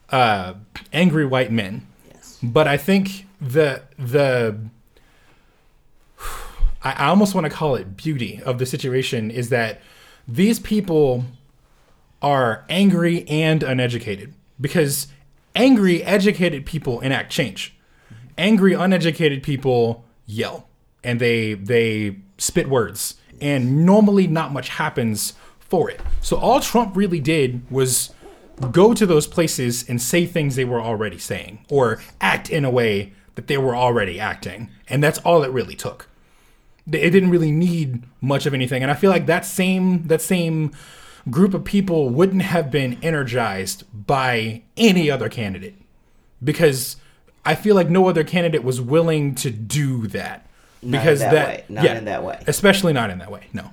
uh, 0.10 0.54
angry 0.94 1.26
white 1.26 1.52
men, 1.52 1.86
Yes. 2.14 2.38
but 2.42 2.68
I 2.68 2.78
think 2.78 3.26
the 3.42 3.82
the 3.98 4.58
I 6.84 6.92
I 6.94 7.06
almost 7.08 7.36
want 7.36 7.46
to 7.46 7.50
call 7.52 7.76
it 7.76 7.98
beauty 7.98 8.42
of 8.46 8.60
the 8.60 8.66
situation 8.66 9.32
is 9.32 9.50
that 9.50 9.82
these 10.28 10.60
people 10.60 11.26
are 12.22 12.66
angry 12.70 13.28
and 13.28 13.64
uneducated 13.64 14.34
because 14.60 15.08
angry 15.56 16.04
educated 16.04 16.66
people 16.66 17.00
enact 17.02 17.32
change. 17.32 17.76
Angry 18.38 18.74
uneducated 18.74 19.44
people 19.44 20.06
yell 20.26 20.69
and 21.04 21.20
they 21.20 21.54
they 21.54 22.18
spit 22.38 22.70
words. 22.70 23.16
And 23.42 23.86
normally 23.86 24.28
not 24.28 24.52
much 24.52 24.70
happens 24.70 25.34
for 25.60 25.90
it. 25.90 26.02
So 26.22 26.38
all 26.38 26.60
trump 26.60 26.96
really 26.96 27.20
did 27.20 27.70
was 27.72 28.12
go 28.72 28.94
to 28.94 29.06
those 29.06 29.28
places 29.28 29.88
and 29.88 30.02
say 30.02 30.26
things 30.26 30.56
they 30.56 30.66
were 30.66 30.82
already 30.82 31.18
saying 31.18 31.66
or 31.70 32.02
act 32.20 32.50
in 32.50 32.66
a 32.66 32.70
way 32.70 33.14
that 33.36 33.48
they 33.48 33.58
were 33.58 33.76
already 33.76 34.20
acting. 34.20 34.70
And 34.90 35.02
that's 35.02 35.20
all 35.20 35.44
it 35.44 35.52
really 35.52 35.76
took. 35.76 36.10
It 36.92 37.12
didn't 37.12 37.30
really 37.30 37.52
need 37.52 38.04
much 38.20 38.46
of 38.46 38.54
anything. 38.54 38.82
And 38.82 38.92
i 38.92 38.96
feel 38.96 39.12
like 39.12 39.28
that 39.28 39.46
same 39.46 40.08
that 40.08 40.22
same 40.22 40.72
group 41.30 41.54
of 41.54 41.64
people 41.64 42.10
wouldn't 42.10 42.42
have 42.42 42.72
been 42.72 42.98
energized 43.04 43.84
by 43.94 44.64
any 44.76 45.10
other 45.10 45.30
candidate. 45.30 45.76
Because 46.44 46.98
i 47.46 47.56
feel 47.56 47.76
like 47.76 47.90
no 47.90 48.10
other 48.10 48.24
candidate 48.24 48.64
was 48.64 48.82
willing 48.82 49.36
to 49.36 49.50
do 49.50 50.08
that 50.08 50.49
because 50.82 51.20
that 51.20 51.48
way. 51.48 51.66
Not 51.70 51.86
in 51.86 52.06
that 52.06 52.24
way. 52.24 52.42
especially 52.48 52.94
not 52.94 53.10
in 53.10 53.20
that 53.20 53.32
way 53.32 53.48
no 53.54 53.70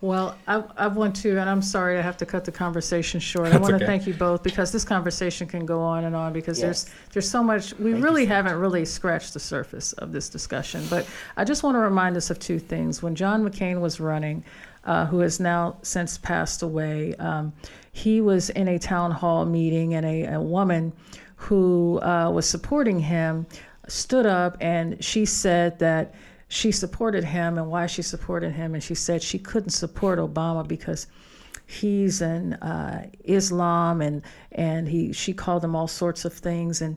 Well, 0.00 0.36
I, 0.46 0.62
I 0.76 0.86
want 0.88 1.16
to, 1.16 1.38
and 1.40 1.48
I'm 1.48 1.62
sorry 1.62 1.98
I 1.98 2.02
have 2.02 2.18
to 2.18 2.26
cut 2.26 2.44
the 2.44 2.52
conversation 2.52 3.20
short. 3.20 3.46
I 3.46 3.50
That's 3.52 3.62
want 3.62 3.78
to 3.78 3.86
thank 3.86 4.06
you 4.06 4.12
both 4.12 4.42
because 4.42 4.70
this 4.70 4.84
conversation 4.84 5.46
can 5.46 5.64
go 5.64 5.80
on 5.80 6.04
and 6.04 6.14
on 6.14 6.34
because 6.34 6.58
Yes. 6.58 6.84
there's 6.84 6.94
there's 7.12 7.30
so 7.30 7.42
much. 7.42 7.72
We 7.78 7.94
really 7.94 8.26
haven't 8.26 8.56
really 8.56 8.84
scratched 8.84 9.32
the 9.32 9.40
surface 9.40 9.94
of 9.94 10.12
this 10.12 10.28
discussion. 10.28 10.84
But 10.90 11.06
I 11.38 11.44
just 11.44 11.62
want 11.62 11.76
to 11.76 11.78
remind 11.78 12.18
us 12.18 12.28
of 12.28 12.38
two 12.38 12.58
things. 12.58 13.02
When 13.02 13.14
John 13.14 13.48
McCain 13.48 13.80
was 13.80 13.98
running, 13.98 14.44
uh, 14.84 15.06
who 15.06 15.20
has 15.20 15.40
now 15.40 15.76
since 15.80 16.18
passed 16.18 16.62
away, 16.62 17.14
um, 17.14 17.54
he 17.92 18.20
was 18.20 18.50
in 18.50 18.68
a 18.68 18.78
town 18.78 19.10
hall 19.10 19.46
meeting, 19.46 19.94
and 19.94 20.04
a, 20.04 20.34
a 20.34 20.40
woman 20.40 20.92
who 21.36 21.98
uh, 22.02 22.30
was 22.30 22.46
supporting 22.46 22.98
him 23.00 23.46
stood 23.88 24.26
up 24.26 24.56
and 24.60 25.02
she 25.02 25.24
said 25.24 25.78
that 25.78 26.14
she 26.48 26.70
supported 26.70 27.24
him 27.24 27.58
and 27.58 27.68
why 27.68 27.86
she 27.86 28.02
supported 28.02 28.52
him. 28.52 28.74
And 28.74 28.82
she 28.82 28.94
said 28.94 29.22
she 29.22 29.38
couldn't 29.38 29.70
support 29.70 30.18
Obama 30.18 30.66
because 30.66 31.06
he's 31.66 32.20
in 32.20 32.54
uh, 32.54 33.08
Islam 33.24 34.00
and 34.00 34.22
and 34.52 34.88
he 34.88 35.12
she 35.12 35.32
called 35.32 35.64
him 35.64 35.74
all 35.74 35.88
sorts 35.88 36.24
of 36.24 36.32
things. 36.32 36.82
And 36.82 36.96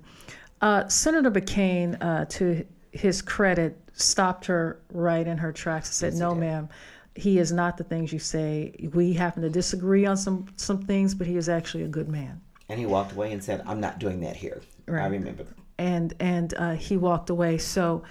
uh, 0.62 0.88
Senator 0.88 1.32
McCain, 1.32 1.98
uh, 2.02 2.26
to 2.26 2.66
his 2.92 3.22
credit, 3.22 3.80
stopped 3.94 4.46
her 4.46 4.80
right 4.92 5.26
in 5.26 5.38
her 5.38 5.52
tracks 5.52 5.90
and 5.90 5.96
said, 5.96 6.20
"No, 6.20 6.36
ma'am." 6.36 6.70
He 7.16 7.40
is 7.40 7.52
not 7.52 7.78
the 7.78 7.84
things 7.84 8.14
you 8.14 8.20
say. 8.20 8.76
We 8.94 9.12
happen 9.12 9.42
to 9.42 9.50
disagree 9.50 10.06
on 10.06 10.18
some 10.18 10.46
some 10.56 10.84
things, 10.84 11.16
but 11.16 11.26
he 11.26 11.36
is 11.36 11.50
actually 11.50 11.84
a 11.84 11.88
good 11.88 12.10
man. 12.10 12.40
And 12.70 12.80
he 12.80 12.86
walked 12.86 13.14
away 13.14 13.32
and 13.32 13.44
said, 13.44 13.64
I'm 13.66 13.80
not 13.80 14.00
doing 14.00 14.20
that 14.22 14.36
here. 14.36 14.62
I 14.88 15.08
remember. 15.08 15.46
And 15.78 16.14
and 16.20 16.54
uh, 16.56 16.74
he 16.74 16.98
walked 16.98 17.30
away. 17.30 17.58
So 17.58 18.04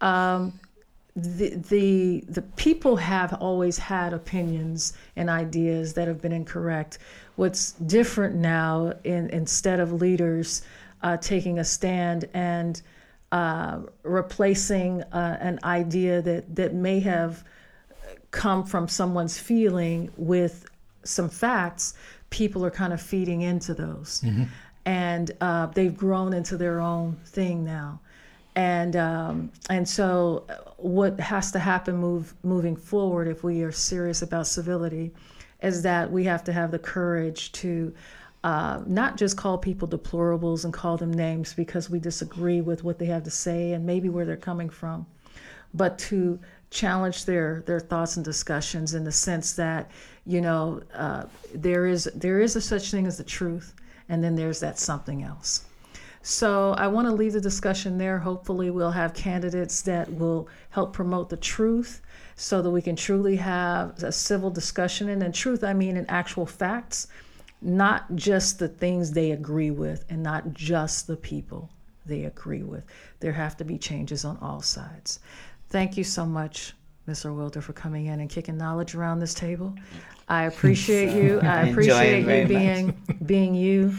um, 0.00 0.58
the 1.16 1.56
the 1.56 2.24
the 2.28 2.42
people 2.42 2.96
have 2.96 3.34
always 3.34 3.78
had 3.78 4.12
opinions 4.12 4.94
and 5.16 5.28
ideas 5.28 5.94
that 5.94 6.08
have 6.08 6.20
been 6.20 6.32
incorrect. 6.32 6.98
What's 7.36 7.72
different 7.72 8.36
now, 8.36 8.92
in, 9.04 9.30
instead 9.30 9.80
of 9.80 9.92
leaders 9.92 10.62
uh, 11.02 11.16
taking 11.16 11.58
a 11.58 11.64
stand 11.64 12.28
and 12.34 12.80
uh, 13.32 13.80
replacing 14.02 15.02
uh, 15.12 15.38
an 15.40 15.58
idea 15.64 16.22
that 16.22 16.54
that 16.54 16.74
may 16.74 17.00
have 17.00 17.44
come 18.30 18.64
from 18.64 18.88
someone's 18.88 19.38
feeling 19.38 20.10
with 20.16 20.66
some 21.02 21.28
facts, 21.28 21.94
people 22.30 22.64
are 22.64 22.70
kind 22.70 22.92
of 22.92 23.00
feeding 23.00 23.42
into 23.42 23.74
those. 23.74 24.22
And 24.84 25.30
uh, 25.40 25.66
they've 25.66 25.96
grown 25.96 26.32
into 26.32 26.56
their 26.56 26.80
own 26.80 27.16
thing 27.24 27.64
now. 27.64 28.00
And 28.56 28.96
um, 28.96 29.52
and 29.68 29.88
so 29.88 30.44
uh, 30.48 30.70
what 30.76 31.20
has 31.20 31.52
to 31.52 31.58
happen 31.58 31.96
move 31.96 32.34
moving 32.42 32.74
forward 32.74 33.28
if 33.28 33.44
we 33.44 33.62
are 33.62 33.72
serious 33.72 34.22
about 34.22 34.46
civility 34.46 35.12
is 35.62 35.82
that 35.82 36.10
we 36.10 36.24
have 36.24 36.42
to 36.44 36.52
have 36.52 36.70
the 36.70 36.78
courage 36.78 37.52
to 37.52 37.94
uh, 38.42 38.80
not 38.86 39.16
just 39.16 39.36
call 39.36 39.58
people 39.58 39.86
deplorables 39.86 40.64
and 40.64 40.72
call 40.72 40.96
them 40.96 41.12
names 41.12 41.52
because 41.52 41.90
we 41.90 41.98
disagree 41.98 42.60
with 42.60 42.82
what 42.82 42.98
they 42.98 43.06
have 43.06 43.22
to 43.24 43.30
say 43.30 43.72
and 43.72 43.84
maybe 43.84 44.08
where 44.08 44.24
they're 44.24 44.36
coming 44.36 44.70
from, 44.70 45.06
but 45.74 45.98
to 45.98 46.38
challenge 46.70 47.24
their 47.24 47.62
their 47.66 47.80
thoughts 47.80 48.16
and 48.16 48.24
discussions 48.24 48.94
in 48.94 49.04
the 49.04 49.12
sense 49.12 49.54
that 49.54 49.90
you 50.24 50.40
know 50.40 50.80
uh, 50.94 51.24
there 51.54 51.86
is 51.86 52.04
there 52.14 52.40
is 52.40 52.56
a 52.56 52.60
such 52.60 52.90
thing 52.90 53.06
as 53.06 53.18
the 53.18 53.24
truth, 53.24 53.74
and 54.10 54.22
then 54.22 54.34
there's 54.34 54.60
that 54.60 54.78
something 54.78 55.22
else. 55.22 55.64
So 56.22 56.72
I 56.72 56.88
want 56.88 57.08
to 57.08 57.14
leave 57.14 57.32
the 57.32 57.40
discussion 57.40 57.96
there. 57.96 58.18
Hopefully, 58.18 58.68
we'll 58.68 58.90
have 58.90 59.14
candidates 59.14 59.80
that 59.82 60.12
will 60.12 60.48
help 60.68 60.92
promote 60.92 61.30
the 61.30 61.38
truth 61.38 62.02
so 62.36 62.60
that 62.60 62.70
we 62.70 62.82
can 62.82 62.96
truly 62.96 63.36
have 63.36 64.02
a 64.02 64.12
civil 64.12 64.50
discussion. 64.50 65.08
And 65.08 65.22
in 65.22 65.32
truth, 65.32 65.64
I 65.64 65.72
mean 65.72 65.96
in 65.96 66.04
actual 66.10 66.44
facts, 66.44 67.06
not 67.62 68.14
just 68.14 68.58
the 68.58 68.68
things 68.68 69.12
they 69.12 69.30
agree 69.30 69.70
with 69.70 70.04
and 70.10 70.22
not 70.22 70.52
just 70.52 71.06
the 71.06 71.16
people 71.16 71.70
they 72.04 72.24
agree 72.24 72.62
with. 72.62 72.84
There 73.20 73.32
have 73.32 73.56
to 73.58 73.64
be 73.64 73.78
changes 73.78 74.24
on 74.24 74.38
all 74.42 74.60
sides. 74.60 75.20
Thank 75.68 75.96
you 75.96 76.04
so 76.04 76.26
much, 76.26 76.74
Mr. 77.10 77.34
Wilder, 77.34 77.60
for 77.60 77.72
coming 77.72 78.06
in 78.06 78.20
and 78.20 78.30
kicking 78.30 78.56
knowledge 78.56 78.94
around 78.94 79.18
this 79.18 79.34
table. 79.34 79.74
I 80.28 80.44
appreciate 80.44 81.12
you. 81.20 81.40
I 81.40 81.62
appreciate 81.62 82.20
you 82.20 82.46
being 82.46 82.96
being 83.26 83.54
you. 83.54 83.94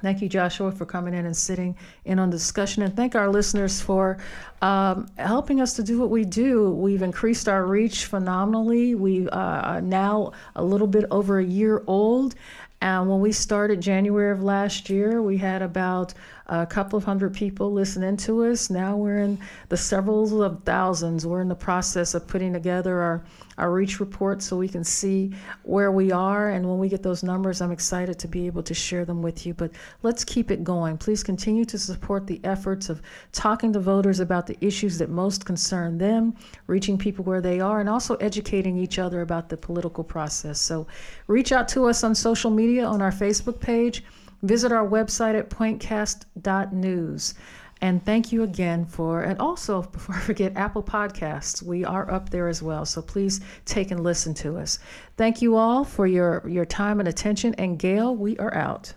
Thank 0.00 0.22
you, 0.22 0.28
Joshua, 0.28 0.70
for 0.70 0.86
coming 0.86 1.12
in 1.12 1.26
and 1.26 1.36
sitting 1.36 1.76
in 2.04 2.20
on 2.20 2.30
the 2.30 2.36
discussion. 2.36 2.84
And 2.84 2.94
thank 2.94 3.16
our 3.16 3.28
listeners 3.28 3.80
for 3.80 4.18
um, 4.62 5.08
helping 5.18 5.60
us 5.60 5.74
to 5.74 5.82
do 5.82 5.98
what 5.98 6.08
we 6.08 6.24
do. 6.24 6.70
We've 6.70 7.02
increased 7.02 7.48
our 7.48 7.66
reach 7.66 8.04
phenomenally. 8.04 8.94
We 8.94 9.28
uh, 9.28 9.36
are 9.36 9.80
now 9.80 10.32
a 10.54 10.62
little 10.62 10.86
bit 10.86 11.04
over 11.10 11.40
a 11.40 11.44
year 11.44 11.82
old. 11.88 12.36
And 12.80 13.10
when 13.10 13.20
we 13.20 13.32
started 13.32 13.80
January 13.80 14.30
of 14.30 14.42
last 14.42 14.88
year, 14.88 15.20
we 15.20 15.36
had 15.36 15.62
about 15.62 16.14
a 16.48 16.66
couple 16.66 16.96
of 16.96 17.04
hundred 17.04 17.34
people 17.34 17.70
listening 17.72 18.16
to 18.16 18.44
us. 18.46 18.70
Now 18.70 18.96
we're 18.96 19.18
in 19.18 19.38
the 19.68 19.76
several 19.76 20.42
of 20.42 20.62
thousands. 20.64 21.26
We're 21.26 21.42
in 21.42 21.48
the 21.48 21.54
process 21.54 22.14
of 22.14 22.26
putting 22.26 22.54
together 22.54 23.00
our, 23.00 23.24
our 23.58 23.70
reach 23.70 24.00
report 24.00 24.40
so 24.40 24.56
we 24.56 24.68
can 24.68 24.82
see 24.82 25.34
where 25.64 25.92
we 25.92 26.10
are. 26.10 26.50
And 26.50 26.66
when 26.66 26.78
we 26.78 26.88
get 26.88 27.02
those 27.02 27.22
numbers, 27.22 27.60
I'm 27.60 27.70
excited 27.70 28.18
to 28.20 28.28
be 28.28 28.46
able 28.46 28.62
to 28.62 28.72
share 28.72 29.04
them 29.04 29.20
with 29.20 29.44
you. 29.44 29.52
But 29.52 29.72
let's 30.02 30.24
keep 30.24 30.50
it 30.50 30.64
going. 30.64 30.96
Please 30.96 31.22
continue 31.22 31.66
to 31.66 31.78
support 31.78 32.26
the 32.26 32.40
efforts 32.44 32.88
of 32.88 33.02
talking 33.32 33.70
to 33.74 33.80
voters 33.80 34.20
about 34.20 34.46
the 34.46 34.56
issues 34.62 34.96
that 34.98 35.10
most 35.10 35.44
concern 35.44 35.98
them, 35.98 36.34
reaching 36.66 36.96
people 36.96 37.24
where 37.24 37.42
they 37.42 37.60
are, 37.60 37.80
and 37.80 37.90
also 37.90 38.16
educating 38.16 38.78
each 38.78 38.98
other 38.98 39.20
about 39.20 39.50
the 39.50 39.56
political 39.56 40.02
process. 40.02 40.58
So 40.58 40.86
reach 41.26 41.52
out 41.52 41.68
to 41.68 41.84
us 41.86 42.02
on 42.04 42.14
social 42.14 42.50
media 42.50 42.86
on 42.86 43.02
our 43.02 43.12
Facebook 43.12 43.60
page 43.60 44.02
Visit 44.42 44.72
our 44.72 44.86
website 44.86 45.38
at 45.38 45.50
pointcast.news. 45.50 47.34
And 47.80 48.04
thank 48.04 48.32
you 48.32 48.42
again 48.42 48.86
for, 48.86 49.22
and 49.22 49.38
also 49.38 49.82
before 49.92 50.16
I 50.16 50.20
forget, 50.20 50.56
Apple 50.56 50.82
Podcasts. 50.82 51.62
We 51.62 51.84
are 51.84 52.10
up 52.10 52.30
there 52.30 52.48
as 52.48 52.62
well. 52.62 52.84
So 52.84 53.02
please 53.02 53.40
take 53.64 53.90
and 53.90 54.02
listen 54.02 54.34
to 54.34 54.58
us. 54.58 54.78
Thank 55.16 55.42
you 55.42 55.56
all 55.56 55.84
for 55.84 56.06
your, 56.06 56.42
your 56.48 56.64
time 56.64 57.00
and 57.00 57.08
attention. 57.08 57.54
And 57.54 57.78
Gail, 57.78 58.14
we 58.14 58.36
are 58.38 58.54
out. 58.54 58.94